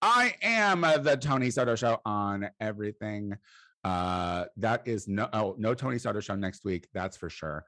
I 0.00 0.34
am 0.42 0.82
the 0.82 1.16
Tony 1.20 1.50
Soto 1.50 1.74
Show 1.74 2.00
on 2.04 2.50
everything. 2.60 3.36
Uh, 3.84 4.44
that 4.58 4.82
is 4.86 5.08
no 5.08 5.28
oh, 5.32 5.54
no 5.58 5.74
Tony 5.74 5.98
Soto 5.98 6.20
Show 6.20 6.34
next 6.34 6.64
week, 6.64 6.88
that's 6.92 7.16
for 7.16 7.30
sure. 7.30 7.64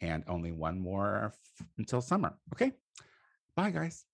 And 0.00 0.22
only 0.28 0.52
one 0.52 0.78
more 0.78 1.32
f- 1.32 1.66
until 1.78 2.00
summer. 2.00 2.34
Okay. 2.52 2.72
Bye, 3.56 3.70
guys. 3.70 4.04